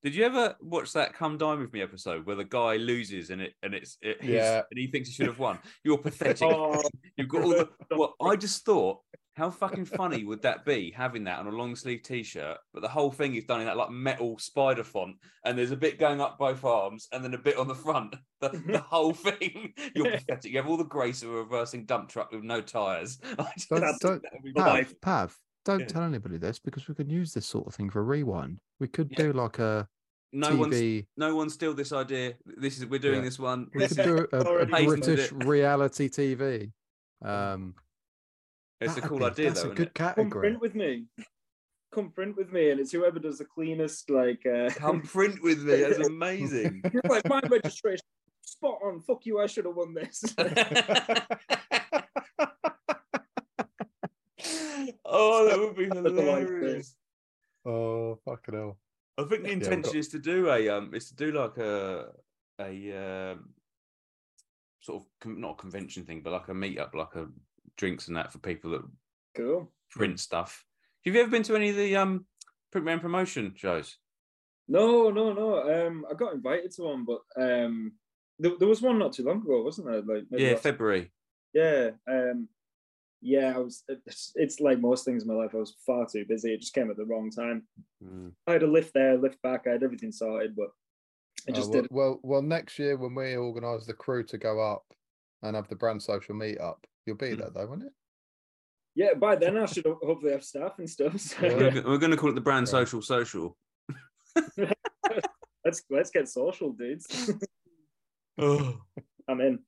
[0.04, 3.42] Did you ever watch that Come Dine with Me episode where the guy loses and
[3.42, 4.62] it and it's it, Yeah.
[4.70, 5.58] and he thinks he should have won?
[5.84, 6.44] You're pathetic.
[6.44, 6.82] Oh,
[7.18, 7.70] You've got all the.
[7.96, 9.00] Well, I just thought,
[9.36, 12.58] how fucking funny would that be having that on a long sleeve t-shirt?
[12.74, 15.76] But the whole thing is done in that like metal spider font, and there's a
[15.78, 18.16] bit going up both arms, and then a bit on the front.
[18.42, 19.74] The, the whole thing.
[19.96, 20.52] You're pathetic.
[20.52, 23.18] You have all the grace of a reversing dump truck with no tires.
[23.24, 23.36] I
[23.70, 24.76] Don't- think don't- that would be Pav.
[24.76, 25.86] Pav, Pav, don't Yeah.
[25.88, 28.60] tell anybody this because we could use this sort of thing for a rewind.
[28.82, 29.18] We could Yeah.
[29.28, 29.88] do like a
[30.34, 31.06] No one's TV.
[31.16, 32.34] no one steal this idea.
[32.46, 33.22] This is we're doing Yeah.
[33.22, 33.70] this one.
[33.74, 36.72] We This could do a, a British reality TV.
[37.24, 37.76] Um,
[38.84, 39.72] it's a that'd cool be- idea That's though.
[39.72, 39.94] a good it?
[39.96, 41.06] come print with me.
[41.94, 44.10] Come print with me, and it's whoever does the cleanest.
[44.10, 45.76] Like, uh, Come print with me.
[45.82, 46.82] That's amazing.
[46.92, 48.04] you're like my registration.
[48.42, 49.00] Spot on.
[49.02, 49.40] Fuck you.
[49.40, 50.24] I should have won this.
[55.06, 56.26] oh, that would be That's the right thing.
[56.48, 56.96] hilarious.
[57.66, 58.78] oh fucking hell!
[59.18, 61.58] I think the we've intention got- is to do a um, is to do like
[61.58, 62.08] a
[62.60, 63.50] a um,
[64.82, 67.28] sort of con- not a convention thing, but like a meetup, like a
[67.78, 68.82] drinks and that for people that
[69.36, 69.72] cool.
[69.92, 70.66] print stuff.
[71.06, 72.26] Have you ever been to any of the um
[72.74, 73.98] Printwear promotion shows?
[74.68, 75.88] No, no, no.
[75.88, 77.92] Um, I got invited to one, but um,
[78.40, 80.02] there, there was one not too long ago, wasn't there?
[80.02, 81.12] Like, maybe Yeah, last- February.
[81.54, 81.92] yeah.
[82.10, 82.48] Um,
[83.22, 83.54] yeah.
[83.56, 83.84] I was.
[83.88, 85.52] It's, it's like most things in my life.
[85.54, 86.54] I was far too busy.
[86.54, 87.68] It just came at the wrong time.
[88.04, 88.32] Mm.
[88.48, 89.66] I had a lift there, lift back.
[89.68, 90.70] I had everything sorted, but
[91.48, 91.92] I Oh, just well, did.
[91.92, 94.86] well, well, next year when we organise the crew to go up
[95.44, 97.40] and have the brand social meetup, you'll be Hmm.
[97.40, 97.94] there though, won't it?
[98.96, 101.20] Yeah, by then I should hopefully have staff and stuff.
[101.20, 101.56] So Yeah.
[101.56, 102.70] We're, we're going to call it the brand Right.
[102.88, 103.58] social social.
[105.66, 107.32] let's let's get social, dudes.
[108.38, 108.80] Oh,
[109.28, 109.60] I'm in.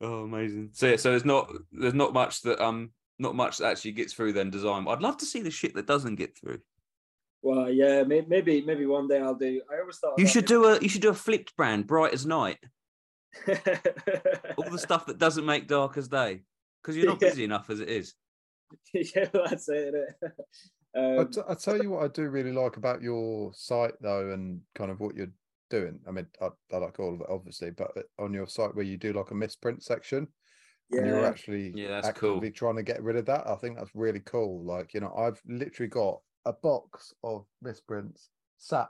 [0.00, 0.70] oh, amazing.
[0.72, 4.12] So yeah, so there's not there's not much that um not much that actually gets
[4.12, 4.86] through then design.
[4.88, 6.58] I'd love to see the shit that doesn't get through.
[7.42, 9.60] Well, yeah, maybe maybe one day I'll do.
[9.70, 12.12] I always thought You about should do a you should do a flipped brand, bright
[12.14, 12.58] as night.
[14.56, 16.42] All the stuff that doesn't make dark as day.
[16.82, 17.28] Because you're not Yeah.
[17.30, 18.14] busy enough as it is.
[18.92, 19.94] yeah, that's it.
[19.94, 20.32] innit?
[20.96, 24.30] I Um, t- I tell you what I do really like about your site though,
[24.32, 25.32] and kind of what you're
[25.70, 26.00] doing.
[26.06, 28.84] I mean, I, I like all of it obviously, but uh, on your site where
[28.84, 30.28] you do like a misprint section,
[30.92, 32.40] and you're yeah, actually Yeah, that's cool.
[32.52, 33.48] trying to get rid of that.
[33.48, 34.64] I think that's really cool.
[34.64, 38.88] Like, you know, I've literally got a box of misprints sat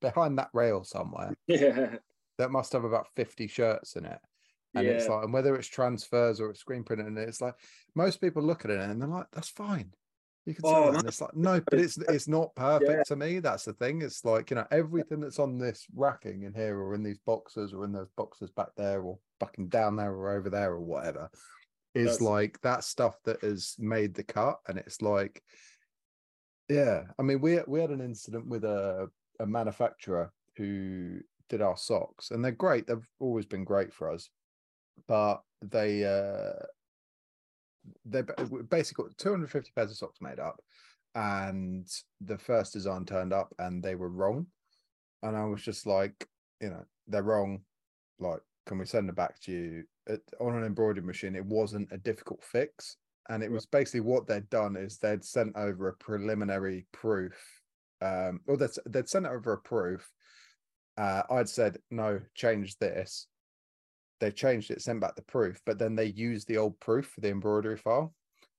[0.00, 1.96] behind that rail somewhere yeah,
[2.40, 4.18] that must have about 50 shirts in it.
[4.74, 7.54] And it's like, and whether it's transfers or it's screen printing, and it's like
[7.94, 9.92] most people look at it and they're like, that's fine.
[10.46, 10.98] You can Oh, no.
[11.00, 13.02] And it's like, no, but it's it's not perfect Yeah.
[13.08, 13.40] to me.
[13.40, 14.00] That's the thing.
[14.02, 17.72] It's like, you know, everything that's on this racking in here or in these boxes
[17.74, 21.30] or in those boxes back there or fucking down there or over there or whatever
[21.94, 24.60] is That's- like that stuff that has made the cut.
[24.68, 25.42] And it's like,
[26.68, 27.02] yeah.
[27.18, 29.08] I mean, we we had an incident with a,
[29.40, 31.18] a manufacturer who
[31.50, 32.86] did our socks, and they're great.
[32.86, 34.30] They've always been great for us,
[35.06, 36.64] but they uh
[38.06, 38.34] they ba-
[38.70, 40.60] basically got 250 pairs of socks made up,
[41.14, 41.86] and
[42.22, 44.46] the first design turned up and they were wrong,
[45.22, 46.26] and I was just like,
[46.60, 47.60] you know, they're wrong.
[48.18, 51.34] Like, can we send them back to you It, on an embroidery machine?
[51.34, 52.96] It wasn't a difficult fix,
[53.28, 57.34] and it was basically what they'd done is they'd sent over a preliminary proof,
[58.00, 60.08] um, or they'd, they'd sent over a proof.
[61.00, 63.26] Uh, I'd said no, change this.
[64.20, 67.22] They changed it, sent back the proof, but then they used the old proof for
[67.22, 68.14] the embroidery file,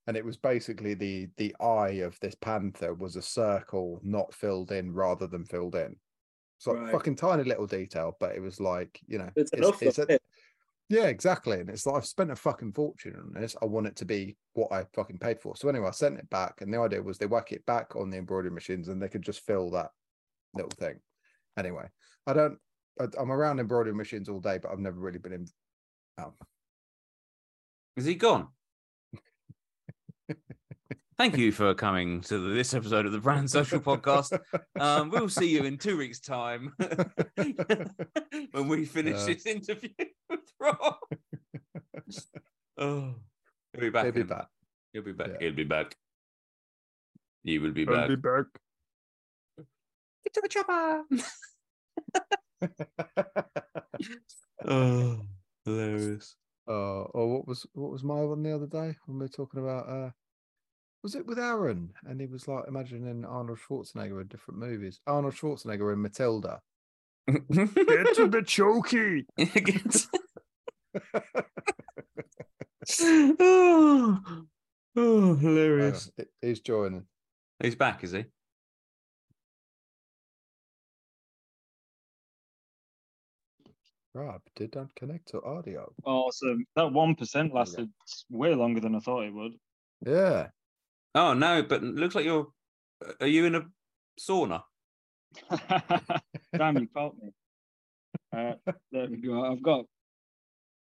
[0.08, 4.72] and it was basically the the eye of this panther was a circle not filled
[4.72, 5.96] in rather than filled in.
[6.58, 6.92] It's like Right.
[6.92, 9.84] fucking tiny little detail, but it was like you know, It's enough.
[9.84, 10.24] it's a- it?
[10.90, 11.60] yeah, exactly.
[11.60, 13.56] And it's like I've spent a fucking fortune on this.
[13.62, 15.56] I want it to be what I fucking paid for.
[15.56, 18.10] So anyway, I sent it back, and the idea was they whack it back on
[18.10, 19.92] the embroidery machines, and they could just fill that
[20.56, 21.00] little thing.
[21.56, 21.88] Anyway,
[22.28, 22.58] I don't.
[23.00, 25.48] I, I'm around embroidery machines all day, but I've never really been in.
[26.18, 26.34] Um,
[27.96, 28.48] Is he gone?
[31.18, 34.38] Thank you for coming to this episode of the Brand Social Podcast.
[34.80, 36.74] Um, we'll see you in two weeks' time
[38.52, 39.26] when we finish Yeah.
[39.34, 39.90] this interview
[40.30, 40.96] with Rob.
[42.80, 43.14] oh,
[43.74, 44.06] he'll be back.
[44.06, 44.48] He'll be back.
[44.94, 45.28] He'll be back.
[45.34, 45.38] Yeah.
[45.42, 45.96] He'll be back.
[47.44, 48.08] He will be I'll back.
[48.10, 48.46] be back.
[50.24, 51.04] Get to the chopper.
[54.68, 55.20] oh,
[55.66, 56.36] hilarious.
[56.68, 59.60] Oh, or what was what was my one the other day when we were talking
[59.62, 59.90] about?
[59.90, 60.10] uh
[61.04, 61.94] Was it with Aaron?
[62.06, 65.00] And he was like imagining Arnold Schwarzenegger in different movies.
[65.08, 66.62] Arnold Schwarzenegger in Matilda.
[67.28, 69.26] Get the chokey.
[73.40, 74.20] oh,
[74.96, 76.12] oh, Uh, hilarious.
[76.42, 77.06] he's joining.
[77.62, 78.26] He's back, is he?
[84.14, 85.92] Rob, did not connect to audio.
[86.04, 86.66] Awesome.
[86.76, 87.90] That one percent lasted
[88.30, 89.54] way longer than I thought it would.
[90.06, 90.48] Yeah.
[91.16, 92.48] Oh no, but it looks like you're.
[93.20, 93.62] Are you in a
[94.20, 94.64] sauna?
[96.56, 97.32] Damn, you caught me.
[98.36, 98.54] Uh,
[98.92, 99.46] there we go.
[99.50, 99.86] I've got,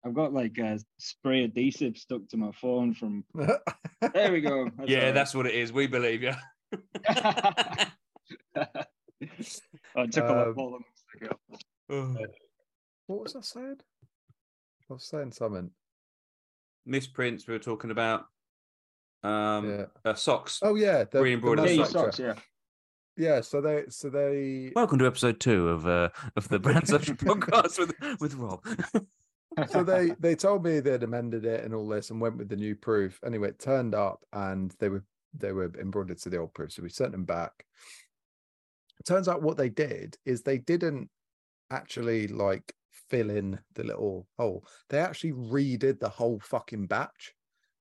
[0.05, 3.23] I've got like a spray adhesive stuck to my phone from.
[4.15, 4.67] There we go.
[4.77, 5.11] That's yeah, all right.
[5.13, 5.71] that's what it is.
[5.71, 6.33] We believe you.
[9.95, 11.37] Oh, it took a lot Um, more than a second.
[11.91, 12.15] Oh.
[13.11, 13.77] What was I saying?
[14.89, 15.69] I was saying something.
[16.85, 18.25] Misprints we were talking about.
[19.23, 19.85] Um, yeah.
[20.05, 20.59] uh, socks.
[20.61, 21.03] Oh yeah.
[21.03, 22.35] The, the re-embroidered Yeah, your socks, yeah.
[23.17, 23.41] Yeah.
[23.41, 27.77] So they so they Welcome to episode two of uh, of the Brand Social Podcast
[27.77, 28.65] with with Rob.
[29.69, 32.55] so they they told me they'd amended it and all this and went with the
[32.55, 33.19] new proof.
[33.25, 35.03] Anyway, it turned up and they were
[35.37, 36.71] they were embroidered to the old proof.
[36.71, 37.65] So we sent them back.
[38.99, 41.09] It turns out what they did is they didn't
[41.69, 42.73] actually like
[43.11, 44.65] fill in the little hole.
[44.89, 47.33] They actually redid the whole fucking batch.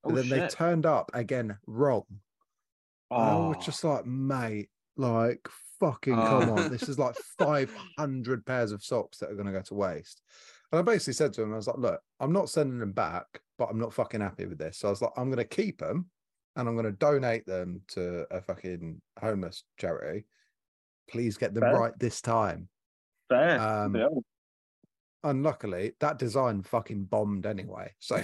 [0.03, 2.05] Oh, And then they turned up again wrong.
[3.13, 3.63] And I was Oh.
[3.63, 5.47] just like, mate, like
[5.79, 6.57] fucking come Oh.
[6.59, 6.71] on.
[6.71, 10.21] This is like 500 pairs of socks that are going to go to waste.
[10.73, 13.27] And I basically said to him, I was like, look, I'm not sending them back,
[13.57, 14.79] but I'm not fucking happy with this.
[14.79, 16.11] So I was like, I'm going to keep them
[16.57, 20.27] and I'm going to donate them to a fucking homeless charity.
[21.09, 21.79] Please get them Fair.
[21.79, 22.69] right this time.
[23.29, 23.61] Fair.
[23.61, 24.09] Um, Yeah.
[25.25, 27.93] Unluckily, that design fucking bombed anyway.
[27.99, 28.17] So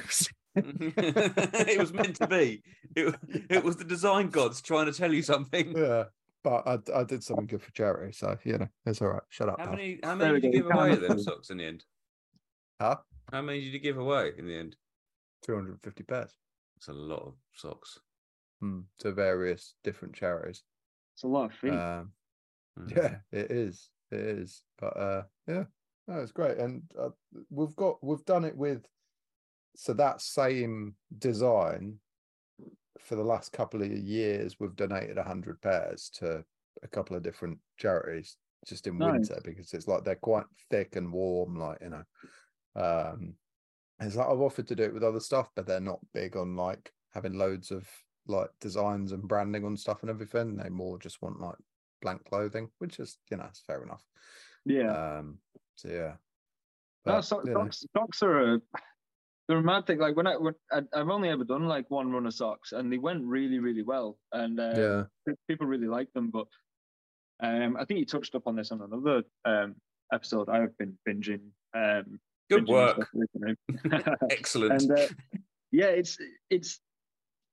[0.54, 2.62] it was meant to be.
[2.94, 3.14] It,
[3.50, 5.76] it was the design gods trying to tell you something.
[5.76, 6.04] yeah,
[6.42, 8.12] but I, I did something good for charity.
[8.12, 9.22] So, you know, it's all right.
[9.28, 9.58] Shut up.
[9.58, 9.74] How pal.
[9.76, 9.98] many?
[10.02, 11.84] How many we did you give away of kind them socks in the end?
[12.80, 12.96] Huh?
[13.32, 14.76] How many did you give away in the end?
[15.44, 16.32] 250 pairs
[16.78, 17.98] It's a lot of socks.
[18.60, 20.62] hmm, to various different charities.
[21.14, 21.72] It's a lot of feet.
[21.72, 22.12] Um,
[22.78, 22.94] Mm.
[22.94, 23.88] yeah, it is.
[24.10, 24.62] It is.
[24.78, 25.64] But uh, yeah,
[26.08, 26.58] no, it's great.
[26.58, 27.10] And uh,
[27.50, 28.84] we've got, we've done it with,
[29.76, 31.98] so that same design
[32.98, 36.44] for the last couple of years, we've donated 100 pairs to
[36.82, 39.12] a couple of different charities just in Nice.
[39.12, 42.04] winter because it's like they're quite thick and warm, like, you know.
[42.74, 43.34] Um,
[44.00, 46.56] it's like I've offered to do it with other stuff, but they're not big on
[46.56, 47.88] like having loads of
[48.26, 50.56] like designs and branding on stuff and everything.
[50.56, 51.56] They more just want like
[52.02, 54.04] blank clothing, which is you know, it's fair enough.
[54.66, 55.18] yeah.
[55.18, 55.38] Um,
[55.76, 56.12] so yeah.
[57.04, 58.60] No, so, socks, socks are a
[59.48, 59.98] they're a mad thing.
[59.98, 62.92] Like when I when I, I've only ever done like one run of socks, and
[62.92, 66.30] they went really really well, and uh, yeah, people really like them.
[66.30, 66.46] But
[67.42, 69.76] um, I think you touched up on this on another um
[70.12, 70.48] episode.
[70.48, 71.50] I have been binging.
[71.74, 72.18] Um,
[72.50, 73.08] Good binging work.
[73.84, 74.14] stuff.
[74.30, 74.82] Excellent.
[74.82, 75.06] and uh,
[75.70, 76.18] yeah, it's
[76.50, 76.80] it's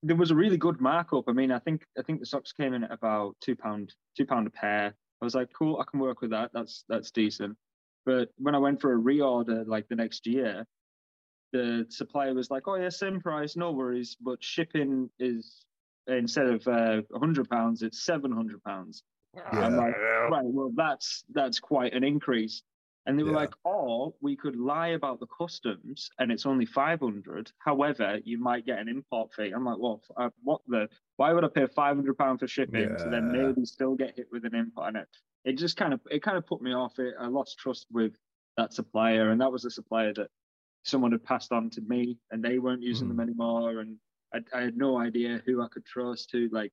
[0.02, 1.26] there was a really good markup.
[1.28, 4.26] I mean, I think I think the socks came in at about two pound two
[4.26, 4.96] pound a pair.
[5.22, 6.52] I was like, cool, I can work with that.
[6.54, 7.56] That's that's decent.
[8.06, 10.66] But when I went for a reorder like the next year,
[11.52, 15.66] the supplier was like, "Oh yeah, same price, no worries, but shipping is
[16.08, 19.04] instead of uh, hundred pounds, it's seven hundred pounds."
[19.52, 22.62] I'm like, right, well, that's that's quite an increase.
[23.06, 23.36] And they were Yeah.
[23.36, 27.52] like, or we could lie about the customs and it's only 500.
[27.60, 29.52] However, you might get an import fee.
[29.52, 33.10] I'm like, well, uh, what the, why would I pay 500 pounds for shipping to
[33.10, 34.88] then maybe still get hit with an import?
[34.90, 35.10] And it,
[35.44, 37.16] it just kind of, it kind of put me off it.
[37.20, 38.16] I lost trust with
[38.58, 39.32] that supplier.
[39.32, 40.32] And that was a supplier that
[40.84, 43.80] someone had passed on to me and they weren't using them anymore.
[43.80, 44.00] And
[44.34, 46.72] I, I had no idea who I could trust who like,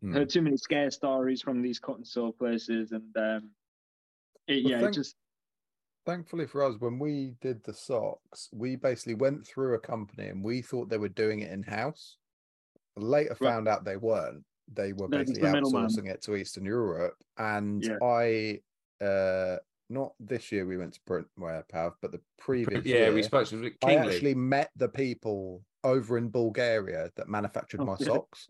[0.00, 0.12] Hmm.
[0.12, 3.50] heard too many scare stories from these cut and sew places, and um,
[4.46, 5.16] it, Well, yeah, thank- it just
[6.08, 10.42] thankfully for us, when we did the socks, we basically went through a company and
[10.42, 12.16] we thought they were doing it in house.
[12.96, 13.50] Later Right.
[13.50, 14.42] found out they weren't.
[14.72, 17.14] They were basically the outsourcing it to Eastern Europe.
[17.36, 17.98] And Yeah.
[18.02, 18.60] I,
[19.04, 19.58] uh,
[19.90, 23.46] not this year we went to Printwear Pav, but the previous yeah, year, we spoke
[23.48, 28.06] to I actually met the people over in Bulgaria that manufactured Oh, my good.
[28.06, 28.48] socks.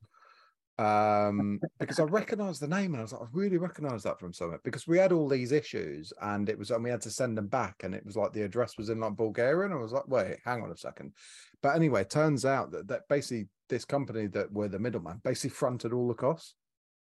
[0.78, 4.32] Um, because I recognized the name and I was like, I really recognize that from
[4.32, 7.36] somewhere because we had all these issues and it was, and we had to send
[7.36, 9.64] them back and it was like the address was in like Bulgaria.
[9.66, 11.14] And I was like, wait, hang on a second.
[11.62, 15.50] But anyway, it turns out that, that basically this company that were the middleman basically
[15.50, 16.54] fronted all the costs,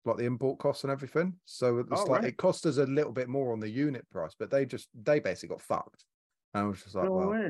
[0.05, 1.33] like the import costs and everything.
[1.45, 2.23] So it's Oh, like right.
[2.25, 5.19] it cost us a little bit more on the unit price, but they just, they
[5.19, 6.05] basically got fucked.
[6.53, 7.49] And I was just like, no well, way.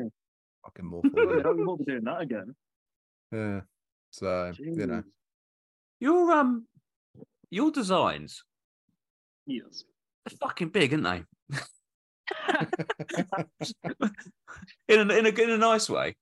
[0.63, 1.41] fucking more for you.
[1.43, 2.55] hell, we won't be doing that again.
[3.33, 3.61] Yeah.
[4.11, 5.03] So, you know, Jeez.
[5.99, 6.65] Your um,
[7.49, 8.43] your designs
[9.47, 9.83] Yes.
[10.25, 11.23] They're fucking big, aren't they?
[14.87, 16.15] in a, in a in a nice way.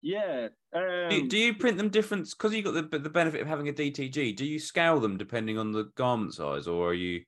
[0.00, 0.48] Yeah.
[0.72, 3.68] Um, Do, do you print them different because you got the the benefit of having
[3.68, 4.36] a DTG?
[4.36, 7.22] Do you scale them depending on the garment size, or are you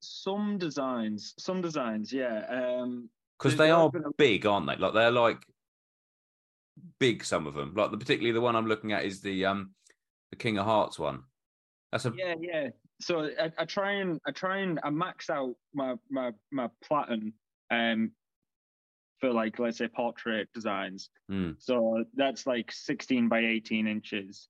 [0.00, 2.44] some designs, some designs, yeah.
[2.48, 3.08] Um,
[3.38, 4.76] because There- they are a- big, aren't they?
[4.76, 5.44] Like they're like
[6.98, 7.24] big.
[7.24, 9.74] Some of them, like the particularly the one I'm looking at is the um
[10.32, 11.22] the King of Hearts one.
[11.92, 12.68] That's a yeah, yeah.
[13.00, 17.34] So I, I try and I try and I max out my my my platen
[17.70, 18.10] um
[19.20, 21.10] for like let's say portrait designs.
[21.28, 21.52] Hmm.
[21.58, 24.48] So that's like 16 by 18 inches.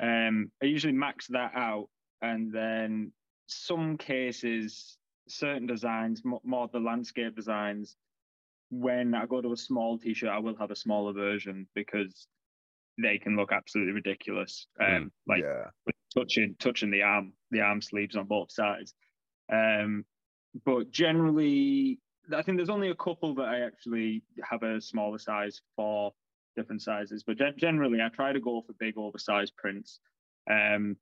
[0.00, 1.88] Um, I usually max that out,
[2.22, 3.12] and then
[3.46, 4.96] some cases,
[5.28, 7.96] certain designs, mo- more the landscape designs.
[8.70, 12.26] When I go to a small t-shirt, I will have a smaller version because
[12.98, 14.66] they can look absolutely ridiculous.
[14.80, 15.64] Um, like yeah.
[16.14, 18.94] touching touching the arm the arm sleeves on both sides
[19.52, 20.04] um
[20.64, 22.00] but generally
[22.34, 26.12] i think there's only a couple that i actually have a smaller size for
[26.56, 30.00] different sizes but gen- generally i try to go for big oversized prints
[30.50, 30.96] um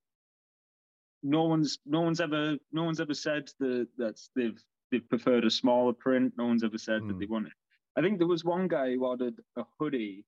[1.23, 4.61] no one's no one's ever no one's ever said that that's they've
[4.91, 7.19] they've preferred a smaller print no one's ever said that Hmm.
[7.19, 7.53] they want it
[7.97, 10.25] i think there was one guy who ordered a hoodie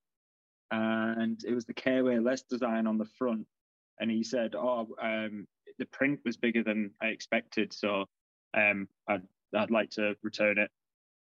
[0.70, 3.47] and it was the Careway Less design on the front
[4.01, 5.47] and he said, "Oh, um,
[5.78, 8.06] the print was bigger than I expected, so
[8.55, 9.22] um, I'd
[9.55, 10.70] I'd like to return it."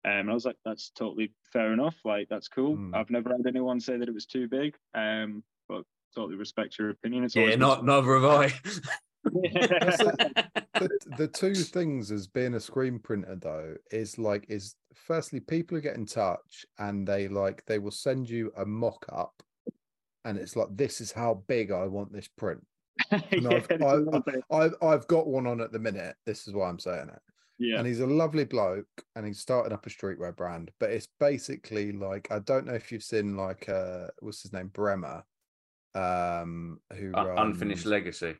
[0.05, 1.97] Um, and I was like, "That's totally fair enough.
[2.05, 2.77] Like, that's cool.
[2.77, 2.95] Hmm.
[2.95, 4.77] I've never had anyone say that it was too big.
[4.95, 5.85] Um, but
[6.15, 7.25] totally respect your opinion.
[7.25, 8.53] It's yeah, always not neither have I.
[9.25, 10.89] the,
[11.19, 15.81] the two things as being a screen printer though is like is firstly people who
[15.83, 19.33] get in touch and they like they will send you a mock-up
[20.25, 22.65] and it's like this is how big i want this print.
[23.11, 26.17] Yeah, I've- it's a I- i've, I've got one on at the minute.
[26.27, 27.21] This is why i'm saying it.
[27.59, 27.79] Yeah.
[27.79, 28.87] and he's a lovely bloke
[29.17, 32.91] and he's started up a streetwear brand but it's basically like i don't know if
[32.91, 34.69] you've seen like uh what's his name?
[34.69, 35.23] Bremer
[35.95, 38.35] um who Un- Unfinished legacy.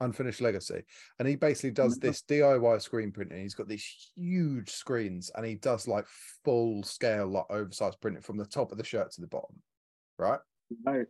[0.00, 0.82] Unfinished Legacy.
[1.18, 2.06] And he basically does mm-hmm.
[2.08, 3.40] this DIY screen printing.
[3.40, 6.06] He's got these huge screens and he does like
[6.44, 9.56] full scale, like oversized printing from the top of the shirt to the bottom.
[10.18, 10.40] Right.
[10.84, 11.06] Right.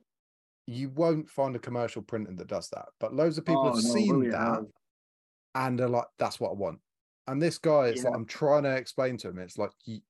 [0.66, 3.84] You won't find a commercial printer that does that, but loads of people Oh, have
[3.84, 4.64] no, seen really that have.
[5.54, 6.78] and are like, that's what I want.
[7.26, 10.00] And this guy, it's like, I'm trying to explain to him, it's like, you,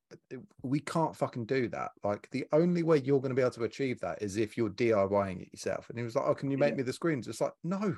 [0.65, 1.91] we can't fucking do that.
[2.03, 4.71] Like, the only way you're going to be able to achieve that is if you're
[4.71, 5.89] DIYing it yourself.
[5.91, 6.79] And he was like, Oh, can you make Yeah.
[6.79, 7.29] me the screens?
[7.29, 7.97] It's like, no,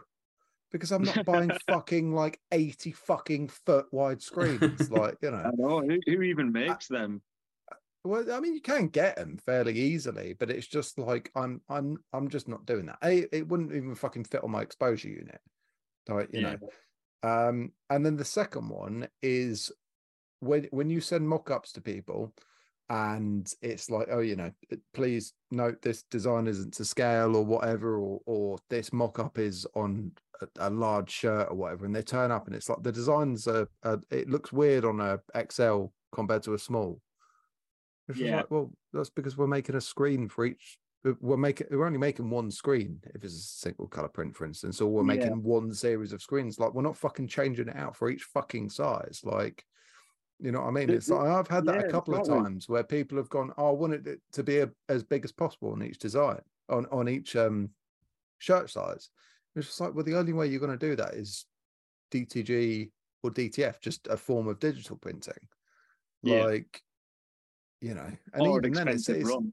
[0.73, 4.91] because I'm not buying fucking like 80 fucking foot wide screens.
[4.91, 7.23] Like, you know, I know, know who, who even makes them.
[8.05, 11.99] well, I mean, you can get them fairly easily, but it's just like, I'm, I'm,
[12.13, 12.99] I'm just not doing that.
[13.03, 15.41] A, it wouldn't even fucking fit on my exposure unit.
[16.09, 16.57] Like, you know,
[17.23, 19.73] um, and then the second one is
[20.41, 22.33] when when you send mock-ups to people
[22.89, 24.53] and it's like, oh, you know,
[24.95, 30.13] please note this design isn't to scale or whatever, or or this mock-up is on
[30.41, 33.47] a, a large shirt or whatever, and they turn up and it's like the designs
[33.49, 37.01] are, are it looks weird on a XL compared to a small.
[38.15, 38.37] Yeah.
[38.37, 40.79] like, well, that's because we're making a screen for each.
[41.05, 44.45] uh, We're making we're only making one screen if it's a single color print, for
[44.45, 45.19] instance, or we're Yeah.
[45.19, 46.61] making one series of screens.
[46.61, 49.23] Like we're not fucking changing it out for each fucking size.
[49.25, 49.65] Like,
[50.39, 50.91] you know what I mean?
[50.91, 53.71] It's like I've had that yeah, a couple of times where people have gone, "Oh,
[53.71, 57.09] I wanted it to be a, as big as possible on each design, on on
[57.09, 57.71] each um
[58.39, 59.11] shirt size."
[59.57, 61.47] It's just like, well, the only way you're going to do that is
[62.13, 62.91] DTG
[63.23, 65.33] or DTF, just a form of digital printing.
[66.23, 66.45] Yeah.
[66.45, 66.83] Like,
[67.81, 69.53] you know, and or an even then, it's, expensive it's run.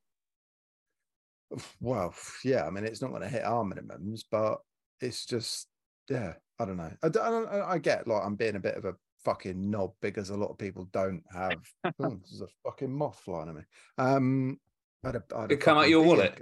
[1.79, 2.13] well,
[2.43, 2.65] yeah.
[2.65, 4.59] I mean, it's not going to hit our minimums, but
[5.01, 5.67] it's just,
[6.09, 6.33] yeah.
[6.59, 6.91] I don't know.
[7.01, 8.93] I, d- I don't- I- I get like I'm being a bit of a
[9.25, 11.53] fucking knob because a lot of people don't have.
[11.85, 13.61] oh, there's a fucking moth flying at me.
[13.97, 14.59] Um,
[15.03, 16.41] I had a, I had a It come out your wallet?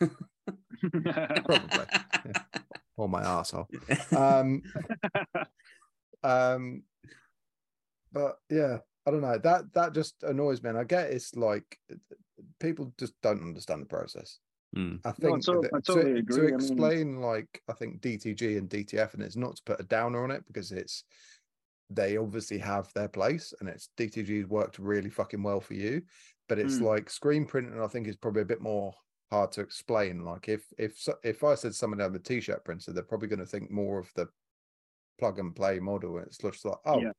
[0.00, 0.10] egg-
[1.44, 1.86] Probably.
[3.00, 3.68] or my asshole.
[4.16, 4.62] Um,
[6.22, 6.82] um,
[8.12, 9.38] but yeah, I don't know.
[9.38, 10.70] That that just annoys me.
[10.70, 11.78] And I get it's like
[12.58, 14.38] people just don't understand the process.
[14.76, 15.00] Mm.
[15.04, 16.38] I No, I think to- that- I to, totally to agree.
[16.38, 19.84] I mean- explain like I think DTG and DTF, and it's not to put a
[19.84, 21.04] downer on it because it's
[21.92, 26.02] they obviously have their place and it's DTG's worked really fucking well for you,
[26.48, 26.82] but it's Mm.
[26.82, 27.80] like screen printing.
[27.80, 28.92] I think is probably a bit more
[29.30, 30.24] hard to explain.
[30.24, 33.46] Like if if if I said someone have a t-shirt printer, they're probably going to
[33.46, 34.28] think more of the
[35.18, 36.18] plug and play model.
[36.18, 37.12] It's just like oh, Yeah.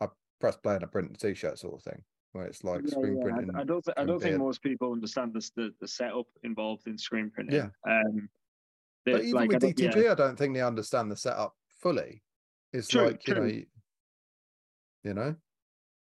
[0.00, 0.08] I
[0.40, 2.02] press play and I print the t-shirt sort of thing.
[2.32, 3.56] Where it's like Yeah, screen yeah, I- printing.
[3.56, 3.84] I, don't.
[3.84, 7.56] Th- I don't think most people understand this, the the setup involved in screen printing.
[7.56, 7.68] Yeah.
[7.90, 8.28] Um,
[9.04, 9.90] but even like, with yeah.
[9.90, 12.22] DTG, I don't think they understand the setup fully.
[12.72, 13.66] It's True, like you know, you,
[15.02, 15.34] you know,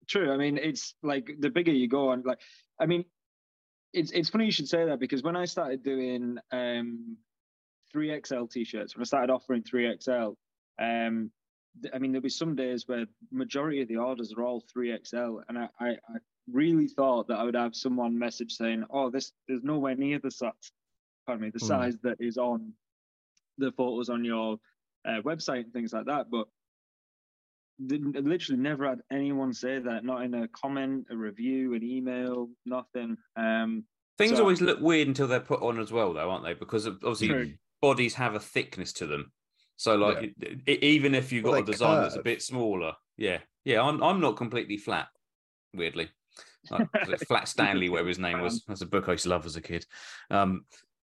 [0.09, 0.33] True.
[0.33, 2.41] I mean, it's like the bigger you go on, like,
[2.81, 3.05] I mean,
[3.97, 7.17] it's it's funny you should say that because when I started doing um,
[7.95, 10.37] 3XL t-shirts, when I started offering 3XL,
[10.79, 11.31] um,
[11.83, 15.43] th- I mean, there'll be some days where majority of the orders are all 3XL,
[15.49, 16.19] and I, I, I
[16.53, 20.31] really thought that I would have someone message saying, "Oh, this there's nowhere near the
[20.31, 20.53] size,
[21.27, 21.67] pardon me, the Hmm.
[21.67, 22.75] size that is on
[23.57, 24.59] the photos on your
[25.07, 26.49] uh, website and things like that." But
[27.79, 33.17] literally never had anyone say that, not in a comment, a review, an email, nothing.
[33.37, 33.85] Um,
[34.19, 36.55] Things So- always look weird until they're put on as well, though, aren't they?
[36.55, 37.53] Because obviously True.
[37.83, 39.31] bodies have a thickness to them.
[39.77, 42.43] So, like, e- e- even if you've Well, got a they design that's a bit
[42.43, 45.09] smaller, yeah, yeah, I'm I'm not completely flat.
[45.75, 46.09] Weirdly,
[46.71, 48.65] like, it Flat Stanley, whatever his name was.
[48.67, 49.85] That's a book I used to love as a kid.
[50.31, 50.65] Um,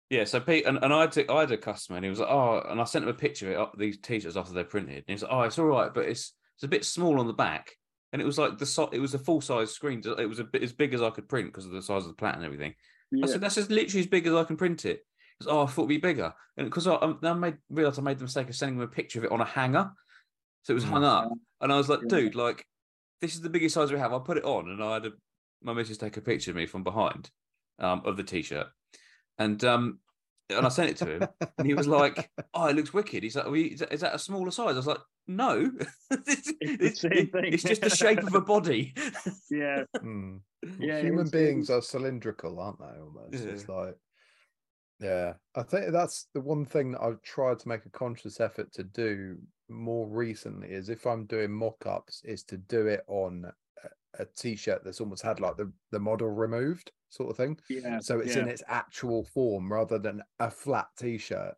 [0.09, 2.19] yeah, so Pete and, and I had to, I had a customer and he was
[2.19, 4.97] like, oh, and I sent him a picture of it, these t-shirts after they're printed.
[4.99, 7.25] And he was like, oh, it's all right, but it's it's a bit small on
[7.25, 7.75] the back.
[8.13, 10.03] And it was like the so- it was a full size screen.
[10.05, 12.09] It was a bit as big as I could print because of the size of
[12.09, 12.75] the plat and everything.
[13.23, 15.03] I said, that's just literally as big as I can print it.
[15.41, 16.31] Goes, oh, I thought it'd be bigger.
[16.57, 18.87] And because I, I I made realized I made the mistake of sending him a
[18.87, 19.89] picture of it on a hanger.
[20.61, 21.31] So it was hung up.
[21.61, 22.09] And I was like, Yeah.
[22.19, 22.63] dude, like,
[23.21, 24.13] this is the biggest size we have.
[24.13, 25.11] I put it on and I had a,
[25.63, 27.31] my missus take a picture of me from behind
[27.79, 28.67] um, of the t shirt.
[29.39, 29.99] And um,
[30.51, 31.27] and I sent it to him.
[31.57, 33.23] and he was like, oh, it looks wicked.
[33.23, 34.73] He's like, "Are we- is, that, is that a smaller size?
[34.73, 35.71] I was like, no.
[36.11, 37.53] it's, the it's- same it- thing.
[37.53, 38.93] it's just the shape of a body.
[39.51, 40.37] yeah, Hmm.
[40.79, 42.99] Yeah, human beings are cylindrical, aren't they?
[43.01, 43.33] Almost.
[43.45, 43.95] It's like,
[44.99, 48.71] yeah, I think that's the one thing that I've tried to make a conscious effort
[48.73, 49.37] to do
[49.69, 50.67] more recently.
[50.69, 53.51] Is if I'm doing mock-ups, is to do it on
[54.19, 57.57] a, t-shirt that's almost had like the the model removed, sort of thing.
[57.69, 57.99] yeah.
[57.99, 58.43] so it's yeah.
[58.43, 61.55] in its actual form rather than a flat t-shirt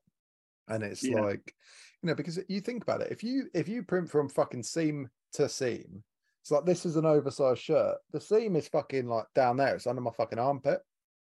[0.70, 1.22] and it's Yeah.
[1.22, 1.54] like
[2.02, 5.10] you know because you think about it if you if you print from fucking seam
[5.34, 6.04] to seam
[6.42, 9.88] it's like this is an oversized shirt the seam is fucking like down there it's
[9.88, 10.80] under my fucking armpit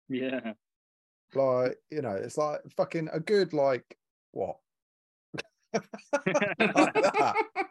[0.09, 0.52] yeah.
[1.34, 3.84] like you know it's like fucking a good like
[4.32, 4.56] what
[5.72, 5.82] like
[6.59, 7.36] that.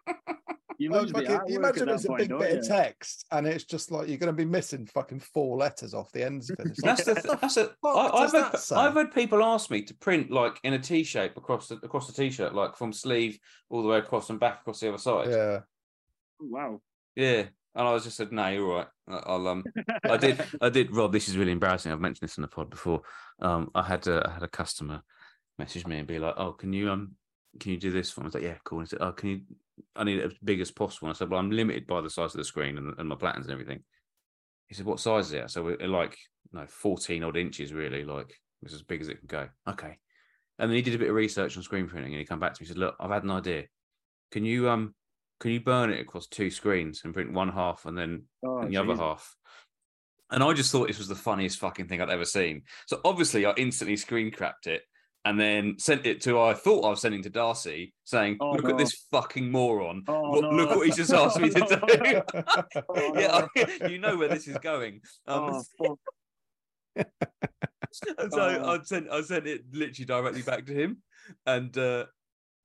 [0.80, 2.60] You Like, lose the fucking- you imagine that it's a point, big bit you?
[2.60, 6.10] of text and it's just like you're going to be missing fucking four letters off
[6.14, 7.66] the ends of it It's like, That's the th- that's a.
[7.66, 8.76] fuck I, does I've had, that say?
[8.78, 12.08] I've had people ask me to print like in a T shape across the across
[12.08, 13.38] the T shirt, like from sleeve
[13.70, 15.30] all the way across and back across the other side.
[15.30, 15.60] yeah
[16.40, 16.82] Wow.
[17.16, 17.44] Yeah.
[17.76, 18.88] And I was just said, no, you're right.
[19.10, 19.64] I- I'll um.
[20.04, 20.42] I did.
[20.62, 20.96] I did.
[20.96, 21.92] Rob, this is really embarrassing.
[21.92, 23.02] I've mentioned this in the pod before.
[23.42, 25.02] Um, I had a, I had a customer
[25.58, 27.16] message me and be like, "Oh, can you um,
[27.60, 29.12] can you do this for me?" I was like, "Yeah, cool." And he said, "Oh,
[29.12, 29.42] can you?
[29.96, 32.10] I need it as big as possible." And I said, "Well, I'm limited by the
[32.10, 33.84] size of the screen and, and my platens and everything."
[34.68, 36.18] He said, "What size is it?" So we're like,
[36.52, 38.04] no, 14 odd inches, really.
[38.04, 39.50] Like it's as big as it can go.
[39.68, 39.98] Okay.
[40.58, 42.54] And then he did a bit of research on screen printing, and he come back
[42.54, 43.66] to me and said, "Look, I've had an idea.
[44.32, 44.94] Can you um,
[45.40, 48.78] can you burn it across two screens and print one half and then Oh, the
[48.78, 49.36] other half.
[50.32, 52.64] And I just thought this was the funniest fucking thing I'd ever seen.
[52.88, 54.84] So obviously, I instantly screen crapped it
[55.26, 58.64] and then sent it to I thought I was sending to Darcy, saying, Oh, "Look
[58.64, 58.70] no.
[58.72, 60.04] at this fucking moron!
[60.08, 60.50] Oh, Look, no.
[60.52, 63.46] look what he just asked me to Oh, do." Oh, yeah.
[63.82, 65.02] I- you know where this is going.
[65.28, 65.98] Um, Oh,
[66.98, 67.08] fuck.
[68.32, 68.74] so Oh.
[68.76, 70.98] I sent I sent it literally directly back to him,
[71.46, 72.06] and uh,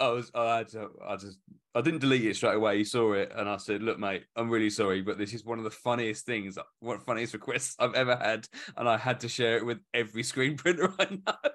[0.00, 1.38] I was I had to, I just
[1.74, 2.78] I didn't delete it straight away.
[2.78, 5.58] He saw it, and I said, "Look, mate, I'm really sorry, but this is one
[5.58, 9.20] of the funniest things, one of the funniest requests I've ever had, and I had
[9.20, 11.50] to share it with every screen printer I know."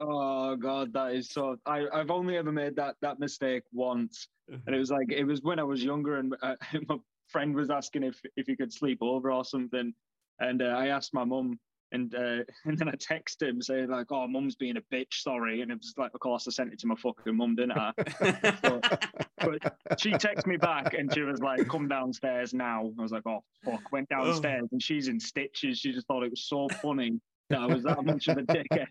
[0.00, 1.56] Oh god, that is so.
[1.66, 5.42] I I've only ever made that that mistake once, and it was like it was
[5.42, 6.54] when I was younger, and uh,
[6.88, 6.96] my
[7.28, 9.92] friend was asking if if he could sleep over or something,
[10.38, 11.60] and uh, I asked my mum,
[11.92, 15.60] and uh, and then I texted him saying like, "Oh, mum's being a bitch, sorry,"
[15.60, 17.92] and it was like, of course, I sent it to my fucking mum, didn't I?
[19.42, 23.26] But she texted me back, and she was like, "Come downstairs now." I was like,
[23.26, 25.78] "Oh fuck!" Went downstairs, and she's in stitches.
[25.78, 27.20] She just thought it was so funny
[27.58, 28.86] I was that much of a dickhead.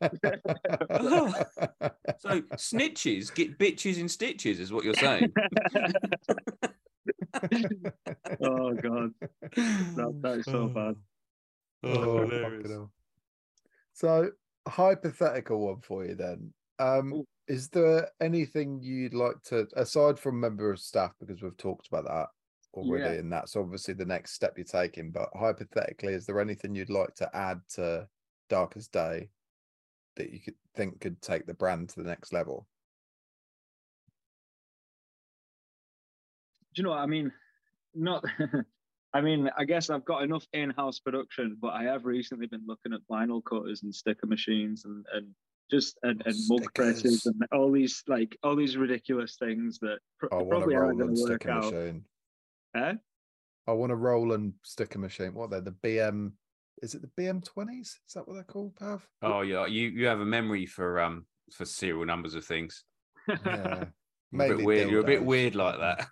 [2.20, 5.32] so snitches get bitches in stitches, is what you're saying.
[8.42, 9.12] oh god,
[9.56, 10.96] that, that is so bad.
[11.82, 12.44] Oh, Oh, hilarious.
[12.64, 12.92] fucking hell.
[13.94, 14.32] So,
[14.68, 16.54] hypothetical one for you then.
[16.78, 17.26] Um, Ooh.
[17.48, 22.04] is there anything you'd like to, aside from member of staff, because we've talked about
[22.06, 22.28] that
[22.74, 23.20] already, Yeah.
[23.22, 25.12] and that's obviously the next step you're taking.
[25.12, 28.08] But hypothetically, is there anything you'd like to add to
[28.50, 29.30] Dark As Day
[30.18, 32.68] that you could think could take the brand to the next level?
[36.76, 37.32] Do you know what I mean?
[37.96, 38.24] Not.
[39.14, 42.94] I mean, I guess I've got enough in-house production, but I have recently been looking
[42.94, 45.28] at vinyl cutters and sticker machines and and
[45.72, 49.98] just and, Oh, and mug presses and all these like all these ridiculous things that
[50.20, 51.64] pr- I want a probably aren't going to work sticker out.
[51.74, 52.06] machine.
[52.76, 52.94] Eh?
[53.68, 55.34] I want a Roland sticker machine.
[55.34, 56.32] What they're the BN?
[56.82, 58.00] Is it the BN twenties?
[58.08, 59.06] Is that what they're called, Pav?
[59.22, 62.84] Oh yeah, you you have a memory for um for serial numbers of things.
[63.28, 63.86] Yeah.
[64.32, 64.90] You're a bit Mainly weird.
[64.92, 66.08] You're a bit weird like that.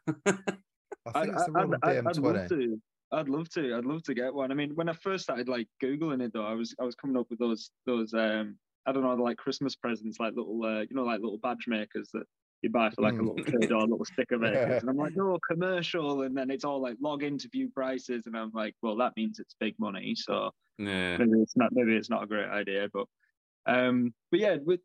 [1.13, 2.39] I think it's the Roland I'd, BN I'd twenty.
[2.39, 2.81] love to.
[3.11, 3.75] I'd love to.
[3.77, 4.51] I'd love to get one.
[4.51, 7.15] I mean, when I first started like googling it, though, I was I was coming
[7.15, 8.57] up with those those um
[8.87, 12.09] I don't know like Christmas presents, like little uh, you know like little badge makers
[12.13, 12.23] that
[12.61, 13.35] you buy for like a Mm.
[13.35, 16.81] little kid or little sticker makers, and I'm like, no commercial, and then it's all
[16.81, 21.17] like log interview prices, and I'm like, well, that means it's big money, so yeah.
[21.17, 23.05] maybe it's not maybe it's not a great idea, but
[23.65, 24.81] um, but yeah, with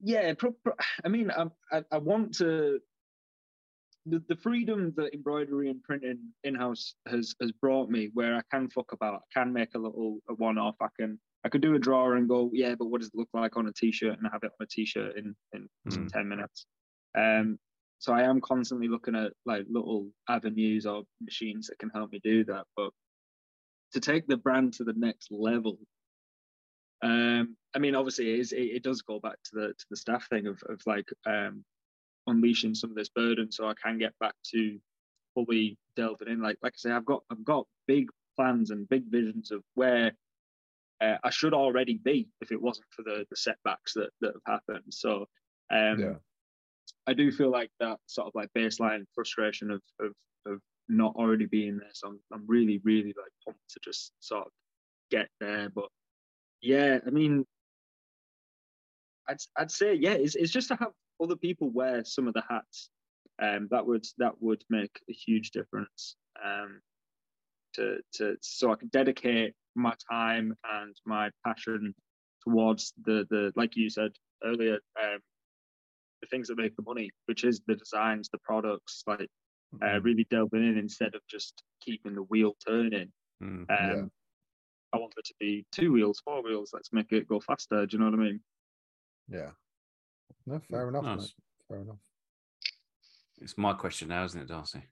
[0.00, 0.74] yeah, pro- pro-
[1.04, 2.80] I mean, I, I I want to
[4.06, 8.42] the, the freedom that embroidery and printing in house has has brought me, where I
[8.50, 11.62] can fuck about, I can make a little a one off, I can I could
[11.62, 14.18] do a drawer and go, yeah, but what does it look like on a t-shirt,
[14.18, 16.08] and have it on a t-shirt in in Mm.
[16.12, 16.66] ten minutes.
[17.16, 17.58] Um,
[17.98, 22.20] so I am constantly looking at like little avenues or machines that can help me
[22.22, 22.90] do that, but
[23.92, 25.78] to take the brand to the next level.
[27.02, 29.96] Um, I mean, obviously, it, is, it, it does go back to the to the
[29.96, 31.64] staff thing of of like um,
[32.26, 34.78] unleashing some of this burden, so I can get back to
[35.34, 36.40] fully delving in.
[36.40, 40.12] Like like I say, I've got I've got big plans and big visions of where
[41.02, 44.60] uh, I should already be if it wasn't for the the setbacks that that have
[44.68, 44.92] happened.
[44.94, 45.26] So
[45.70, 46.14] um, Yeah.
[47.06, 50.12] I do feel like that sort of like baseline frustration of of
[50.46, 51.90] of not already being there.
[51.92, 54.52] So I'm I'm really really like pumped to just sort of
[55.10, 55.68] get there.
[55.70, 55.88] But
[56.60, 57.44] yeah, I mean,
[59.28, 60.92] I'd I'd say yeah, it's it's just to have
[61.22, 62.90] other people wear some of the hats.
[63.40, 66.16] Um, that would that would make a huge difference.
[66.44, 66.80] Um,
[67.74, 71.94] to to so I can dedicate my time and my passion
[72.44, 74.12] towards the the like you said
[74.44, 75.18] earlier um,
[76.20, 79.28] the things that make the money, which is the designs, the products, like
[79.82, 83.10] uh, Mm, really delving in instead of just keeping the wheel turning.
[83.42, 83.66] Mm.
[83.68, 84.04] Um, Yeah.
[84.94, 86.70] I want it to be two wheels, four wheels.
[86.72, 87.86] Let's make it go faster.
[87.86, 88.40] Do you know what I mean?
[89.28, 89.50] Yeah.
[90.46, 91.18] No, fair enough, Nice.
[91.18, 91.34] mate.
[91.68, 91.96] Fair enough.
[93.40, 94.82] It's my question now, isn't it, Darcy?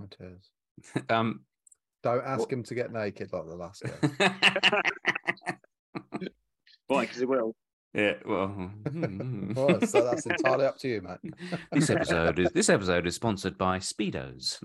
[0.00, 1.02] It is.
[1.10, 1.44] um,
[2.02, 4.34] Don't ask What- him to get naked like the last guy.
[6.88, 7.02] Why?
[7.02, 7.54] Because he will.
[7.94, 8.14] yeah.
[8.26, 8.70] Well,
[9.54, 11.32] well, so that's entirely up to you, mate.
[11.72, 14.58] this episode is this episode is sponsored by Speedos.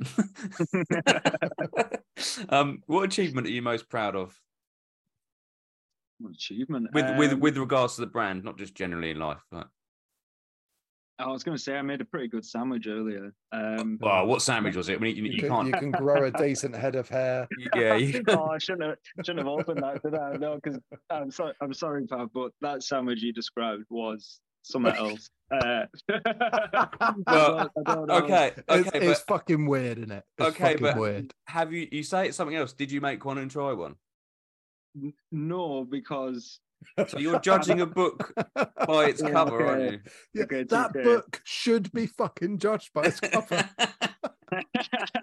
[2.49, 4.35] um, what achievement are you most proud of
[6.19, 6.87] What achievement.
[6.93, 9.41] with with Um, with regards to the brand, not just generally in life?
[9.51, 9.67] But,
[11.19, 13.33] I was going to say I made a pretty good sandwich earlier.
[13.51, 14.97] Um, well, what sandwich was it?
[14.97, 15.67] I mean, you, You, you can, can't.
[15.67, 17.47] you can grow a decent head of hair.
[17.75, 20.33] yeah, you, oh, I shouldn't have, shouldn't have opened that, did I?
[20.33, 20.79] No, because
[21.09, 25.29] I'm sorry, I'm sorry, Pav, but that sandwich you described was something else.
[25.51, 28.15] Uh, I Well, don't- I don't know.
[28.17, 30.23] okay, It's, okay, it's fucking weird, isn't it?
[30.37, 31.33] It's Okay, but- weird.
[31.47, 31.87] have you?
[31.91, 32.73] You say it's something else.
[32.73, 33.95] Did you make one and try one?
[35.31, 36.59] No, because
[37.07, 39.99] So you're judging a book by its Yeah, cover, aren't you?
[40.33, 41.03] Yeah, Okay, that okay.
[41.03, 43.69] book should be fucking judged by its cover.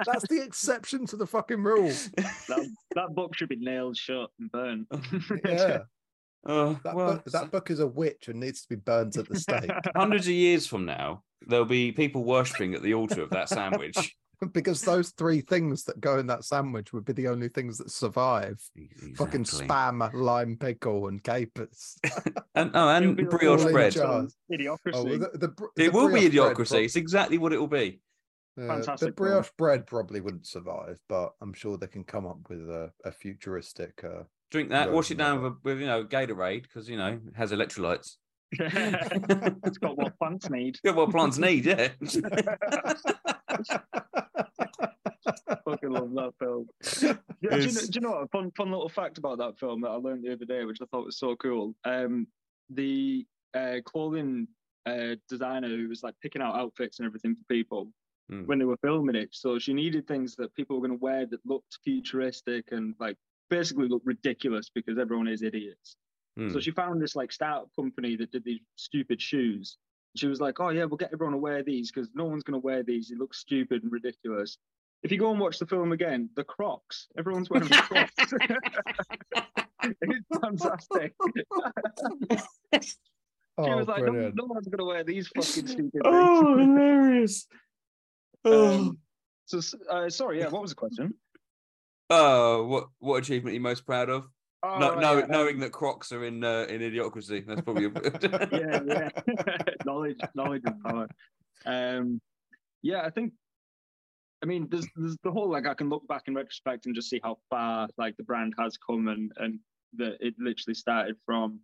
[0.06, 1.88] That's the exception to the fucking rule.
[2.16, 4.86] that, that book should be nailed shut and burned.
[5.44, 5.78] Yeah,
[6.46, 9.28] Oh, that, well, book, that book is a witch and needs to be burned at
[9.28, 13.30] the stake hundreds of years from now, there'll be people worshipping at the altar of
[13.30, 14.14] that sandwich.
[14.52, 17.90] Because those three things that go in that sandwich would be the only things that
[17.90, 18.60] survive.
[19.16, 21.98] Fucking spam, lime pickle, and capers.
[22.54, 23.92] and oh, and brioche bread.
[23.94, 24.92] Idiocracy.
[24.92, 26.84] Oh, well, the, the, It the will be brioche bread idiocracy.
[26.84, 28.00] It's exactly what it will be.
[28.56, 29.28] Uh, the Fantastic film.
[29.28, 33.12] brioche bread probably wouldn't survive, but I'm sure they can come up with a, a
[33.12, 34.02] futuristic.
[34.04, 37.34] Uh, Drink that, wash it down with, with you know Gatorade because you know it
[37.36, 38.16] has electrolytes.
[39.64, 40.78] it's got what plants need.
[40.84, 41.88] Yeah, what plants need, yeah.
[45.64, 46.66] Fucking love that film.
[47.00, 47.14] Do,
[47.50, 48.24] do you know, do you know what?
[48.24, 50.78] A fun, fun little fact about that film that I learned the other day, which
[50.82, 51.74] I thought was so cool.
[51.84, 52.26] Um,
[52.70, 54.48] the uh, clothing
[54.86, 57.88] uh, designer who was like picking out outfits and everything for people
[58.30, 58.46] Hmm.
[58.46, 59.28] when they were filming it.
[59.32, 63.16] So she needed things that people were going to wear that looked futuristic and like
[63.50, 65.96] basically looked ridiculous because everyone is idiots.
[66.36, 66.50] Hmm.
[66.50, 69.76] So she found this like startup company that did these stupid shoes.
[70.16, 72.60] She was like, "Oh yeah, we'll get everyone to wear these because no one's going
[72.60, 73.08] to wear these.
[73.08, 74.58] They look stupid and ridiculous."
[75.02, 78.12] If you go and watch the film again, the Crocs, everyone's wearing the Crocs.
[80.00, 81.14] it's fantastic.
[82.82, 82.90] she
[83.58, 87.46] oh, was like, no, no one's going to wear these fucking stupid oh, hilarious.
[88.46, 88.74] Oh.
[88.74, 88.98] Um,
[89.44, 91.12] so, uh, sorry, yeah, what was the question?
[92.08, 94.26] Oh, what what achievement are you most proud of?
[94.64, 97.46] Oh, no, no, yeah, um, knowing that Crocs are in uh, in idiocracy.
[97.46, 97.90] That's probably a...
[98.50, 99.08] yeah, yeah.
[99.84, 101.08] knowledge, knowledge and power.
[101.66, 102.20] Um,
[102.82, 103.34] yeah, I think.
[104.42, 107.10] I mean, there's there's the whole like I can look back in retrospect and just
[107.10, 109.58] see how far like the brand has come and and
[109.96, 111.60] that it literally started from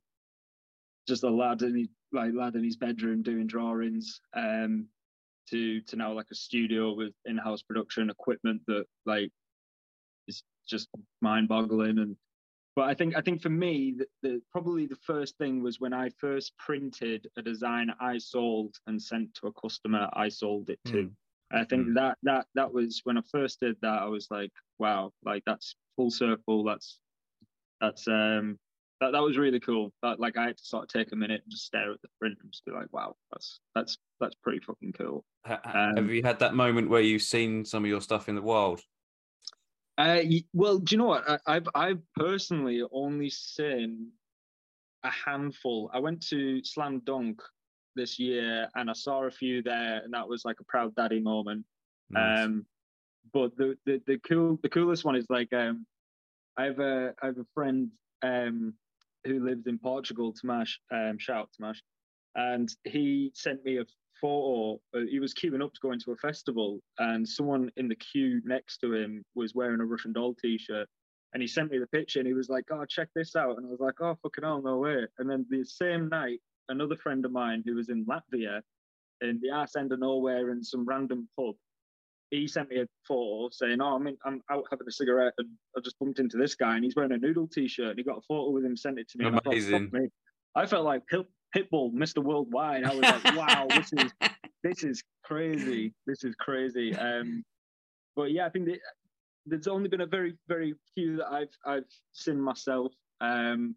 [1.09, 4.87] just a lad in his, like lad in his bedroom doing drawings um
[5.51, 9.31] to to now like a studio with in-house production equipment that like
[10.29, 10.89] is just
[11.21, 12.17] mind-boggling and
[12.77, 15.93] but I think I think for me the, the probably the first thing was when
[15.93, 20.81] I first printed a design I sold and sent to a customer I sold it
[20.87, 21.11] to.
[21.53, 21.95] I think Mm.
[21.95, 25.75] that that that was when I first did that I was like wow like that's
[25.97, 27.01] full circle that's
[27.81, 28.59] that's um
[29.01, 29.95] that, that was really cool.
[30.03, 32.09] That like I had to sort of take a minute and just stare at the
[32.21, 35.25] print and just be like wow that's that's that's pretty fucking cool.
[35.47, 35.61] Ha-
[35.97, 38.43] Have Um, you had that moment where you've seen some of your stuff in the
[38.43, 38.83] wild?
[40.01, 40.23] Uh,
[40.55, 41.29] well, do you know what?
[41.29, 44.09] I, I've I've personally only seen
[45.05, 45.91] a handful.
[45.93, 47.43] I went to Slam Dunk
[47.97, 51.21] this year and I saw a few there, and that was like a proud daddy
[51.21, 51.67] moment.
[52.09, 52.47] Nice.
[52.47, 52.65] Um,
[53.35, 55.85] but the, the the cool the coolest one is like um,
[56.57, 57.91] I have a I have a friend
[58.23, 58.73] um
[59.25, 60.77] who lives in Portugal, Tomash.
[60.91, 61.81] Um, shout out Tomash,
[62.37, 63.85] and he sent me a
[64.21, 64.81] photo.
[64.95, 68.41] Uh, he was queuing up to go into a festival, and someone in the queue
[68.45, 70.89] next to him was wearing a Russian doll T-shirt.
[71.33, 73.67] And he sent me the picture, and he was like, "Oh, check this out!" And
[73.67, 77.25] I was like, "Oh, fucking hell, no way!" And then the same night, another friend
[77.25, 78.63] of mine who was in Latvia,
[79.21, 81.55] in the arse end of nowhere, in some random pub,
[82.31, 85.49] he sent me a photo saying, "Oh, I'm in, I'm out having a cigarette, and
[85.77, 88.19] I just bumped into this guy, and he's wearing a noodle T-shirt, and he got
[88.19, 89.27] a photo with him, sent it to me.
[89.27, 89.91] and I thought, Amazing.
[89.93, 90.09] Me."
[90.57, 91.03] I felt like
[91.55, 92.23] Pitbull, Mr.
[92.23, 92.85] Worldwide.
[92.85, 94.13] I was like, "Wow, this is
[94.63, 95.93] this is crazy.
[96.07, 97.45] This is crazy." Um,
[98.17, 98.79] but yeah, I think that
[99.47, 102.93] there's only been a very very few that I've I've seen myself.
[103.21, 103.75] Um,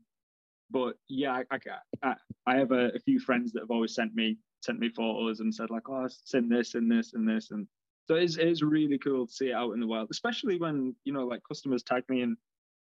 [0.72, 1.60] but yeah, I,
[2.04, 2.16] I,
[2.48, 5.54] I- have a, a few friends that have always sent me sent me photos and
[5.54, 7.68] said like, "Oh, I've seen this and this and this," and
[8.08, 11.14] so it's it's really cool to see it out in the wild, especially when you
[11.14, 12.36] know like customers tag me in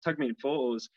[0.04, 0.88] tag me in photos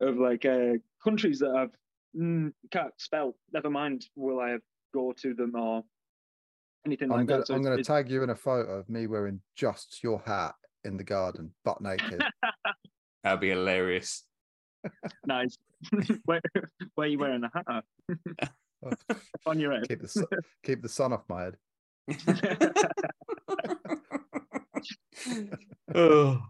[0.00, 1.74] of like uh, countries that I've
[2.16, 3.34] mm, can't spell.
[3.52, 4.58] Never mind, will I
[4.92, 5.82] go to them or
[6.86, 7.46] anything I'm like gonna that?
[7.48, 10.54] So I'm gonna tag you in a photo of me wearing just your hat
[10.84, 12.22] in the garden, butt naked.
[13.24, 14.24] That'd be hilarious.
[15.26, 15.56] Nice.
[16.26, 16.42] where,
[16.94, 17.84] where are you wearing the hat?
[19.46, 19.88] On your head.
[19.88, 20.26] keep the sun,
[20.62, 21.56] keep the sun off my head.
[25.94, 26.42] oh,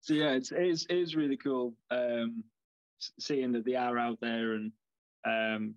[0.00, 2.42] so yeah, it's it is, it is really cool um,
[3.20, 4.72] seeing that they are out there and
[5.26, 5.74] um,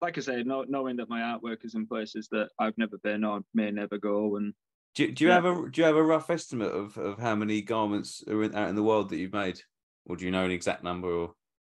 [0.00, 3.24] like I say, know, knowing that my artwork is in places that I've never been
[3.24, 4.36] or may never go.
[4.36, 4.52] And
[4.94, 5.36] do, do you Yeah.
[5.36, 8.54] have a do you have a rough estimate of, of how many garments are in,
[8.54, 9.60] out in the world that you've made,
[10.06, 11.34] or do you know an exact number, or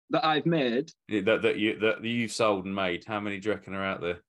[0.09, 3.05] that I've made, Yeah, that that you that you've sold and made?
[3.05, 4.19] How many do you reckon are out there?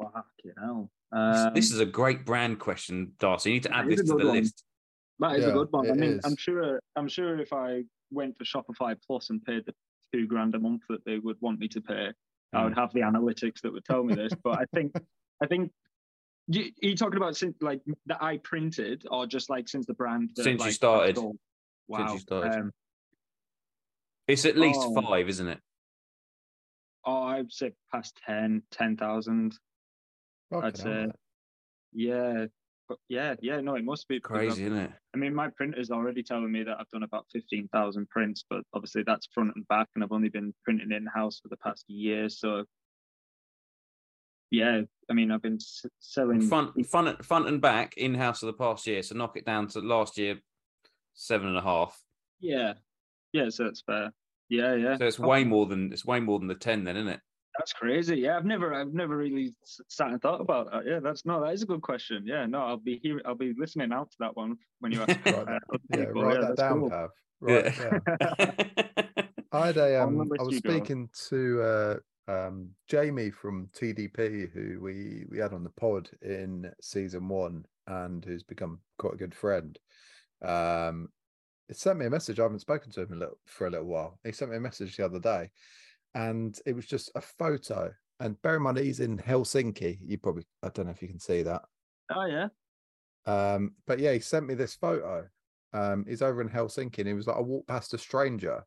[0.00, 0.90] fuck you know.
[1.12, 3.50] This- Um, this is a great brand question, Darcy.
[3.50, 4.36] You need to add this to the one.
[4.36, 4.64] list.
[5.20, 5.86] That is Yeah, a good one.
[5.86, 6.80] I it mean, I'm sure.
[6.96, 7.84] I'm sure if I
[8.14, 9.74] went for Shopify Plus and paid the
[10.12, 12.12] two grand a month that they would want me to pay,
[12.52, 12.64] I Hmm.
[12.64, 14.32] would have the analytics that would tell me this.
[14.42, 14.92] But I think,
[15.42, 15.70] I think.
[16.46, 19.94] You, are you talking about since like that I printed, or just like since the
[19.94, 20.28] brand?
[20.36, 21.18] that, Since you like, I've started.
[21.88, 21.98] Wow.
[21.98, 22.60] Since you started.
[22.60, 22.70] Um,
[24.28, 25.00] It's at least Oh.
[25.02, 25.60] five, isn't it?
[27.06, 29.58] oh, I'd say past 10, 10,000.
[30.50, 31.06] Fucking I'd say-
[31.92, 32.46] Yeah.
[33.08, 34.92] Yeah, yeah, no, it must be Crazy, isn't it?
[35.14, 39.04] I mean, my printer's already telling me that I've done about 15,000 prints, but obviously
[39.06, 42.28] that's front and back, and I've only been printing in house for the past year.
[42.28, 42.64] So,
[44.50, 46.40] yeah, I mean, I've been s- selling.
[46.48, 49.02] Front, front, front and back in house for the past year.
[49.02, 50.40] So knock it down to last year,
[51.14, 52.02] seven and a half.
[52.40, 52.74] Yeah.
[53.32, 54.12] Yeah, so that's fair.
[54.48, 54.96] Yeah, yeah.
[54.96, 57.20] So it's Oh, way more than it's way more than the ten, then, isn't it?
[57.64, 58.16] That's crazy.
[58.16, 59.54] Yeah, I've never, I've never really
[59.88, 60.84] sat and thought about that.
[60.84, 62.22] Yeah, that's no, that is a good question.
[62.26, 63.22] Yeah, no, I'll be here.
[63.24, 65.18] I'll be listening out to that one when you ask.
[65.24, 65.58] Right, uh,
[65.88, 66.24] Yeah, people.
[66.24, 66.90] write that down, cool.
[66.90, 67.10] Pav.
[67.40, 69.36] Right, yeah.
[69.50, 70.68] I had a um, I was you go.
[70.72, 71.96] speaking to uh,
[72.30, 78.22] um, Jamie from TDP, who we we had on the pod in season one, and
[78.26, 79.78] who's become quite a good friend.
[80.42, 81.08] Um,
[81.68, 82.38] he sent me a message.
[82.38, 84.18] I haven't spoken to him a little, for a little while.
[84.22, 85.48] He sent me a message the other day,
[86.14, 87.92] and it was just a photo.
[88.20, 89.98] And bear in mind, he's in Helsinki.
[90.02, 91.62] You probably I don't know if you can see that.
[92.14, 92.48] Oh yeah.
[93.26, 95.26] Um, but yeah, he sent me this photo.
[95.72, 98.62] Um, he's over in Helsinki, and he was like, I walked past a stranger,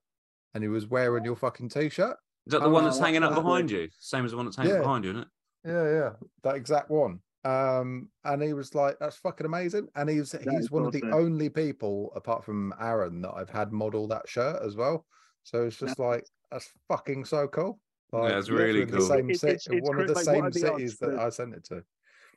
[0.53, 2.17] and he was wearing your fucking t-shirt.
[2.47, 3.87] Is that the Oh, one that's that's hanging up behind you?
[3.99, 4.79] Same as the one that's hanging Yeah.
[4.79, 5.27] behind you, isn't it?
[5.65, 6.13] Yeah, yeah,
[6.43, 7.19] that exact one.
[7.43, 11.03] Um, and he was like, "That's fucking amazing." And he's is he's one of the
[11.13, 15.05] only people, apart from Aaron, that I've had model that shirt as well.
[15.43, 17.79] So it's just like that's fucking so cool.
[18.11, 18.99] Like, that's literally really in cool.
[18.99, 21.19] The same It- cit- it's- it's one of the like, same the cities that that-
[21.19, 21.83] I sent it to.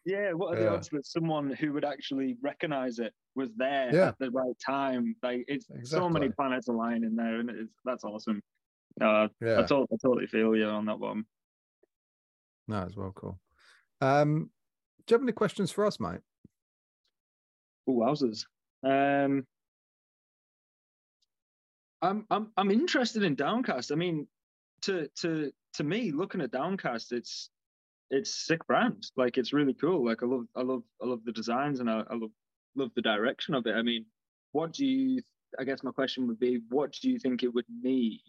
[0.05, 0.73] Yeah, what are the Yeah.
[0.73, 4.09] odds that someone who would actually recognize it was there Yeah.
[4.09, 5.15] at the right time?
[5.23, 8.43] Like it's so many planets align in there, and it's that's awesome.
[9.01, 11.27] Uh, Yeah, I, to- I totally feel you on that one.
[12.66, 13.39] no, it's well cool.
[14.01, 14.51] Um,
[15.07, 16.20] do you have any questions for us, mate?
[17.87, 18.47] Oh, wowzers.
[18.82, 19.47] Um,
[22.02, 23.93] I'm I'm I'm interested in Downcast.
[23.93, 24.27] I mean,
[24.82, 27.51] to to to me, looking at Downcast, it's
[28.10, 29.06] it's sick brand.
[29.16, 30.05] Like it's really cool.
[30.05, 32.31] Like I love I love I love the designs and I, I love
[32.77, 33.74] love the direction of it.
[33.74, 34.06] I mean,
[34.52, 35.22] what do you?
[35.59, 38.20] I guess my question would be, what do you think it would need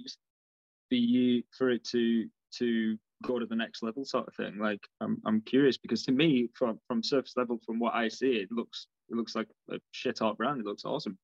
[0.89, 2.27] for you for it to
[2.57, 4.57] to go to the next level, sort of thing?
[4.59, 8.33] Like I'm I'm curious because to me, from from surface level, from what I see,
[8.33, 10.59] it looks it looks like a shit hot brand.
[10.59, 11.17] It looks awesome.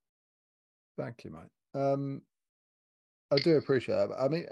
[0.97, 1.79] Thank you, mate.
[1.79, 2.21] Um,
[3.31, 4.15] I do appreciate that.
[4.19, 4.45] I mean,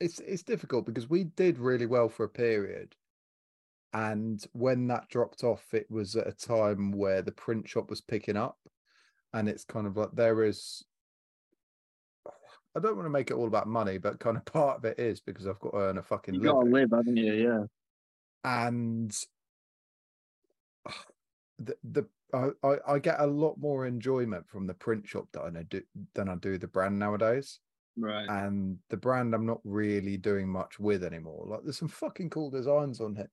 [0.00, 2.94] it's it's difficult because we did really well for a period,
[3.92, 8.00] and when that dropped off, it was at a time where the print shop was
[8.00, 8.58] picking up,
[9.32, 10.84] and it's kind of like there is.
[12.76, 14.98] I don't want to make it all about money, but kind of part of it
[14.98, 17.32] is because I've got to earn a fucking You gotta living live, haven't you?
[17.34, 17.64] Yeah.
[18.44, 19.12] and
[21.58, 25.42] the the I, I I get a lot more enjoyment from the print shop that
[25.42, 25.82] I do
[26.14, 27.58] than I do the brand nowadays.
[27.96, 28.28] Right.
[28.28, 31.44] And the brand I'm not really doing much with anymore.
[31.46, 33.30] Like there's some fucking cool designs on it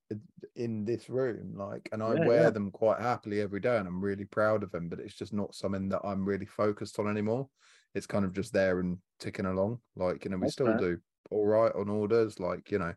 [0.55, 2.49] in this room, like, and I Yeah, wear yeah.
[2.49, 4.89] them quite happily every day, and I'm really proud of them.
[4.89, 7.49] But it's just not something that I'm really focused on anymore.
[7.93, 9.81] It's kind of just there and ticking along.
[9.95, 10.77] Like you know, we That's still fair.
[10.77, 12.39] do all right on orders.
[12.39, 12.95] Like you know,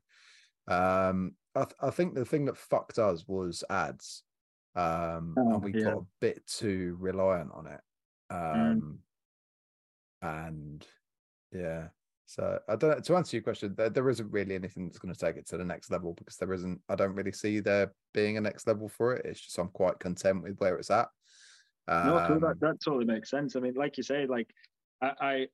[0.67, 4.25] um, I, th- I think the thing that fucked us was ads.
[4.75, 5.85] Um, Oh, and we yeah.
[5.85, 7.81] got a bit too reliant on it.
[8.31, 8.73] Mm.
[8.73, 8.99] Um,
[10.23, 10.87] and
[11.53, 11.89] yeah,
[12.27, 13.01] so I don't know.
[13.01, 15.57] To answer your question, there, there isn't really anything that's going to take it to
[15.57, 16.81] the next level because there isn't.
[16.89, 19.27] I don't really see there being a next level for it.
[19.27, 21.09] It's just I'm quite content with where it's at.
[21.89, 22.37] No, cool.
[22.37, 23.57] Um, That that totally makes sense.
[23.57, 24.49] I mean, like you say, like
[25.03, 25.47] I, I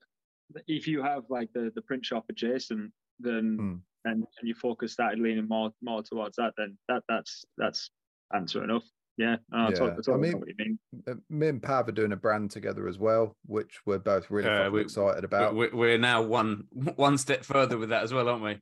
[0.66, 3.80] if you have like the the print shop adjacent, then Mm.
[4.04, 7.90] and, and you focus started leaning more more towards that, then that that's that's
[8.34, 8.84] answer enough.
[9.16, 10.78] Yeah, no, I Yeah, totally, I mean, what you mean.
[11.08, 14.48] uh, me and Pav are doing a brand together as well, which we're both really
[14.48, 15.54] Uh, we- excited about.
[15.54, 16.64] We're, we're now one
[16.96, 18.60] one step further with that as well, aren't we?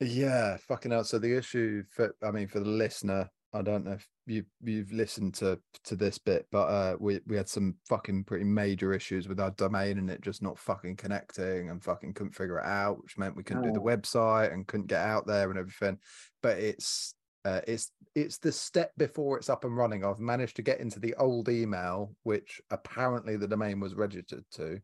[0.00, 1.04] Yeah, fucking hell.
[1.04, 4.92] So the issue for I mean for the listener, I don't know if you you've
[4.92, 9.26] listened to to this bit, but uh we we had some fucking pretty major issues
[9.28, 13.02] with our domain and it just not fucking connecting and fucking couldn't figure it out,
[13.02, 13.84] which meant we couldn't do the Oh.
[13.84, 15.98] website and couldn't get out there and everything.
[16.42, 17.14] But it's
[17.44, 20.04] uh, it's it's the step before it's up and running.
[20.04, 24.78] I've managed to get into the old email, which apparently the domain was registered to,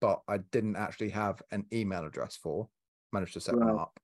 [0.00, 2.68] but I didn't actually have an email address for.
[3.12, 3.98] Managed to set one up.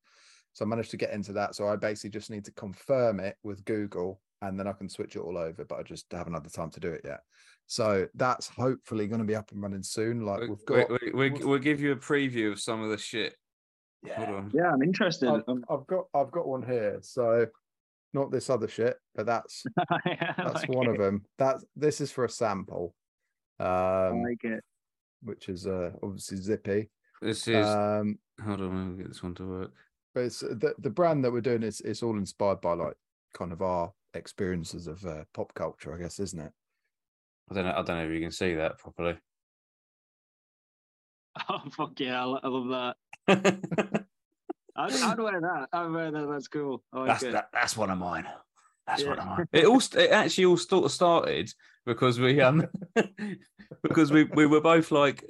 [0.53, 1.55] So I managed to get into that.
[1.55, 5.17] So I basically just need to confirm it with Google and then I can switch
[5.17, 5.65] it all over.
[5.65, 7.21] But I just haven't had the time to do it yet.
[7.67, 10.27] So that's hopefully going to be up and running soon.
[10.27, 12.91] Like We, we've got, we, we, we, will give you a preview of some of
[12.91, 13.35] the shit.
[14.15, 14.51] Hold yeah, on.
[14.55, 15.29] Yeah, I'm interested.
[15.29, 16.99] I've, Um, I've got, I've got one here.
[17.03, 17.47] So
[18.15, 20.93] not this other shit, but that's I that's like one it.
[20.93, 21.25] of them.
[21.39, 22.95] That's this is for a sample,
[23.59, 24.63] I um, like it.
[25.23, 26.91] which is uh, obviously zippy.
[27.21, 27.67] This is.
[27.67, 29.73] Um, hold on, let me get this one to work.
[30.15, 32.95] but it's the, the brand that we're doing is it's all inspired by like
[33.35, 36.53] kind of our experiences of uh, pop culture, I guess, isn't it?
[37.51, 37.73] I don't know.
[37.73, 39.17] I don't know if you can see that properly.
[41.49, 42.95] Oh fuck yeah, I love
[43.29, 44.05] that.
[44.79, 45.69] I'd, I'd wear that.
[45.73, 46.29] I'd wear that.
[46.31, 46.83] That's cool.
[46.93, 48.27] That's that, that's one of mine.
[48.87, 49.23] That's one Yeah.
[49.23, 49.49] of mine.
[49.53, 51.53] It all it actually all sort of started
[51.85, 52.67] because we um
[53.83, 55.25] because we we were both like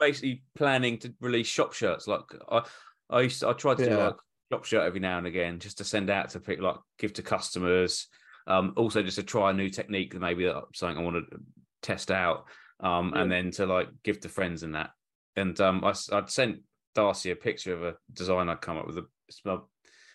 [0.00, 2.06] basically planning to release shop shirts.
[2.06, 2.62] Like I
[3.08, 4.16] I used to, I tried to do like
[4.52, 7.22] shop shirt every now and again just to send out to people like give to
[7.22, 8.08] customers.
[8.46, 11.38] Um, also just to try a new technique that maybe that something I want to
[11.82, 12.46] test out.
[12.80, 14.90] Um, and then to like give to friends and that.
[15.36, 16.60] And um, I, I'd sent
[16.98, 18.98] Darcy a picture of a design I'd come up with.
[18.98, 19.58] A,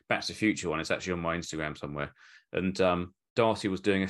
[0.10, 0.82] Back to the Future one.
[0.82, 2.14] It's actually on my Instagram somewhere.
[2.52, 4.08] And um, Darcy was doing a,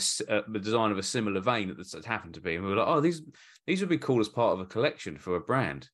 [0.48, 2.56] the design of a similar vein that this happened to be.
[2.56, 3.22] And we were like, oh, these
[3.68, 5.88] these would be cool as part of a collection for a brand.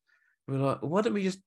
[0.48, 1.40] We were like, why don't we just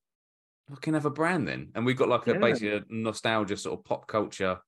[0.69, 1.71] fucking have a brand then?
[1.75, 2.39] And we got like a Yeah.
[2.39, 4.59] basically a nostalgia sort of pop culture,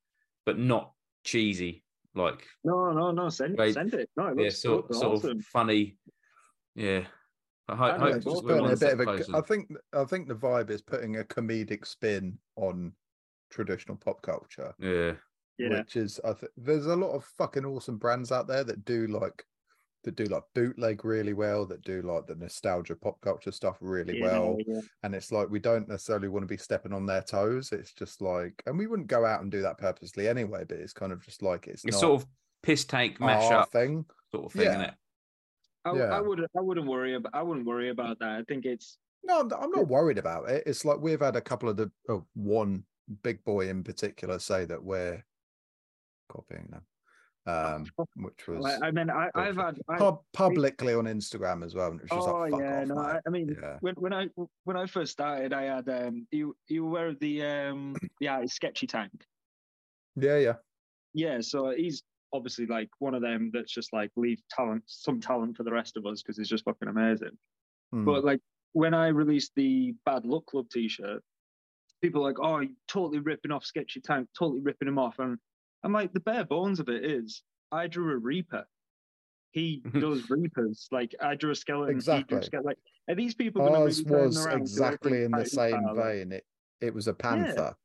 [0.47, 0.93] but not
[1.23, 1.83] cheesy,
[2.15, 3.29] like No, no, no.
[3.29, 4.09] Send, send it.
[4.17, 5.37] No, it yeah, sort, good, sort awesome.
[5.37, 5.97] of funny.
[6.73, 7.05] Yeah.
[7.67, 8.45] I ho- I hope it's we're awesome.
[8.47, 8.99] Putting one a bit of
[9.35, 12.93] a, think I think the vibe is putting a comedic spin on
[13.49, 15.13] traditional pop culture, yeah.
[15.57, 15.79] Yeah.
[15.79, 19.07] which is I think there's a lot of fucking awesome brands out there that do
[19.07, 19.43] like
[20.03, 24.19] that do like bootleg really well, that do like the nostalgia pop culture stuff really
[24.19, 24.57] yeah, well.
[24.67, 24.81] yeah.
[25.01, 27.71] and it's like we don't necessarily want to be stepping on their toes.
[27.71, 30.63] It's just like, and we wouldn't go out and do that purposely anyway.
[30.67, 32.27] But it's kind of just like it's, It's not sort of
[32.61, 34.05] piss take, mash up thing.
[34.31, 34.91] sort of thing, Yeah.
[35.85, 36.15] I, Yeah.
[36.15, 36.49] I wouldn't.
[36.57, 37.33] I wouldn't worry about.
[37.33, 38.29] I wouldn't worry about that.
[38.29, 38.97] I think it's.
[39.23, 40.63] No, I'm, not worried about it.
[40.65, 42.83] It's like we've had a couple of the oh, one
[43.23, 45.23] big boy in particular say that we're
[46.29, 46.83] copying them,
[47.47, 47.85] um,
[48.17, 49.79] which was I, I mean, I, I've had.
[49.89, 51.91] I, publicly on Instagram as well.
[51.91, 52.97] And it was oh like, yeah, off, no.
[52.97, 53.19] I.
[53.25, 53.77] I mean, Yeah.
[53.81, 54.27] when when I
[54.63, 56.27] when I first started, I had um.
[56.31, 57.95] You you of the um
[58.27, 59.11] artist Sketchy Tank?
[60.15, 60.53] yeah, yeah.
[61.13, 62.03] Yeah, so he's
[62.35, 65.97] obviously like one of them that's just like leave talent, some talent for the rest
[65.97, 67.37] of us because he's just fucking amazing.
[67.91, 68.05] Hmm.
[68.05, 68.41] But like
[68.73, 71.23] when I released the Bad Luck Club T-shirt,
[72.01, 75.37] people are like, "Oh, you're totally ripping off Sketchy Tank, totally ripping him off." And
[75.83, 77.41] I'm like, the bare bones of it is,
[77.71, 78.65] I drew a Reaper.
[79.51, 80.87] He does Reapers.
[80.91, 81.95] Like I drew a skeleton.
[81.95, 82.41] Exactly.
[82.41, 82.67] skeleton.
[82.67, 86.31] Like are these people Ours maybe was around exactly in the same vein.
[86.31, 86.43] It
[86.81, 87.55] it was a panther.
[87.55, 87.84] Yeah,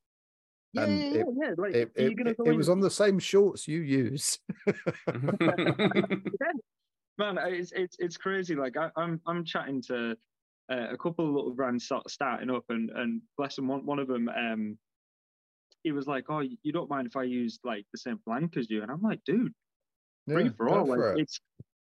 [0.75, 1.55] and yeah, it- yeah, yeah.
[1.57, 4.39] Like, It, are you it, gonna it, it was on the same shorts you use.
[7.19, 10.17] man it's it's it's crazy like I, i'm i'm chatting to
[10.73, 13.99] uh, a couple of little brands start, starting up and and bless them one, one
[13.99, 14.79] of them um
[15.83, 18.71] he was like oh you don't mind if i use like the same blank as
[18.71, 19.53] you and i'm like dude
[20.29, 21.21] free Yeah, for go all like for it.
[21.21, 21.41] it's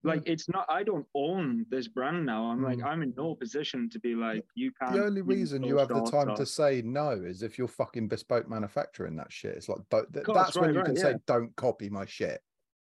[0.04, 2.84] like it's not i don't own this brand now i'm like Mm.
[2.84, 6.02] i'm in no position to be like you can't the only reason you have the
[6.02, 9.56] time or- to say no is if you're fucking bespoke manufacturing that shit.
[9.56, 11.02] It's like don't, th- course, that's when you right, can yeah.
[11.02, 12.40] say don't copy my shit.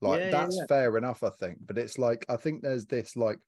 [0.01, 0.65] Like yeah, that's yeah.
[0.67, 1.59] fair enough, I think.
[1.65, 3.39] But it's like I think there's this like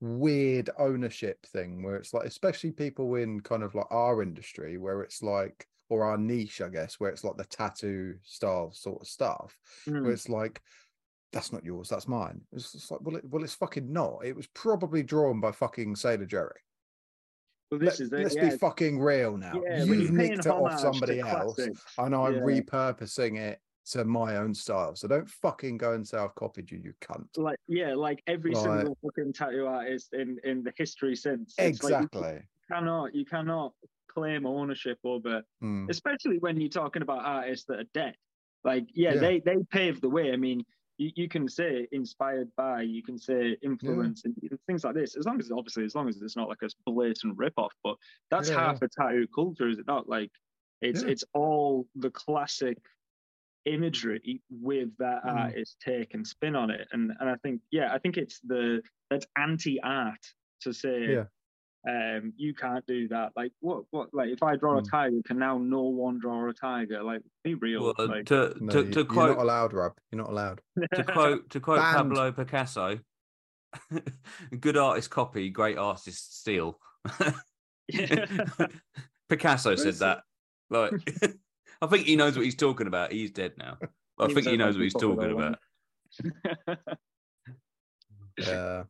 [0.00, 5.00] weird ownership thing where it's like, especially people in kind of like our industry, where
[5.02, 9.06] it's like or our niche, I guess, where it's like the tattoo style sort of
[9.08, 9.56] stuff,
[9.86, 10.02] Mm.
[10.02, 10.60] where it's like.
[11.32, 11.88] That's not yours.
[11.88, 12.40] That's mine.
[12.52, 14.20] It's just like, well, it, well, it's fucking not.
[14.24, 16.60] It was probably drawn by fucking Sailor Jerry.
[17.70, 18.50] Well, this Let, us yeah.
[18.50, 19.60] be fucking real now.
[19.68, 22.40] yeah, paying nicked it off somebody else, and I'm yeah.
[22.40, 24.94] repurposing it to my own style.
[24.94, 27.26] So don't fucking go and say I've copied you, you cunt.
[27.36, 31.54] like yeah, like every Like- single fucking tattoo artist in in the history since.
[31.58, 32.42] It's like you Exactly.
[32.70, 33.72] cannot you cannot
[34.08, 35.90] claim ownership over, Mm.
[35.90, 38.14] especially when you're talking about artists that are dead.
[38.64, 39.20] Like yeah, Yeah.
[39.20, 40.32] they they paved the way.
[40.32, 40.64] I mean,
[40.98, 44.34] you, you can say inspired by, you can say influence, and
[44.66, 45.16] things like this.
[45.16, 47.96] As long as obviously, as long as it's not like a blatant rip off, but
[48.30, 50.08] that's Yeah, half the tattoo culture, is it not?
[50.08, 50.30] Like
[50.80, 51.08] it's Yeah.
[51.10, 52.78] it's all the classic
[53.64, 55.36] imagery with that Mm.
[55.36, 58.80] artist take and spin on it and and i think yeah i think it's the
[59.10, 60.24] that's anti-art
[60.60, 61.24] to say Yeah.
[61.88, 64.90] Um you can't do that like what what like if i draw a Mm.
[64.90, 68.72] tiger can now no one draw a tiger like be real Well, like, to No,
[68.72, 69.92] to, you, to are quote not allowed, Rob.
[70.10, 70.60] You're not allowed.
[70.94, 72.10] to quote to quote Banned.
[72.10, 72.98] Pablo Picasso,
[74.60, 76.78] good artist copy, great artist steal.
[79.28, 80.22] Picasso said that.
[80.70, 80.92] Like,
[81.80, 83.12] I think he knows what he's talking about.
[83.12, 83.78] He's dead now.
[84.18, 85.58] I think he knows what he's talking about.
[88.38, 88.84] yeah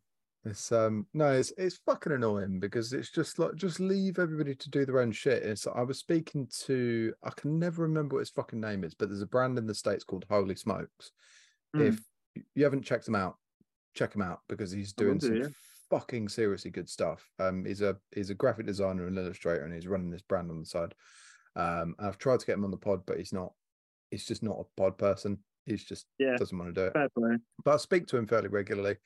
[0.47, 4.71] it's um no it's it's fucking annoying because it's just like just leave everybody to
[4.71, 8.31] do their own shit it's i was speaking to i can never remember what his
[8.31, 11.13] fucking name is but there's a brand in the states called holy smokes
[11.75, 11.89] Mm.
[11.89, 12.01] if
[12.55, 13.37] you haven't checked him out
[13.95, 15.47] check him out because he's doing do, some yeah.
[15.91, 19.89] fucking seriously good stuff um he's a he's a graphic designer and illustrator and he's
[19.89, 20.95] running this brand on the side
[21.57, 23.53] um and i've tried to get him on the pod but he's not
[24.11, 26.37] he's just not a pod person he's just Yeah.
[26.37, 27.11] doesn't want to do it
[27.65, 28.97] but I speak to him fairly regularly.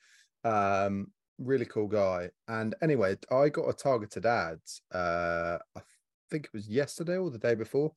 [0.43, 1.07] Um,
[1.41, 2.29] really cool guy.
[2.47, 4.59] And anyway, I got a targeted ad.
[4.93, 5.81] Uh, I
[6.29, 7.93] think it was yesterday or the day before,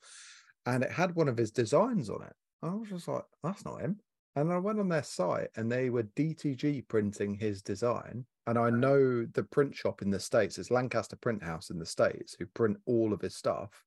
[0.66, 2.33] and it had one of his designs on it.
[2.62, 4.01] I was just like, that's not him.
[4.37, 8.25] And I went on their site, and they were DTG printing his design.
[8.47, 10.59] And I know the print shop in the states.
[10.59, 13.85] It's Lancaster Print House in the states who print all of his stuff.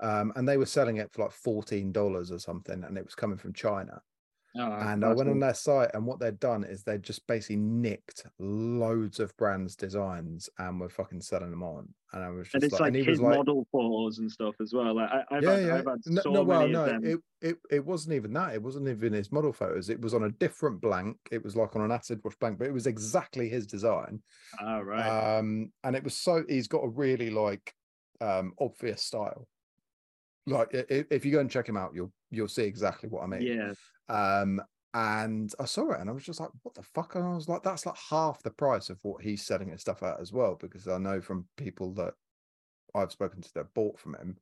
[0.00, 3.14] Um, and they were selling it for like fourteen dollars or something, and it was
[3.14, 4.00] coming from China
[4.56, 7.56] Oh, and I went on their site, and what they'd done is they'd just basically
[7.56, 11.88] nicked loads of brands' designs and were fucking selling them on.
[12.12, 14.56] And I was just and it's like, like his was like, model photos and stuff
[14.60, 14.96] as well.
[14.96, 15.74] Like, I, I've yeah, had, yeah.
[15.76, 18.54] I've had no, so no, well, no, it, it it wasn't even that.
[18.54, 19.88] It wasn't even his model photos.
[19.88, 21.16] It was on a different blank.
[21.30, 24.20] It was like on an acid wash blank, but it was exactly his design.
[24.60, 25.38] Ah, right.
[25.38, 27.72] Um, and it was so he's got a really like
[28.20, 29.46] um obvious style.
[30.46, 33.42] Like if you go and check him out, you'll you'll see exactly what I mean.
[33.42, 33.74] yeah.
[34.10, 34.60] Um,
[34.92, 37.14] and I saw it and I was just like, what the fuck?
[37.14, 40.02] And I was like, that's like half the price of what he's selling his stuff
[40.02, 42.14] at as well, because I know from people that
[42.94, 44.36] I've spoken to that bought from him,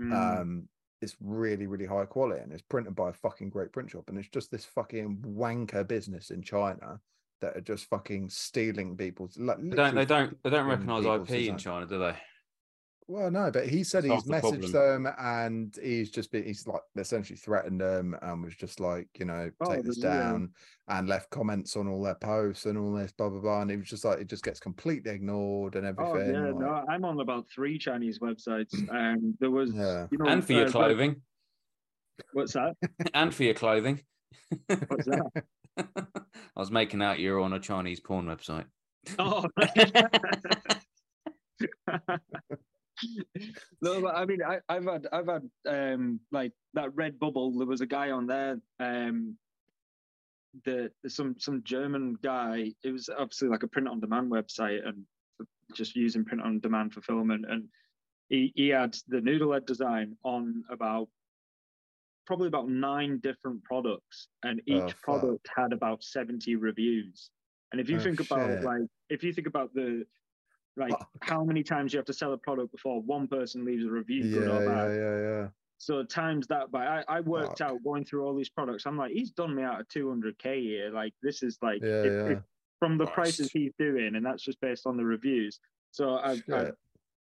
[0.00, 0.40] Mm.
[0.40, 0.68] um,
[1.02, 4.04] it's really, really high quality and it's printed by a fucking great print shop.
[4.08, 6.98] And it's just this fucking wanker business in China
[7.40, 9.94] that are just fucking stealing people's like They don't.
[9.94, 10.42] They don't.
[10.42, 11.58] They don't recognise people's IP in.
[11.58, 12.16] China, do they?
[13.08, 15.02] Well, no, but he said That's he's half the messaged problem.
[15.02, 19.24] them and he's just been, he's like essentially threatened them and was just like, you
[19.26, 20.22] know, Oh, take this there's, yeah.
[20.30, 20.50] down
[20.88, 23.60] and left comments on all their posts and all this, blah, blah, blah.
[23.62, 26.34] And it was just like, it just gets completely ignored and Oh everything.
[26.34, 28.72] yeah, like- no, I'm on about three Chinese websites.
[28.90, 30.06] Um, there was, Yeah.
[30.10, 31.22] you know, and for your uh, clothing.
[32.32, 32.74] What's that?
[33.14, 34.00] and for your clothing.
[34.66, 35.44] What's that?
[35.76, 36.20] I
[36.60, 38.66] was making out you're on a Chinese porn website.
[39.18, 39.46] Oh,
[43.82, 47.50] no, but I mean, I, I've had, I've had, um, like that Red Bubble.
[47.58, 49.36] There was a guy on there, um,
[50.64, 52.72] the some some German guy.
[52.84, 55.04] It was obviously like a print on demand website and
[55.74, 57.44] just using print on demand fulfillment.
[57.48, 57.68] And
[58.28, 61.08] he he had the noodle head design on about
[62.26, 67.30] probably about nine different products, and each Oh, product had about seventy reviews.
[67.72, 70.04] And if you Oh, think about like, if you think about the
[70.76, 73.90] like how many times you have to sell a product before one person leaves a
[73.90, 74.90] review, yeah, good or bad.
[74.94, 75.40] yeah, yeah.
[75.42, 75.48] yeah.
[75.78, 77.72] So times that by I, I worked Fuck.
[77.72, 78.86] out going through all these products.
[78.86, 80.90] I'm like, he's done me out of 200k here.
[80.92, 82.36] Like this is like Yeah, if- yeah.
[82.36, 82.38] if
[82.78, 85.60] from the prices he's doing, and that's just based on the reviews.
[85.92, 86.70] So I, I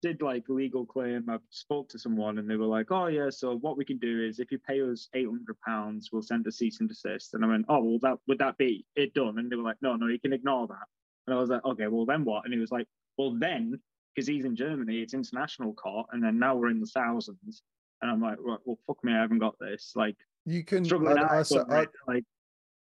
[0.02, 1.28] did like legal claim.
[1.28, 4.24] I spoke to someone, and they were like, "Oh yeah, so what we can do
[4.24, 7.48] is if you pay us 800 pounds, we'll send a cease and desist." And I
[7.48, 10.06] went, "Oh well, that would that be it done?" And they were like, "No, no,
[10.06, 10.86] you can ignore that."
[11.26, 12.86] And I was like, "Okay, well then what?" And he was like,
[13.18, 13.80] "Well then."
[14.14, 17.62] Because he's in Germany, it's international court, and then now we're in the thousands.
[18.02, 19.92] And I'm like, right, well, fuck me, I haven't got this.
[19.94, 22.24] Like, You can, struggling I, I, out so- over I, it, like,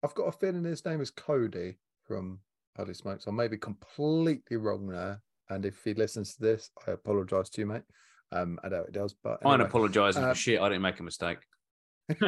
[0.02, 1.78] I've got a feeling his name is Cody
[2.08, 2.40] from
[2.78, 3.28] Holy Smokes.
[3.28, 5.22] I may be completely wrong there.
[5.50, 7.84] And if he listens to this, I apologize to you, mate.
[8.32, 10.62] Um, I doubt he does, but I'm apologising uh, for shit.
[10.62, 11.40] I didn't make a mistake.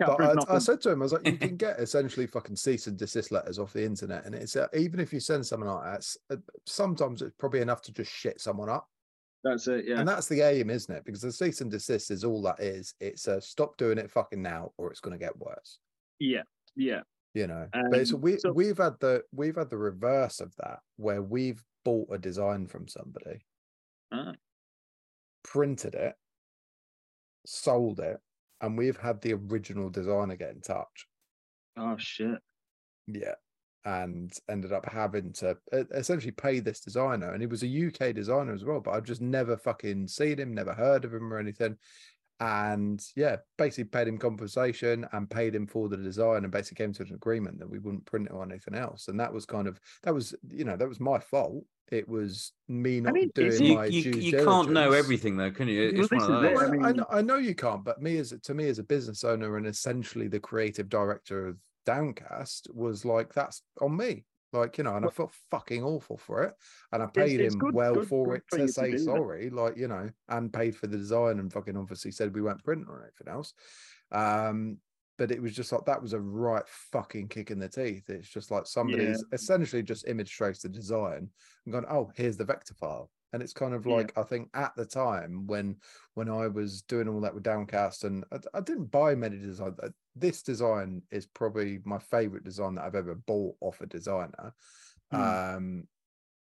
[0.00, 2.96] I, I said to him, I was like, you can get essentially fucking cease and
[2.98, 6.06] desist letters off the internet, and it's uh, even if you send someone like that,
[6.30, 6.36] uh,
[6.66, 8.88] sometimes it's probably enough to just shit someone up,
[9.44, 9.98] That's it, yeah.
[10.00, 11.04] and that's the aim, isn't it?
[11.04, 12.94] Because the cease and desist is all that is.
[13.00, 15.78] It's a stop doing it fucking now, or it's going to get worse.
[16.18, 16.42] yeah,
[16.76, 17.00] yeah.
[17.34, 20.54] You know, but it's Um, we so- we've had the we've had the reverse of
[20.56, 23.44] that, where we've bought a design from somebody,
[24.10, 24.32] Ah.
[25.44, 26.14] printed it,
[27.44, 28.18] sold it,
[28.60, 31.06] and we've had the original designer get in touch.
[31.76, 32.38] Oh shit.
[33.06, 33.34] Yeah.
[33.84, 37.32] And ended up having to essentially pay this designer.
[37.32, 40.54] And he was a UK designer as well, but I've just never fucking seen him,
[40.54, 41.76] never heard of him or anything.
[42.40, 46.92] And yeah, basically paid him compensation and paid him for the design and basically came
[46.94, 49.08] to an agreement that we wouldn't print it on anything else.
[49.08, 51.64] And that was kind of, that was, you know, that was my fault.
[51.90, 55.36] It was me not mean, doing it's- You, my you, due you can't know everything
[55.36, 55.92] though, can you?
[55.96, 56.50] Well, one of those.
[56.50, 58.78] it, I Well, I, know, I know you can't, but me as to me as
[58.78, 61.56] a business owner and essentially the creative director of
[61.86, 64.24] Downcast was like that's on me.
[64.56, 66.54] Like you know, and I felt fucking awful for it,
[66.92, 68.90] and I paid it's him good- well good- for good it to you to say
[68.92, 68.98] that.
[69.00, 72.64] sorry, like you know, and paid for the design and fucking obviously said we weren't
[72.64, 73.52] printing or anything else.
[74.12, 74.78] Um,
[75.18, 78.08] but it was just like that was a right fucking kick in the teeth.
[78.10, 81.30] It's just like somebody's essentially just image traced the design
[81.64, 83.10] and gone, oh, here's the vector file.
[83.32, 83.94] And it's kind of Yeah.
[83.94, 85.76] like I think at the time when
[86.14, 89.78] when I was doing all that with Downcast, and I, I didn't buy many designs.
[90.16, 94.54] This design is probably my favorite design that I've ever bought off a designer,
[95.12, 95.20] Hmm.
[95.20, 95.88] um,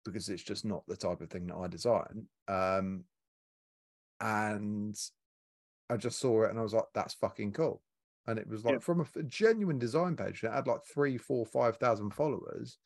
[0.04, 2.28] because it's just not the type of thing that I design.
[2.46, 3.04] Um,
[4.20, 4.94] and
[5.88, 7.82] I just saw it and I was like, that's fucking cool.
[8.26, 8.78] And it was like Yeah.
[8.80, 12.78] from a genuine design page that had like three, four, five thousand followers.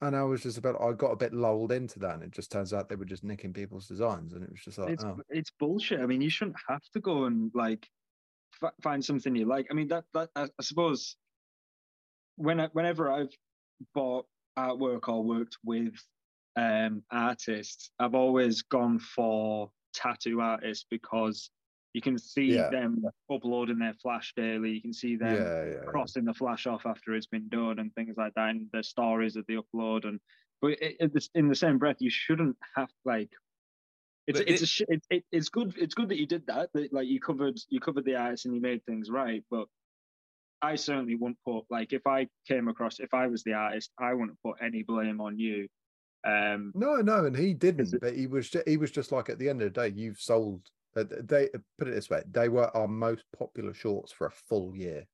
[0.00, 2.14] And I was just about, I got a bit lulled into that.
[2.14, 4.32] And it just turns out they were just nicking people's designs.
[4.32, 6.00] And it was just like, it's oh, it's bullshit.
[6.00, 7.88] I mean, you shouldn't have to go and like
[8.62, 9.66] f- find something you like.
[9.70, 11.16] I mean, that that I, I suppose
[12.36, 13.34] when I, whenever I've
[13.94, 14.26] bought
[14.58, 15.94] artwork or worked with
[16.56, 21.50] um artists, I've always gone for tattoo artists because
[21.94, 22.70] you can see Yeah.
[22.70, 24.72] them uploading their flash daily.
[24.72, 27.94] You can see them yeah, yeah, crossing the flash off after it's been done and
[27.94, 30.06] things like that, and the stories that they upload.
[30.06, 30.20] And
[30.60, 33.32] but it, it, in the same breath, you shouldn't have like.
[34.28, 36.46] It's But it's it- a sh- it, it, it's good it's good that you did
[36.46, 39.66] that, that like you covered you covered the artists and you made things right but
[40.60, 44.12] I certainly wouldn't put like if I came across if I was the artist I
[44.14, 45.66] wouldn't put any blame on you
[46.26, 47.94] um No, no, and he didn't.
[48.00, 50.18] But he was ju- he was just like at the end of the day, you've
[50.20, 50.62] sold.
[50.96, 51.48] Uh, they
[51.78, 55.06] put it this way: they were our most popular shorts for a full year.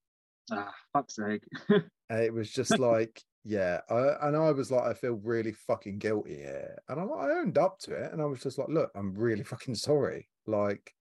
[0.50, 1.44] ah fuck's sake
[2.10, 3.80] And it was just like, yeah.
[3.90, 6.76] I, and I was like, I feel really fucking guilty here.
[6.88, 8.12] And I, I owned up to it.
[8.12, 10.28] And I was just like, look, I'm really fucking sorry.
[10.46, 10.92] Like,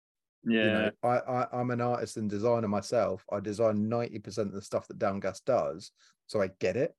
[0.45, 3.25] yeah you know, I, I, I'm an artist and designer myself.
[3.31, 5.91] I design 90% of the stuff that Downcast does.
[6.27, 6.93] So I get it.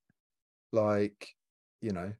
[0.73, 1.29] Like,
[1.83, 2.13] you know,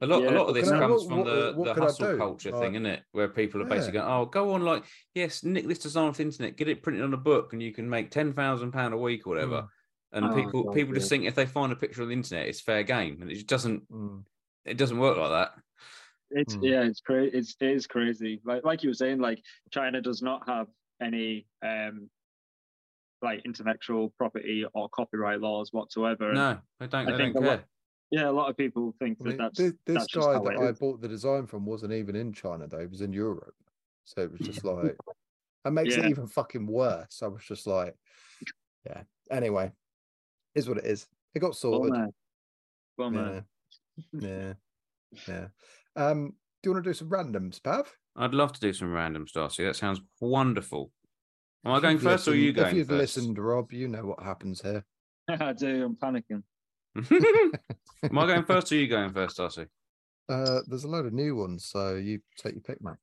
[0.00, 1.82] A lot, Yeah, a lot of this can I- comes what- from the, what the
[1.82, 3.02] hustle culture Like- thing, isn't it?
[3.12, 4.04] Where people are basically Yeah.
[4.04, 4.84] going, "Oh, go on, like,
[5.14, 7.72] yes, nick this design off the internet, get it printed on a book, and you
[7.72, 9.68] can make ten thousand pound a week or whatever." Mm.
[10.12, 12.46] And Oh, people, God, people just think if they find a picture on the internet,
[12.48, 13.90] it's fair game, and it just doesn't.
[13.90, 14.24] mm,
[14.64, 15.52] It doesn't work like that.
[16.30, 16.64] It's Hmm.
[16.64, 17.36] yeah, it's crazy.
[17.36, 18.40] It's it is crazy.
[18.44, 20.66] Like like you were saying, like China does not have
[21.00, 22.10] any um
[23.22, 26.32] like intellectual property or copyright laws whatsoever.
[26.32, 27.08] No, they don't.
[27.08, 27.66] I They think don't a lot- care.
[28.10, 30.34] yeah, a lot of people think I that mean, that's this, this that's just guy
[30.34, 30.78] how that it I is.
[30.78, 33.54] bought the design from wasn't even in China though; he was in Europe.
[34.04, 34.96] So it was just like,
[35.64, 37.22] that makes it even fucking worse.
[37.22, 37.94] I was just like,
[38.86, 39.02] yeah.
[39.30, 39.72] Anyway,
[40.58, 41.06] is what it is.
[41.34, 41.92] It got Well, sorted.
[41.92, 42.12] man.
[42.98, 43.40] Well, yeah,
[44.20, 44.52] yeah,
[45.28, 45.46] yeah.
[45.96, 47.90] Um, do you want to do some randoms, Pav?
[48.16, 49.64] I'd love to do some random Darcy.
[49.64, 50.90] That sounds wonderful.
[51.64, 53.16] Am I going you've first or are you listened- going If you've first?
[53.16, 54.84] listened, Rob, you know what happens here.
[55.28, 55.84] I do.
[55.84, 56.42] I'm panicking.
[58.02, 59.66] Am I going first or are you going first, Darcy?
[60.28, 62.96] Uh, there's a load of new ones, so you take your pick, mate.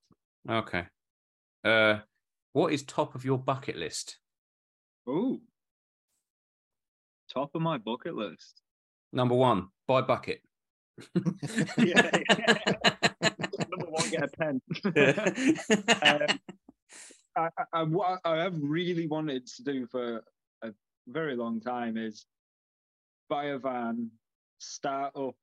[0.50, 0.84] Okay.
[1.64, 2.00] Uh,
[2.54, 4.18] what is top of your bucket list?
[5.10, 5.42] Ooh.
[7.34, 8.62] Top of my bucket list.
[9.12, 10.42] Number one, buy bucket.
[11.78, 12.10] Yeah.
[13.70, 14.62] Number one, get a pen.
[14.86, 16.40] um,
[17.36, 20.24] I, I, I, what I have really wanted to do for
[20.64, 20.70] a
[21.08, 22.26] very long time is
[23.30, 24.10] buy a van,
[24.60, 25.36] start up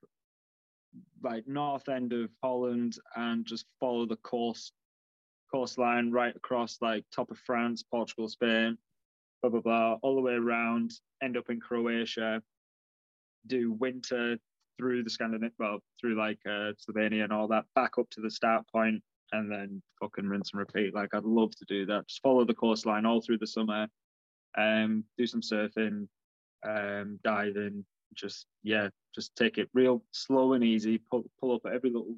[1.23, 4.73] like north end of Holland, and just follow the coast
[5.53, 8.79] coastline right across like top of France, Portugal, Spain,
[9.43, 10.93] blah blah blah, all the way around.
[11.23, 12.43] End up in Croatia,
[13.47, 14.39] do winter
[14.79, 18.31] through the Scandinavian, well, through like uh, Slovenia and all that, back up to the
[18.31, 19.03] start point,
[19.33, 20.95] and then fucking rinse and repeat.
[20.95, 22.09] Like I'd love to do that.
[22.09, 23.89] Just follow the coastline all through the summer,
[24.57, 26.07] um, do some surfing,
[26.67, 27.85] um, diving.
[28.15, 31.01] Just yeah, just take it real slow and easy.
[31.11, 32.17] Pull pull up at every little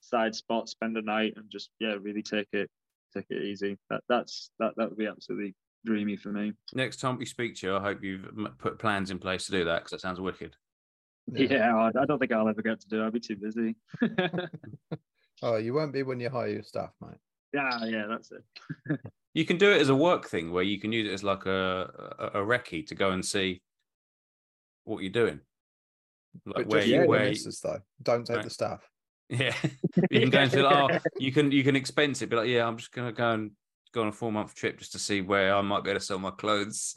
[0.00, 2.70] side spot, spend a night, and just yeah, really take it
[3.14, 3.76] take it easy.
[3.90, 6.52] That that's that that would be absolutely dreamy for me.
[6.74, 8.28] Next time we speak to you, I hope you've
[8.58, 10.56] put plans in place to do that because that sounds wicked.
[11.32, 13.00] Yeah, I, I don't think I'll ever get to do.
[13.02, 13.04] it.
[13.04, 13.76] I'll be too busy.
[15.42, 17.18] Oh, you won't be when you hire your staff, mate.
[17.52, 19.00] yeah, yeah, that's it.
[19.34, 21.44] You can do it as a work thing where you can use it as like
[21.44, 23.60] a a, a recce to go and see
[24.84, 25.40] what you're doing.
[26.46, 27.80] Like But where you you and where the you- though.
[28.02, 28.44] Don't take Right.
[28.44, 28.88] the staff.
[29.28, 29.54] yeah
[30.10, 30.88] you can go and say oh
[31.18, 33.50] you can you can expense it be like yeah I'm just gonna go and
[33.92, 36.04] go on a four month trip just to see where I might be able to
[36.06, 36.94] sell my clothes.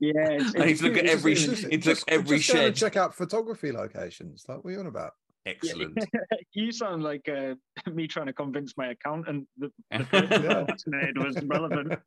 [0.00, 2.38] Yeah, it's, I need to look at every it's- sh- it's- it took just, every
[2.38, 2.76] just shed.
[2.76, 4.44] check out photography locations.
[4.48, 5.12] Like, what are you on about?
[5.44, 5.98] Excellent.
[6.52, 7.54] you sound like uh,
[7.92, 10.64] me trying to convince my accountant that the Yeah.
[10.66, 11.98] first made was relevant.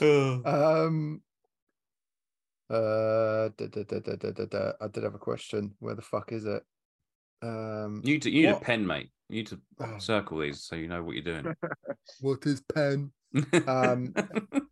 [0.00, 0.38] Yeah.
[0.44, 1.22] Um.
[2.68, 4.72] Uh, da, da, da, da, da, da, da.
[4.80, 5.74] I did have a question.
[5.78, 6.62] Where the fuck is it?
[7.42, 9.10] Um, you need, to, you need a pen, mate.
[9.28, 9.98] You need to Oh.
[9.98, 11.54] circle these so you know what you're doing.
[12.20, 13.12] what is pen?
[13.66, 14.14] Um,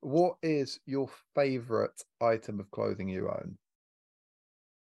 [0.00, 3.56] What is your favorite item of clothing you own,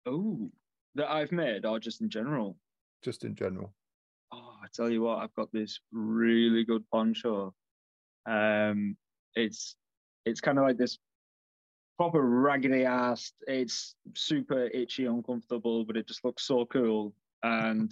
[0.07, 0.51] Oh,
[0.95, 2.57] that I've made or just in general?
[3.03, 3.71] just in general?
[4.31, 7.53] Oh, I tell you what, I've got this really good poncho.
[8.25, 8.97] Um,
[9.35, 9.75] it's
[10.25, 10.97] it's kind of like this
[11.97, 13.31] proper raggedy ass.
[13.47, 17.13] It's super itchy, uncomfortable, but it just looks so cool.
[17.45, 17.91] And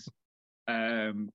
[0.68, 1.30] um,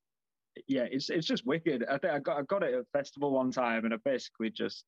[0.67, 1.85] yeah, it's it's just wicked.
[1.89, 4.51] I think I got I got it at a festival one time, and I basically
[4.51, 4.85] just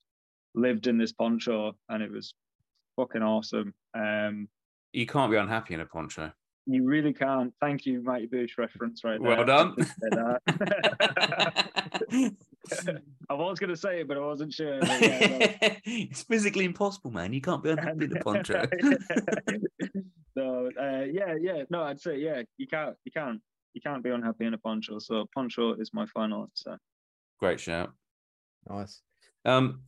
[0.55, 2.35] lived in this poncho, and it was
[2.97, 3.73] fucking awesome.
[3.97, 4.49] Um,
[4.93, 6.33] you can't be unhappy in a poncho.
[6.67, 7.55] you really can't.
[7.61, 9.37] Thank you, Mighty Boosh reference right there.
[9.37, 9.73] Well done.
[9.73, 10.43] I did say that.
[13.31, 14.79] I was going to say it, but I wasn't sure.
[14.85, 15.69] yeah, no.
[15.85, 17.33] it's physically impossible, man.
[17.33, 18.67] You can't be unhappy in a poncho.
[20.35, 23.41] So uh, yeah, yeah, no, I'd say yeah, you can't, you can't,
[23.75, 24.99] you can't be unhappy in a poncho.
[24.99, 26.79] So poncho is my final answer.
[27.39, 27.93] Great shout.
[28.69, 29.01] Nice.
[29.45, 29.83] Um,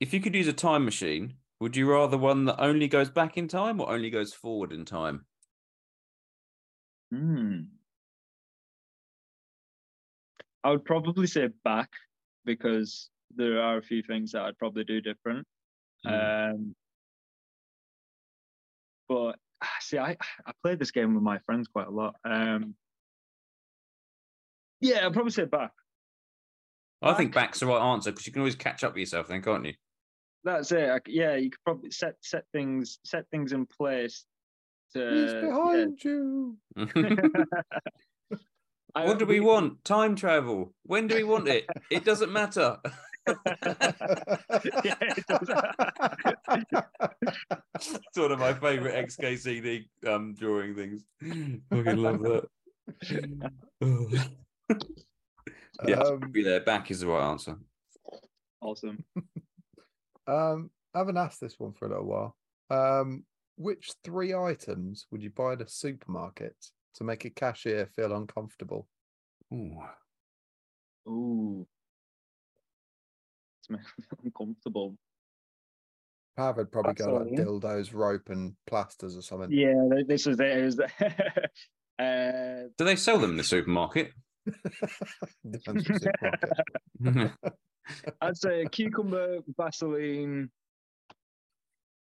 [0.00, 3.36] if you could use a time machine, would you rather one that only goes back
[3.36, 5.24] in time or only goes forward in time?
[7.12, 7.62] Hmm.
[10.62, 11.90] I would probably say back
[12.44, 15.46] because there are a few things that I'd probably do different.
[16.04, 16.74] Um,
[19.08, 19.36] but
[19.80, 22.16] see, I I played this game with my friends quite a lot.
[22.24, 22.74] Um,
[24.80, 25.72] yeah, I'd probably say back.
[27.00, 29.42] I think back's the right answer because you can always catch up with yourself then,
[29.42, 29.74] can't you?
[30.44, 30.90] That's it.
[30.90, 34.24] I c yeah, you could probably set set things set things in place.
[34.94, 35.40] To, He's yeah.
[35.42, 36.56] behind you.
[38.94, 39.84] What do we want?
[39.84, 40.74] Time travel.
[40.84, 41.66] When do we want it?
[41.90, 42.78] It doesn't matter.
[44.84, 45.48] Yeah, it does.
[47.74, 51.04] it's one of my favourite XKCD um, drawing things.
[51.70, 52.48] Fucking love that.
[55.86, 56.60] yeah, Um, be there.
[56.60, 57.56] Back is the right answer.
[58.60, 59.04] awesome.
[60.26, 62.36] Um, I haven't asked this one for a little while.
[62.68, 63.24] Um,
[63.56, 66.54] which three items would you buy at a supermarket
[66.96, 68.86] to make a cashier feel uncomfortable?
[69.54, 69.78] Ooh.
[71.08, 71.66] Ooh.
[73.68, 74.96] It's making me feel uncomfortable.
[76.36, 77.40] Pav would probably That's go like all, yeah.
[77.40, 79.50] dildos, rope, and plasters or something.
[79.50, 80.46] Yeah, th- this is it.
[80.46, 80.78] Is
[81.98, 84.12] uh, Do they sell them in the supermarket?
[85.64, 86.14] Supermarket.
[88.20, 90.50] I'd say cucumber, Vaseline,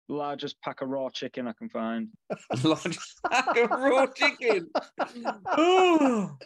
[0.07, 2.09] largest pack of raw chicken I can find.
[2.63, 4.69] largest pack of raw chicken.
[5.47, 6.38] Oh,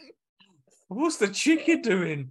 [0.88, 2.30] what's the chicken doing?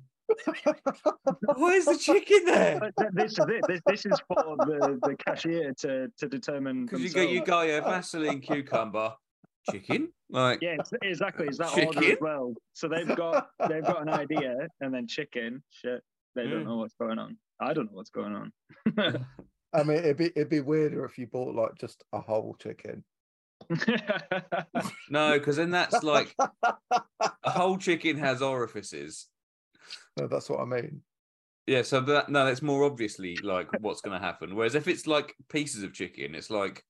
[1.55, 2.91] Why is the chicken there?
[3.13, 3.63] This is it.
[3.67, 6.85] This, this is for the, the cashier to to determine.
[6.85, 7.49] Because you get you themselves.
[7.49, 9.13] got your Vaseline cucumber
[9.71, 11.47] chicken, like Yeah, exactly.
[11.47, 12.53] Is that order as well.
[12.73, 15.63] So they've got they've got an idea, and then chicken.
[15.71, 16.01] Shit,
[16.35, 16.51] they Yeah.
[16.51, 16.67] don't mm.
[16.67, 17.37] know what's going on.
[17.59, 18.51] I don't know what's going on.
[19.73, 23.03] I mean, it'd be it'd be weirder if you bought like just a whole chicken.
[25.09, 26.33] no, because then that's like
[27.43, 29.27] a whole chicken has orifices.
[30.17, 31.01] No, that's what I mean.
[31.67, 34.55] Yeah, so that no, that's more obviously like what's going to happen.
[34.55, 36.83] Whereas if it's like pieces of chicken, it's like,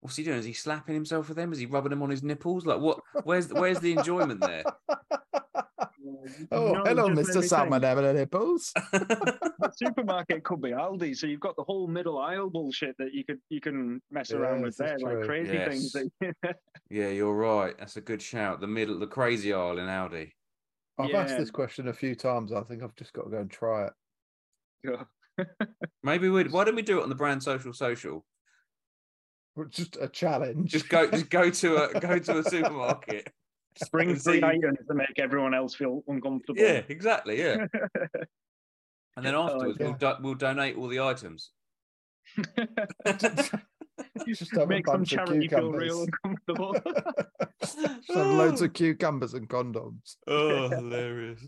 [0.00, 0.38] what's he doing?
[0.38, 1.52] Is he slapping himself with them?
[1.52, 2.66] Is he rubbing them on his nipples?
[2.66, 3.00] Like what?
[3.22, 4.64] Where's where's the enjoyment there?
[6.50, 7.40] Oh, No, hello, just let Mr.
[7.42, 7.98] me Salmon think.
[7.98, 8.72] Emma Nipples.
[8.92, 13.24] The supermarket could be Aldi, so you've got the whole middle aisle bullshit that you
[13.24, 15.26] could you can mess around with there, it's like true.
[15.26, 15.92] crazy things.
[15.92, 16.56] That,
[16.90, 17.76] yeah, you're right.
[17.78, 18.60] That's a good shout.
[18.60, 20.30] The middle, the crazy aisle in Aldi.
[20.98, 22.52] I've asked this question a few times.
[22.52, 24.98] I think I've just got to go and try it.
[26.02, 26.50] Maybe we'd.
[26.50, 28.24] Why don't we do it on the brand social social?
[29.70, 30.70] Just a challenge.
[30.70, 33.32] Just go, just go to a go to a supermarket.
[33.92, 36.58] Bring and three items to make everyone else feel uncomfortable.
[36.60, 37.38] Yeah, exactly.
[37.38, 37.66] Yeah,
[39.16, 41.50] and then Oh, afterwards we'll do, we'll donate all the items.
[44.24, 46.08] Just have a Make some bunch of charity feel real cucumbers.
[46.24, 46.74] uncomfortable.
[47.62, 47.78] Just
[48.14, 50.16] have loads of cucumbers and condoms.
[50.26, 51.46] oh, hilarious.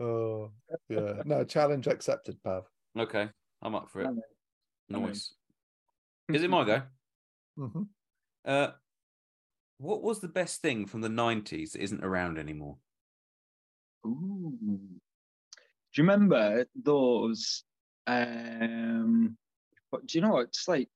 [0.00, 0.50] Oh,
[0.88, 1.22] yeah.
[1.24, 2.64] No, challenge accepted, Pav.
[2.98, 3.28] Okay,
[3.62, 4.06] I'm up for it.
[4.06, 4.96] I'm in.
[4.96, 5.08] I'm in.
[5.08, 5.34] Nice.
[6.32, 6.82] Is it my go?
[7.56, 7.82] hmm
[8.44, 8.68] Uh,
[9.78, 12.76] what was the best thing from the '90s that isn't around anymore?
[14.06, 14.56] Ooh.
[14.60, 17.64] Do you remember those?
[18.06, 19.36] Um,
[19.90, 20.48] what, do you know what?
[20.48, 20.88] It's like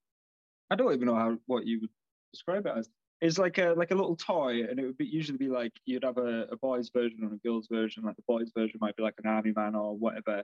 [0.69, 1.89] I don't even know how what you would
[2.33, 2.89] describe it as.
[3.19, 6.03] It's like a like a little toy, and it would be usually be like you'd
[6.03, 8.03] have a, a boy's version and a girl's version.
[8.03, 10.43] Like the boy's version might be like an army man or whatever,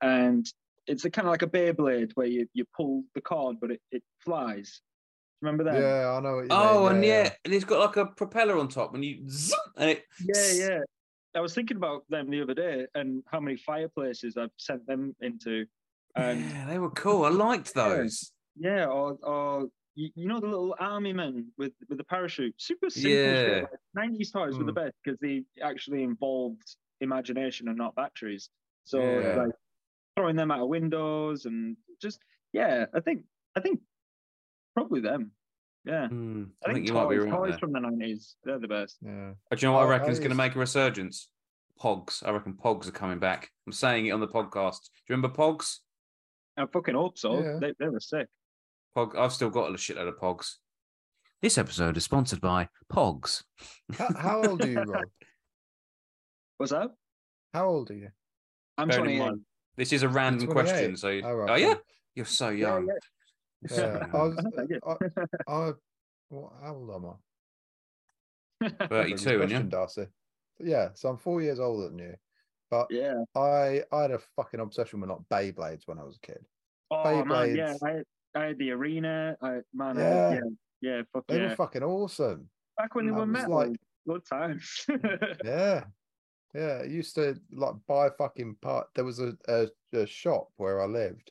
[0.00, 0.44] and
[0.86, 3.80] it's a kind of like a Beyblade where you, you pull the cord, but it,
[3.92, 4.80] it flies.
[5.40, 5.74] Remember that?
[5.80, 6.36] Yeah, I know.
[6.36, 6.96] What you Oh, mean.
[6.96, 10.04] and yeah, and it's got like a propeller on top, and you zoom, and it
[10.24, 10.78] yeah, yeah.
[11.36, 15.14] I was thinking about them the other day and how many fireplaces I've sent them
[15.20, 15.64] into.
[16.16, 17.24] And yeah, they were cool.
[17.24, 18.32] I liked those.
[18.60, 22.88] Yeah, or or you, you know the little army men with with the parachute, super
[22.90, 23.34] simple Yeah.
[23.34, 23.62] shit.
[23.96, 24.82] Like 90s toys were the Mm.
[24.84, 28.50] best because they actually involved imagination and not batteries.
[28.84, 29.34] So Yeah.
[29.42, 29.52] like
[30.16, 32.20] throwing them out of windows and just
[32.52, 33.24] yeah, I think
[33.56, 33.80] I think
[34.74, 35.32] probably them.
[35.84, 36.08] Yeah.
[36.08, 37.30] Hmm, I, think, you toys, might be right.
[37.30, 37.58] toys there.
[37.58, 38.98] from the 90s, they're the best.
[39.00, 39.32] Yeah.
[39.50, 41.28] Oh, do you know what I I- reckon is going to make a resurgence?
[41.80, 42.22] Pogs.
[42.22, 43.50] I reckon Pogs are coming back.
[43.66, 44.82] I'm saying it on the podcast.
[44.82, 45.78] Do you remember Pogs?
[46.58, 47.40] I fucking hope so.
[47.42, 47.58] Yeah.
[47.58, 48.28] They, they were sick.
[48.96, 49.16] Pog.
[49.16, 50.54] I've still got a shitload of Pogs.
[51.42, 53.42] This episode is sponsored by Pogs.
[53.96, 55.04] How, how old are you, Rob?
[56.58, 56.90] What's that?
[57.54, 58.08] How old are you?
[58.76, 59.18] I'm Bearing in 28.
[59.30, 59.40] mind,
[59.76, 60.96] This is a random question.
[60.96, 61.82] So, Oh, right, oh yeah, cool.
[62.14, 62.86] you're so young.
[62.88, 63.76] yeah.
[63.76, 64.36] You're Yeah, I young.
[64.36, 64.46] was.
[64.56, 64.70] Thank.
[65.48, 65.72] I, I,
[66.28, 68.86] what, how old am I?
[68.88, 69.62] Very good 32, and you?
[69.64, 70.06] Darcy.
[70.58, 72.14] Yeah, so I'm four years older than you,
[72.70, 73.24] but yeah.
[73.34, 75.20] I I had a fucking obsession with like
[75.54, 76.44] Beyblades when I was a kid.
[76.90, 77.74] Oh man, yeah.
[77.82, 78.02] I,
[78.34, 79.36] I had the arena.
[79.42, 80.30] Uh, I man, Yeah.
[80.30, 80.42] had,
[80.80, 81.48] yeah, yeah, fuck They yeah.
[81.50, 82.48] were fucking awesome.
[82.76, 83.76] Back when they I were metal, like-
[84.08, 84.86] good times.
[85.44, 85.84] Yeah,
[86.54, 86.80] yeah.
[86.82, 88.88] I used to like buy fucking part.
[88.94, 91.30] There was a, a, a shop where I lived,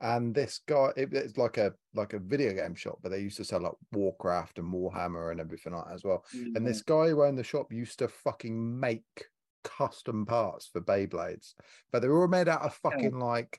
[0.00, 0.90] and this guy.
[0.96, 3.72] It, it's like a like a video game shop, but they used to sell like
[3.92, 6.24] Warcraft and Warhammer and everything like that as well.
[6.32, 9.26] And this guy who owned the shop used to fucking make
[9.64, 11.54] custom parts for Beyblades,
[11.90, 13.58] but they were all made out of fucking like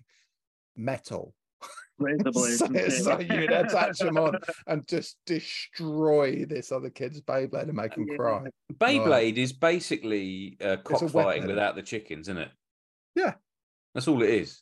[0.75, 1.33] metal.
[1.97, 2.59] Razor blades.
[2.59, 7.73] so, and so you'd attach them on and just destroy this other kid's Beyblade and
[7.73, 8.45] make him cry.
[8.73, 12.49] Beyblade is basically uh, cockfighting without the chickens, isn't it?
[13.15, 13.33] Yeah.
[13.93, 14.61] That's all it is.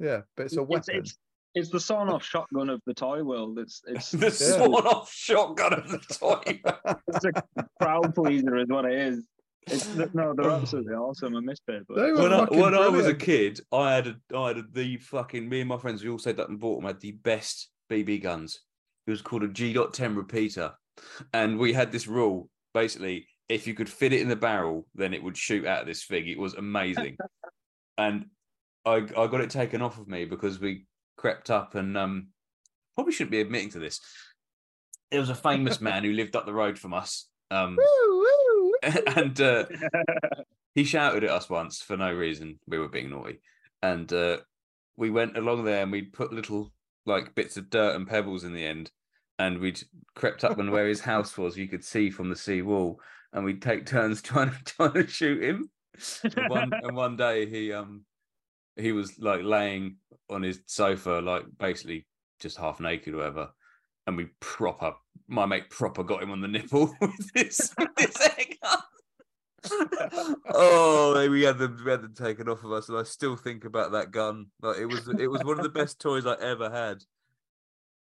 [0.00, 0.96] Yeah, but it's a weapon.
[0.96, 1.16] it's,
[1.54, 3.58] it's the sawn-off shotgun of the toy world.
[3.60, 4.66] It's it's the Yeah.
[4.66, 6.60] sworn-off shotgun of the toy.
[7.08, 9.24] it's a crowd pleaser, is what it is.
[9.66, 11.36] It's no, they're absolutely awesome.
[11.36, 11.96] I miss Beyblade.
[11.96, 14.58] They were when I, fucking when I was a kid, I had a, I had
[14.58, 16.02] a, the fucking me and my friends.
[16.02, 16.86] We all said that and bought them.
[16.86, 18.60] Had the best BB guns.
[19.06, 20.72] It was called a G.10 repeater,
[21.32, 22.48] and we had this rule.
[22.74, 25.86] Basically, if you could fit it in the barrel, then it would shoot out of
[25.86, 26.28] this thing.
[26.28, 27.16] It was amazing,
[27.98, 28.26] and
[28.84, 30.86] I I got it taken off of me because we
[31.16, 32.28] crept up and um
[32.94, 34.00] probably shouldn't be admitting to this.
[35.10, 37.28] There was a famous man who lived up the road from us.
[37.50, 38.23] Um, Woo, woo.
[39.16, 39.64] and uh,
[40.74, 42.58] he shouted at us once for no reason.
[42.66, 43.40] We were being naughty,
[43.82, 44.38] and uh,
[44.96, 46.72] we went along there and we put little
[47.06, 48.90] like bits of dirt and pebbles in the end,
[49.38, 49.82] and we'd
[50.14, 53.00] crept up and where his house was, you could see from the sea wall,
[53.32, 55.70] and we'd take turns trying to trying to shoot him.
[56.24, 58.04] And one and one day he um
[58.76, 59.96] he was like laying
[60.28, 62.06] on his sofa, like basically
[62.40, 63.50] just half naked or whatever.
[64.06, 64.94] And we proper,
[65.28, 68.58] my mate proper got him on the nipple with this, with this egg
[70.50, 73.64] oh, we had them, we had them taken off of us, and I still think
[73.64, 74.46] about that gun.
[74.60, 77.02] Like it was, it was one of the best toys I ever had.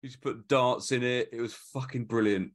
[0.03, 1.31] You just put darts in it.
[1.33, 2.53] It was fucking brilliant.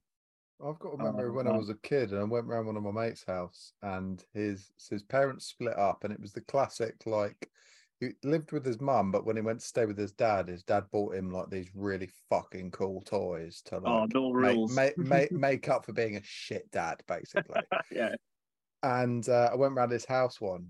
[0.66, 2.78] I've got to remember Oh, when I was a kid and I went round one
[2.78, 6.96] of my mates' house and his his parents split up and it was the classic
[7.06, 7.50] like
[8.08, 10.64] he lived with his mum, but when he went to stay with his dad, his
[10.64, 14.76] dad bought him like these really fucking cool toys to oh, like no make, rules.
[14.76, 17.62] make, make, make up for being a shit dad, basically.
[17.92, 18.16] yeah.
[18.82, 20.68] and uh, I went round his house once,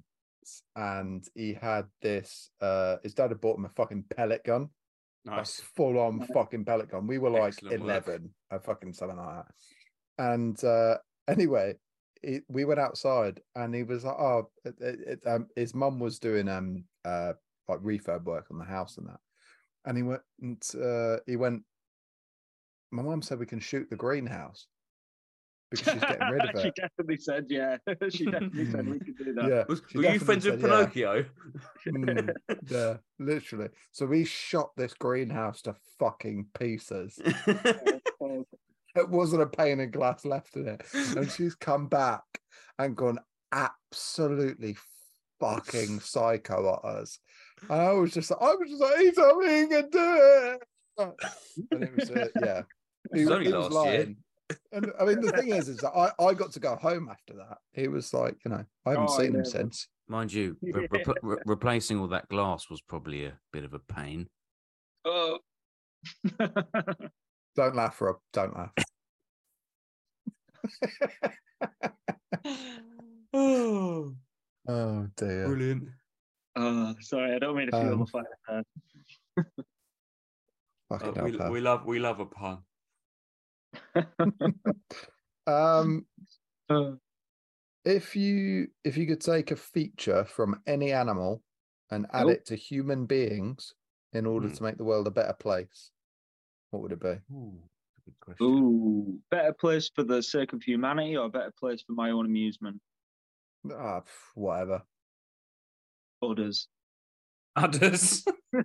[0.76, 2.49] and he had this.
[2.61, 4.69] Uh, his dad had bought him a fucking pellet gun,
[5.27, 7.07] a full on fucking pellet gun.
[7.07, 9.45] We were like Excellent eleven, or fucking something like that.
[10.18, 10.97] And uh,
[11.27, 11.76] anyway,
[12.22, 15.99] he, we went outside, and he was like, "Oh, it, it, it, um, his mum
[15.99, 17.34] was doing um uh
[17.67, 19.19] like refurb work on the house and that."
[19.85, 21.63] And he went, and, uh, he went.
[22.91, 24.67] My mum said we can shoot the greenhouse
[25.73, 27.77] because she's getting rid of she definitely said, yeah.
[28.09, 29.49] she definitely said we could do that.
[29.49, 30.77] Yeah, Was, were you friends with said, yeah.
[30.77, 31.25] Pinocchio?
[31.88, 32.34] Mm,
[32.69, 33.69] yeah, literally.
[33.91, 37.19] So we shot this greenhouse to fucking pieces.
[38.95, 40.84] It wasn't a pane of glass left in it.
[40.93, 42.21] And she's come back
[42.77, 43.19] and gone
[43.51, 44.77] absolutely
[45.44, 47.20] fucking psycho at us.
[47.70, 50.64] And I was just like, I was just like, he's something he can do it.
[51.72, 52.61] And it was, uh, yeah.
[53.14, 53.98] He, It was only he was last year.
[53.98, 54.18] lying.
[54.72, 57.34] And I mean, the thing is, is that I, I got to go home after
[57.36, 57.57] that.
[57.72, 59.88] He was like, you know, I haven't Oh, seen him since.
[60.07, 63.80] Mind you, re- repl- re- replacing all that glass was probably a bit of a
[63.80, 64.28] pain.
[65.06, 65.40] oh.
[67.56, 68.18] Don't laugh, Rob.
[68.34, 68.74] Don't laugh.
[73.34, 74.14] oh,
[74.68, 75.48] Oh dear.
[75.48, 75.90] brilliant.
[76.56, 78.38] oh, sorry, I don't mean to feel Um, the fire.
[78.48, 78.64] Uh,
[80.90, 82.64] Fucking Uh, we, we love we love a pun.
[85.45, 86.07] Um,
[86.69, 86.94] uh,
[87.84, 91.44] If you if you could take a feature from any animal
[91.91, 92.30] and add Oh.
[92.30, 93.73] it to human beings
[94.14, 94.53] in order Hmm.
[94.53, 95.91] to make the world a better place,
[96.69, 97.19] what would it be?
[97.34, 97.61] Ooh,
[98.06, 98.48] good question.
[98.48, 102.26] Ooh, better place for the sake of humanity or a better place for my own
[102.26, 102.81] amusement?
[103.72, 104.81] Ah, pff, whatever.
[106.22, 106.68] Others.
[107.56, 108.26] Udders.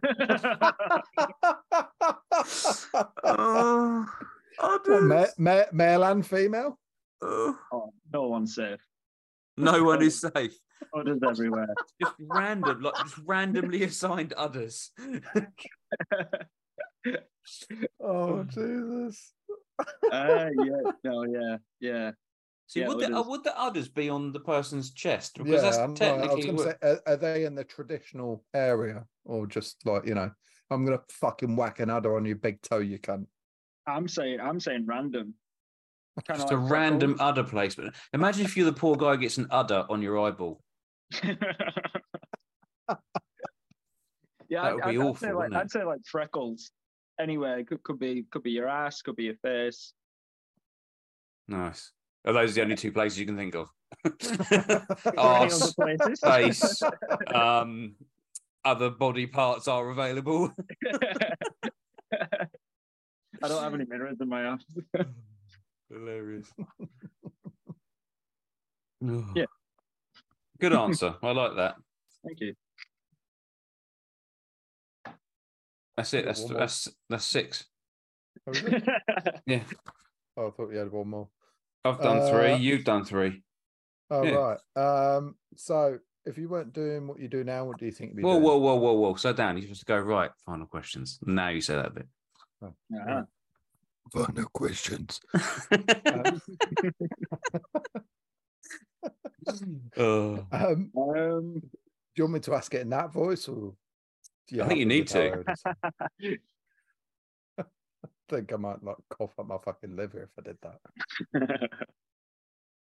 [3.25, 4.07] oh,
[4.59, 6.79] What, ma- ma- male and female?
[7.20, 8.81] Oh, oh, no one's safe.
[9.57, 10.57] no one is safe.
[10.97, 11.75] Others everywhere.
[12.01, 14.91] Just random, like just randomly assigned udders.
[18.01, 19.33] Oh Jesus!
[20.12, 22.11] uh, yeah, no, yeah, yeah.
[22.69, 23.27] See, Yeah, would the uh, udders.
[23.27, 25.39] would the udders be on the person's chest?
[25.39, 26.43] Because yeah, that's I'm, right, I was technically.
[26.45, 30.31] going to say, are, are they in the traditional area or just like you know?
[30.70, 33.27] I'm gonna fucking whack an udder on your big toe, you cunt.
[33.86, 35.32] I'm saying, I'm saying random.
[36.27, 37.95] Kind just a random udder placement.
[38.12, 40.61] Imagine if you're the poor guy who gets an udder on your eyeball.
[41.23, 41.36] yeah,
[44.51, 45.59] That would I'd, be I'd, awful, I'd say like, wouldn't it?
[45.59, 46.70] I'd say like freckles.
[47.19, 49.95] Anyway, could could be could be your ass, could be your face.
[51.47, 51.93] Nice.
[52.27, 53.69] Are those the only two places you can think of?
[54.05, 56.82] Any Arse, other face,
[57.35, 57.95] um,
[58.65, 60.53] other body parts are available.
[63.43, 64.65] I don't have any mirrors in my house.
[65.90, 66.53] Hilarious.
[69.01, 69.45] Yeah.
[70.59, 71.15] Good answer.
[71.23, 71.77] I like that.
[72.27, 72.55] Thank you.
[75.97, 76.24] That's it.
[76.24, 77.65] Got That's that's that's six.
[78.49, 78.85] Oh, is it?
[79.47, 79.62] Yeah.
[80.36, 81.28] Oh, I thought we had one more.
[81.85, 82.53] I've done three.
[82.53, 83.43] Uh, You've done three.
[84.11, 84.35] Oh Yeah.
[84.77, 85.17] right.
[85.17, 85.37] Um.
[85.57, 88.23] So, if you weren't doing what you do now, what do you think you'd be
[88.23, 88.43] Whoa, doing?
[88.45, 89.15] whoa, whoa, whoa, whoa.
[89.15, 89.57] Slow down.
[89.57, 90.31] You're supposed to go right.
[90.47, 91.19] Final questions.
[91.23, 92.07] Now you say that bit.
[92.63, 93.23] Uh-huh.
[94.13, 95.21] Final questions.
[95.35, 96.33] Uh,
[99.97, 100.47] Oh.
[100.53, 100.91] Um.
[100.97, 101.71] Um, Do
[102.17, 103.75] you want me to ask it in that voice, or?
[104.49, 105.45] do I think you need to.
[108.29, 111.71] think I might like cough up my fucking liver if I did that.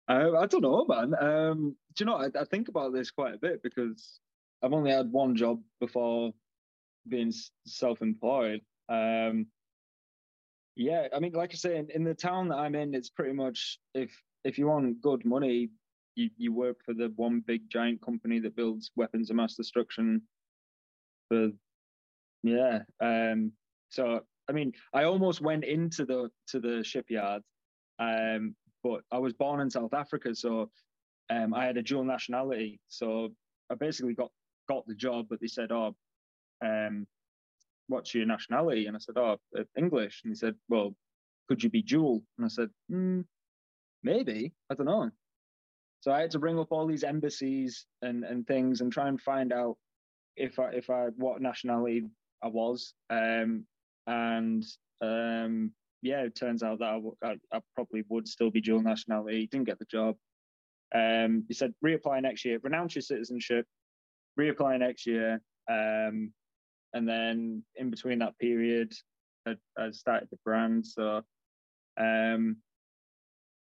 [0.08, 1.14] I, I don't know, man.
[1.18, 2.16] Um, do you know?
[2.16, 4.20] I, I think about this quite a bit because
[4.62, 6.32] I've only had one job before
[7.08, 7.32] being
[7.66, 8.60] self-employed.
[8.88, 9.46] Um,
[10.76, 13.34] yeah, I mean, like I say, in, in the town that I'm in, it's pretty
[13.34, 14.10] much if
[14.44, 15.70] if you want good money,
[16.16, 20.22] you, you work for the one big giant company that builds weapons of mass destruction.
[21.28, 21.50] For
[22.42, 23.52] yeah, um,
[23.90, 27.42] so I mean, I almost went into the to the shipyard,
[27.98, 30.70] um, but I was born in South Africa, so
[31.30, 32.80] um, I had a dual nationality.
[32.88, 33.30] So
[33.70, 34.30] I basically got
[34.68, 35.94] got the job, but they said, "Oh,
[36.64, 37.06] um,
[37.88, 40.94] what's your nationality?" And I said, "Oh, uh, English." And they said, "Well,
[41.48, 43.24] could you be dual?" And I said, mm,
[44.02, 44.52] "Maybe.
[44.70, 45.10] I don't know."
[46.00, 49.20] So I had to bring up all these embassies and and things and try and
[49.20, 49.78] find out
[50.36, 52.04] if I if I what nationality
[52.42, 52.92] I was.
[53.08, 53.66] Um,
[54.06, 54.64] and
[55.00, 55.72] um,
[56.02, 59.48] yeah, it turns out that I, w- I, I probably would still be dual nationality.
[59.50, 60.16] Didn't get the job.
[60.94, 63.66] Um, he said reapply next year, renounce your citizenship,
[64.38, 65.40] reapply next year,
[65.70, 66.32] um,
[66.92, 68.92] and then in between that period,
[69.46, 70.86] I, I started the brand.
[70.86, 71.22] So
[71.98, 72.56] um,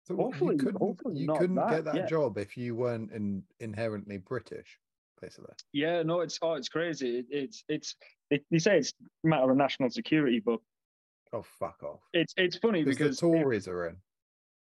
[0.06, 2.06] So Hopefully- you couldn't, hopefully you couldn't that, get that yeah.
[2.08, 4.78] job if you weren't in, inherently British,
[5.22, 5.54] basically.
[5.72, 7.20] yeah, no, it's oh, it's crazy.
[7.20, 7.96] It, it's it's
[8.36, 8.94] it, you say it's
[9.24, 10.60] a matter of national security, but
[11.32, 12.02] Oh fuck off!
[12.14, 13.96] it's it's funny Because the Tories are in.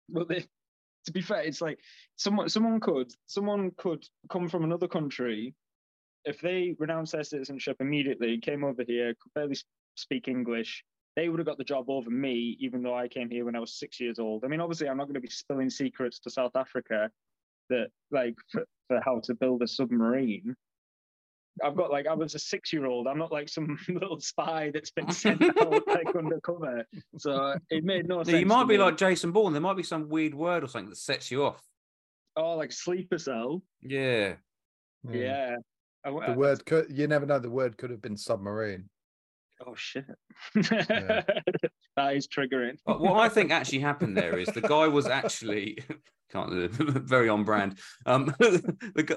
[0.09, 0.45] well, they,
[1.05, 1.79] to be fair, it's like
[2.15, 5.53] someone someone could someone could come from another country
[6.25, 9.57] if they renounced their citizenship immediately, came over here, could barely
[9.95, 10.83] speak English.
[11.15, 13.59] They would have got the job over me, even though I came here when I
[13.59, 14.45] was six years old.
[14.45, 17.09] I mean, obviously, I'm not going to be spilling secrets to South Africa
[17.69, 20.55] that, like, for, for how to build a submarine.
[21.63, 23.07] I've got like I was a six-year-old.
[23.07, 26.85] I'm not like some little spy that's been sent out like undercover.
[27.17, 28.39] So it made no Yeah, sense.
[28.39, 28.83] you might be me.
[28.83, 29.53] like Jason Bourne.
[29.53, 31.61] There might be some weird word or something that sets you off.
[32.37, 33.61] oh, like sleeper cell.
[33.81, 34.35] Yeah.
[35.09, 35.55] Yeah.
[36.05, 38.89] I w- The word could you never know the word could have been submarine.
[39.67, 40.05] Oh shit.
[40.55, 42.77] that is triggering.
[42.85, 45.77] But what I think actually happened there is the guy was actually
[46.31, 47.77] can't very on brand.
[48.05, 48.75] Um, the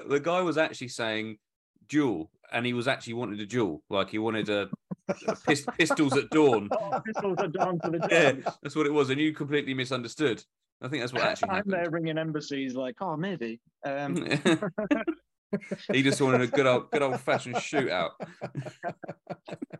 [0.09, 1.37] the guy was actually saying
[1.87, 4.69] duel, and he was actually wanted a duel, like he wanted a,
[5.27, 6.69] a pis- pistols at dawn.
[6.79, 10.43] Oh, pistols are down for the Yeah, that's what it was, and you completely misunderstood.
[10.81, 11.93] I think that's what actually I'm there happened.
[11.93, 13.61] ringing embassies like, oh, maybe.
[13.85, 14.15] Um,
[15.91, 18.11] he just wanted a good old good old fashioned shootout.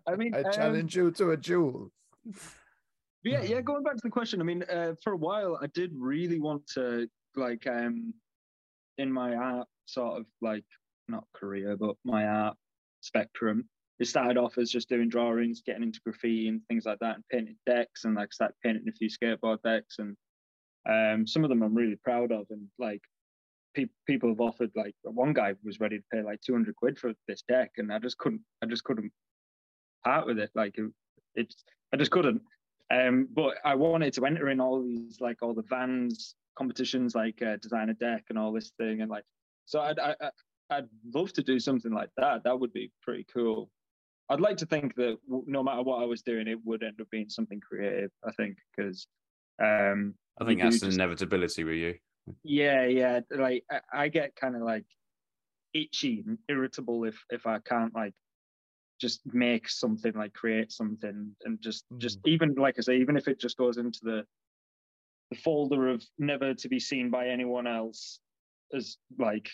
[0.07, 1.91] I mean, I um, challenge you to a duel.
[3.23, 3.61] yeah, yeah.
[3.61, 6.65] Going back to the question, I mean, uh, for a while, I did really want
[6.75, 8.13] to like um
[8.97, 10.63] in my art sort of like
[11.07, 12.57] not career, but my art
[13.01, 13.69] spectrum.
[13.99, 17.23] It started off as just doing drawings, getting into graffiti and things like that, and
[17.31, 20.15] painting decks, and like started painting a few skateboard decks, and
[20.89, 23.01] um, some of them I'm really proud of, and like
[23.73, 27.13] pe- people have offered like one guy was ready to pay like 200 quid for
[27.27, 29.11] this deck, and I just couldn't, I just couldn't
[30.03, 30.51] part with it.
[30.55, 30.91] Like it,
[31.35, 31.63] it's,
[31.93, 32.41] I just couldn't.
[32.93, 37.41] Um, but I wanted to enter in all these like all the vans competitions, like
[37.41, 39.23] uh, design a deck and all this thing, and like
[39.65, 40.29] so I, I-
[40.69, 42.43] I'd love to do something like that.
[42.43, 43.69] That would be pretty cool.
[44.29, 47.09] I'd like to think that no matter what I was doing, it would end up
[47.11, 48.11] being something creative.
[48.27, 49.07] I think because
[49.61, 51.95] um, I think that's an just- inevitability with you.
[52.43, 53.19] yeah, yeah.
[53.31, 54.85] Like I, I get kind of like
[55.73, 58.13] itchy and irritable if if I can't like
[58.99, 63.27] just make something like create something and just just even like I say, even if
[63.27, 64.25] it just goes into the
[65.31, 68.19] the folder of never to be seen by anyone else
[68.73, 69.49] as like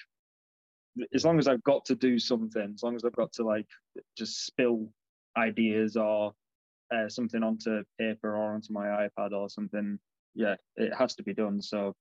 [1.14, 3.68] as long as I've got to do something, as long as I've got to like
[4.18, 4.92] just spill
[5.38, 6.34] ideas or
[6.94, 10.00] uh, something onto paper or onto my iPad or something,
[10.36, 11.62] yeah, it has to be done.
[11.62, 11.96] So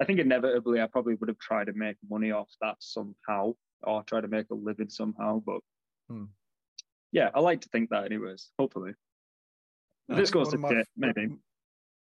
[0.00, 4.02] I think inevitably I probably would have tried to make money off that somehow or
[4.02, 5.40] try to make a living somehow.
[5.44, 5.60] But
[6.08, 6.24] Hmm.
[7.12, 8.94] yeah, I like to think that anyways, hopefully.
[10.08, 11.28] This goes to my maybe.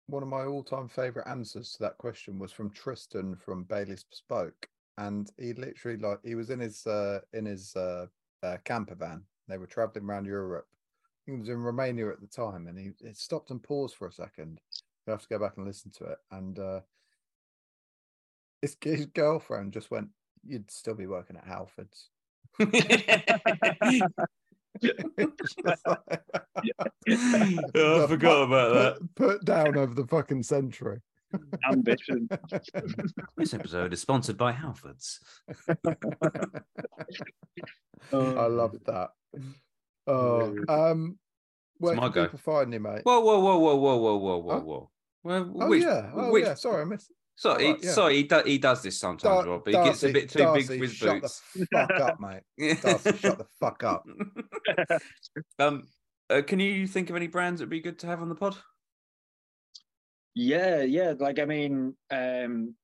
[0.07, 4.69] One of my all-time favorite answers to that question was from Tristan from Bailey's Bespoke,
[4.97, 8.07] and he literally like he was in his uh, in his uh,
[8.43, 9.23] uh, camper van.
[9.47, 10.67] They were traveling around Europe.
[11.26, 14.11] He was in Romania at the time, and he it stopped and paused for a
[14.11, 14.59] second.
[15.07, 16.17] You have to go back and listen to it.
[16.31, 16.80] And uh,
[18.61, 20.09] his, his girlfriend just went,
[20.45, 22.07] "You'd still be working at Halfords."
[25.85, 26.22] Like-
[27.76, 29.15] Oh, I forgot about that.
[29.15, 30.99] Put, put down over the fucking century.
[31.72, 32.27] Ambition.
[33.38, 35.19] This episode is sponsored by Halfords.
[38.14, 39.10] I love that.
[40.07, 41.18] Oh, um,
[41.77, 42.23] where my can go.
[42.26, 43.02] people find you, mate?
[43.03, 44.60] Whoa, whoa, whoa, whoa, whoa, whoa, whoa, whoa, Huh?
[44.61, 44.89] whoa.
[45.23, 46.53] Well, oh which, yeah, oh which, yeah.
[46.53, 47.11] Sorry, I missed.
[47.38, 47.93] Sorry, Alright, he, yeah.
[47.93, 49.65] sorry, he, do, he does this sometimes, Dar- Rob.
[49.65, 51.41] But he gets a bit too Darcy, big for his shut boots.
[51.56, 52.43] the fuck up, mate.
[52.82, 54.06] Darcy, shut the fuck up.
[55.59, 55.88] um,
[56.30, 58.56] uh, can you think of any brands that'd be good to have on the pod?
[60.35, 61.14] Yeah, yeah.
[61.17, 62.75] Like I mean, um,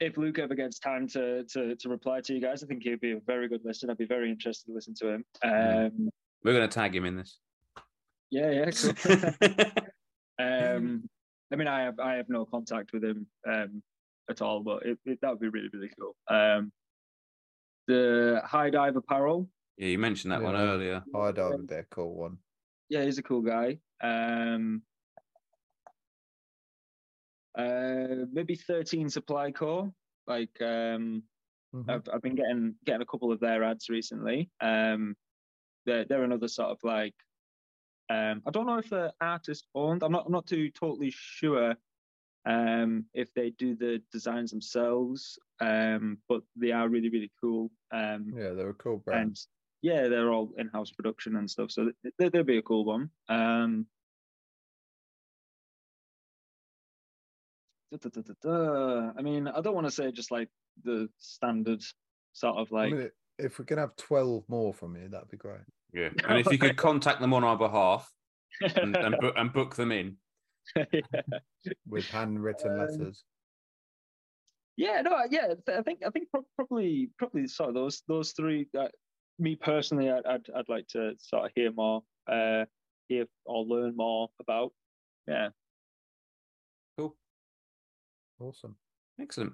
[0.00, 3.00] if Luke ever gets time to to to reply to you guys, I think he'd
[3.00, 3.92] be a very good listener.
[3.92, 5.24] I'd be very interested to listen to him.
[5.42, 6.10] Um,
[6.42, 7.38] We're going to tag him in this.
[8.30, 8.70] yeah, yeah.
[8.70, 9.64] Cool.
[10.44, 11.08] um,
[11.52, 13.82] I mean, I have I have no contact with him um,
[14.28, 16.16] at all, but it, it, that would be really really cool.
[16.28, 16.72] Um,
[17.86, 21.04] the High Dive Apparel, yeah, you mentioned that one earlier.
[21.14, 22.38] High dive, have would be a cool one.
[22.88, 23.78] yeah, he's a cool guy.
[24.02, 24.82] Um,
[27.56, 29.94] uh, maybe thirteen Supply Co.
[30.26, 31.24] Like um,
[31.72, 31.88] Mhm.
[31.88, 34.50] I've, I've been getting getting a couple of their ads recently.
[34.60, 35.16] Um,
[35.86, 37.14] they're they're another sort of like
[38.08, 40.02] um, I don't know if they're artist owned.
[40.02, 41.76] I'm not I'm not too totally sure
[42.46, 45.38] um, if they do the designs themselves.
[45.60, 47.72] Um, but they are really really cool.
[47.92, 49.28] Um, Yeah, they're a cool brand.
[49.28, 49.36] and
[49.82, 51.70] yeah, they're all in house production and stuff.
[51.70, 53.10] So th- th- they'll be a cool one.
[53.28, 53.88] Um,
[57.92, 59.12] da- da- da- da- da.
[59.18, 60.48] I mean, I don't want to say just like
[60.84, 61.82] the standard
[62.32, 62.92] sort of like.
[62.92, 65.60] I like mean, if we can have twelve more from you, that'd be great.
[65.92, 66.10] Yeah.
[66.28, 68.10] And if you could contact them on our behalf
[68.60, 70.16] and, and, book, and book them in.
[71.88, 73.24] with handwritten Um, letters.
[74.76, 78.68] yeah, no, yeah, I think I think probably probably sort of those those three.
[78.78, 78.88] Uh,
[79.38, 82.64] me personally, I'd, I'd I'd like to sort of hear more, uh,
[83.08, 84.72] hear or learn more about.
[85.28, 85.52] Yeah, Cool.
[88.40, 88.76] Awesome.
[89.20, 89.52] Excellent.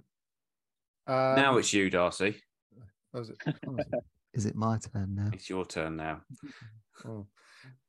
[1.07, 2.37] Um, now it's you, Darcy.
[3.15, 3.37] oh, is it,
[3.69, 3.87] oh, it-
[4.35, 5.31] is it my turn now?
[5.33, 6.21] It's your turn now.
[7.05, 7.27] Oh.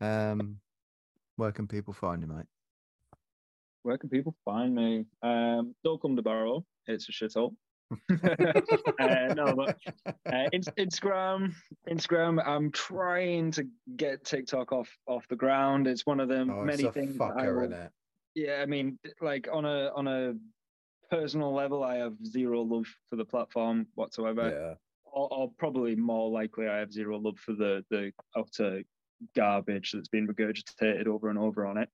[0.02, 0.58] Um,
[1.36, 2.46] where can people find you, mate?
[3.84, 5.06] where can people find me?
[5.22, 6.66] Um, don't come to Barrow.
[6.88, 7.54] It's a shithole.
[8.12, 9.78] uh, no, but
[10.26, 11.54] uh, Instagram,
[11.88, 12.42] Instagram.
[12.48, 15.86] I'm trying to get TikTok off off the ground.
[15.88, 17.18] It's one of the Oh, many it's a things.
[17.18, 17.92] that I fucker, will- in it?
[18.36, 20.34] yeah, I mean, like on a on a
[21.10, 24.50] personal level, I have zero love for the platform whatsoever.
[24.50, 24.76] Yeah.
[25.06, 28.84] Or, or probably more likely, I have zero love for the the utter
[29.36, 31.90] garbage that's been regurgitated over and over on it.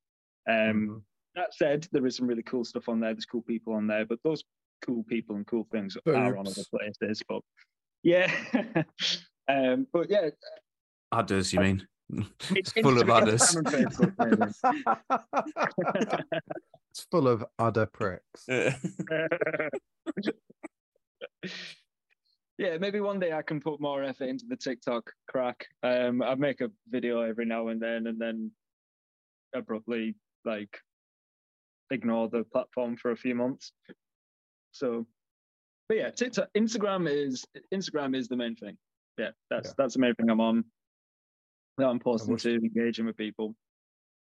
[0.47, 0.55] Um,
[0.87, 1.03] Mhm.
[1.35, 3.13] that said, there is some really cool stuff on there.
[3.13, 4.43] There's cool people on there, but those
[4.81, 7.21] cool people and cool things are on other places.
[7.27, 7.41] But
[8.03, 8.31] yeah,
[9.47, 10.29] um, but yeah,
[11.11, 11.87] Udders, you mean?
[12.11, 13.55] It's It's full of Instagram udders.
[13.55, 14.51] and Facebook, maybe.
[16.91, 18.45] it's full of udder pricks.
[22.57, 25.65] yeah, maybe one day I can put more effort into the TikTok crack.
[25.83, 28.51] Um, I make a video every now and then, and then
[29.55, 30.15] abruptly
[30.45, 30.77] like
[31.91, 33.71] ignore the platform for a few months.
[34.71, 35.07] So,
[35.87, 38.77] but yeah, TikTok, Instagram is Instagram is the main thing.
[39.17, 39.73] Yeah, that's Yeah.
[39.77, 40.65] that's the main thing I'm on.
[41.79, 43.55] That I'm posting to, engaging with people.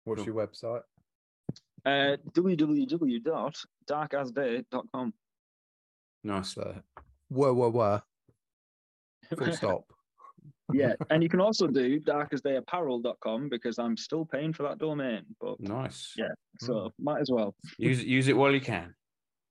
[0.04, 0.34] What's Cool.
[0.34, 0.82] your website?
[1.86, 5.14] Uh, www.darkasday.com.
[6.24, 6.54] Nice.
[6.54, 6.76] So,
[7.30, 8.02] whoa, whoa, whoa.
[9.38, 9.86] Full stop.
[10.74, 15.22] yeah, and you can also do darkasdayapparel.com because I'm still paying for that domain.
[15.40, 16.14] But Nice.
[16.18, 16.34] Yeah.
[16.60, 17.56] so might as well.
[17.78, 18.94] Use it use it while you can.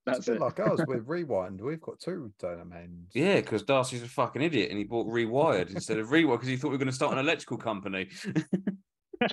[0.06, 0.44] It's That's a bit it.
[0.44, 1.60] like us with Rewind.
[1.60, 3.10] We've got two domains.
[3.14, 6.56] Yeah, because Darcy's a fucking idiot and he bought Rewired instead of Rewired because he
[6.56, 8.08] thought we were going to start an electrical company.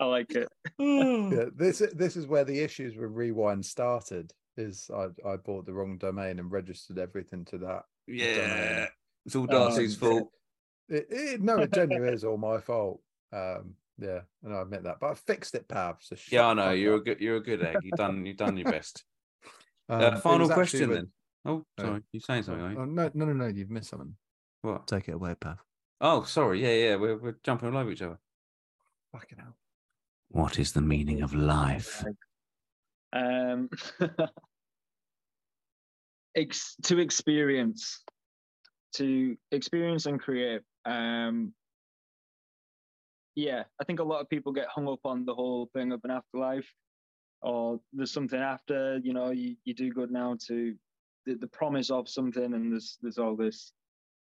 [0.00, 0.48] I like it.
[0.78, 4.32] Yeah, this this is where the issues with Rewind started.
[4.56, 7.82] Is I I bought the wrong domain and registered everything to that.
[8.06, 8.86] Yeah.
[9.24, 10.08] It's all Oh, Darcy's yeah.
[10.08, 10.28] fault.
[10.88, 13.00] It, it, no, it genuinely is all my fault.
[13.32, 15.96] Um, yeah, and I admit that, but I fixed it, Pav.
[16.00, 16.70] So Yeah, I know.
[16.70, 17.76] You're a good you're a good egg.
[17.82, 19.04] You've done you've done your best.
[19.88, 21.12] Um, Uh, final question with- then.
[21.44, 21.82] Oh, Oh.
[21.82, 22.02] sorry.
[22.12, 22.78] You saying something, are you?
[22.78, 23.46] Oh, no, no, no, no.
[23.48, 24.14] You've missed something.
[24.62, 24.86] What?
[24.86, 25.58] Take it away, Pav.
[26.00, 26.62] Oh, sorry.
[26.62, 26.96] Yeah, yeah.
[26.96, 28.18] We're we're jumping all over each other.
[29.12, 29.56] Fucking hell.
[30.28, 32.04] What is the meaning of life?
[33.12, 33.68] Um,
[36.36, 38.02] ex- to experience,
[38.94, 40.62] to experience and create.
[40.84, 41.52] Um,
[43.34, 46.00] yeah, I think a lot of people get hung up on the whole thing of
[46.04, 46.70] an afterlife,
[47.40, 48.98] or there's something after.
[49.02, 50.74] You know, you, you do good now to
[51.26, 53.72] the, the promise of something, and there's there's all this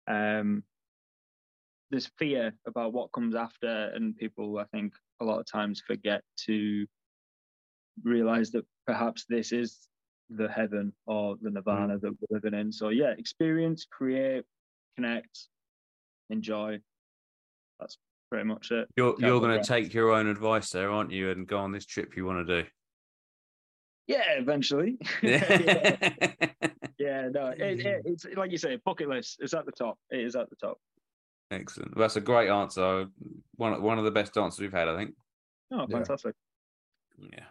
[0.09, 0.63] um,
[1.91, 6.23] this fear about what comes after, and people I think a lot of times forget
[6.47, 6.87] to
[8.05, 9.89] realize that perhaps this is
[10.31, 12.71] the heaven or the nirvana that we're living in.
[12.71, 14.45] So yeah, experience, create,
[14.97, 15.47] connect,
[16.31, 16.81] enjoy.
[17.81, 17.97] That's
[18.31, 18.89] pretty much it.
[18.97, 21.73] You're Yeah, you're going to take your own advice there, aren't you, and go on
[21.73, 22.69] this trip you want to do?
[24.07, 24.99] Yeah, eventually.
[25.23, 26.69] yeah, Yeah.
[26.99, 29.39] yeah, no, it, it, it's like you say, bucket list.
[29.41, 29.99] It's at the top.
[30.11, 30.79] It is at the top.
[31.51, 31.97] Excellent.
[31.97, 33.07] That's a great answer.
[33.57, 35.15] One one of the best answers we've had, I think.
[35.71, 35.97] Oh, Yeah.
[35.97, 36.35] fantastic.
[37.19, 37.45] Yeah.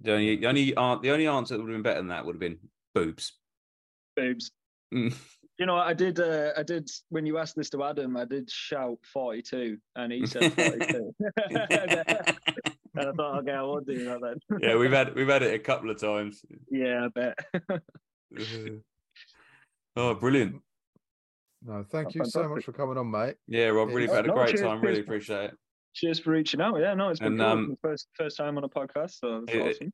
[0.00, 2.24] The only the only an- the only answer that would have been better than that
[2.24, 2.58] would have been
[2.94, 3.32] boobs.
[4.16, 4.50] Boobs.
[4.94, 5.14] Mm.
[5.58, 6.18] You know, I did.
[6.18, 6.88] Uh, I did.
[7.10, 11.14] When you asked this to Adam, I did shout forty-two, and he said forty-two.
[11.50, 14.58] and I thought, okay, I won't do that then.
[14.60, 16.42] yeah, we've had we've had it a couple of times.
[16.70, 17.38] yeah, I bet.
[19.96, 20.56] oh, brilliant.
[21.64, 23.36] No, thank Oh, you so much for coming on, mate.
[23.46, 24.80] Yeah, Rob, really It's- had a great cheers, time.
[24.80, 25.56] Really appreciate it.
[25.94, 26.80] Cheers for reaching out.
[26.80, 27.46] Yeah, no, it's been And, cool.
[27.48, 29.92] um, first first time on a podcast, so it's it- awesome.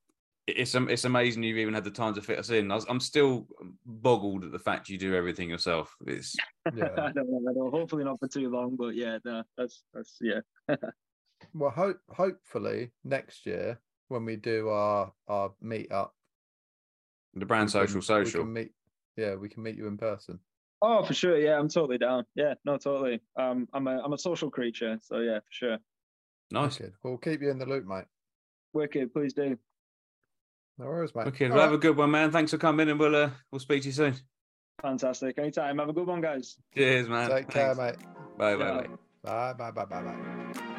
[0.57, 2.71] It's am- it's amazing you've even had the time to fit us in.
[2.73, 3.47] I was, I'm still
[3.85, 5.95] boggled at the fact you do everything yourself.
[6.07, 6.35] It's
[6.75, 6.85] Yeah.
[6.97, 10.17] I don't know, I don't- Hopefully not for too long, but yeah, no, that's that's
[10.21, 10.41] yeah.
[11.55, 13.79] Well, hope hopefully next year
[14.09, 16.15] when we do our our meet up,
[17.35, 18.43] the brand social can- social.
[18.43, 18.73] can meet.
[19.17, 20.39] Yeah, we can meet you in person.
[20.81, 21.39] Oh, for sure.
[21.39, 22.25] Yeah, I'm totally down.
[22.37, 23.21] Yeah, no, totally.
[23.39, 25.79] Um, I'm a I'm a social creature, so yeah, for sure.
[26.51, 26.79] Nice.
[26.79, 26.95] Wicked.
[27.05, 28.07] We'll keep you in the loop, mate.
[28.73, 29.59] Wicked, please do.
[30.79, 31.27] No worries, mate.
[31.29, 31.77] Okay, All well, have right.
[31.77, 32.31] a good one, man.
[32.31, 34.15] Thanks for coming, and we'll uh, we'll speak to you soon.
[34.83, 35.37] Fantastic.
[35.39, 35.79] Anytime.
[35.79, 36.57] Have a good one, guys.
[36.75, 37.31] Cheers, man.
[37.31, 37.97] Take care, mate.
[38.37, 38.87] Bye, bye, Yeah.
[39.23, 39.53] bye.
[39.53, 40.75] Bye, bye, bye, bye, bye.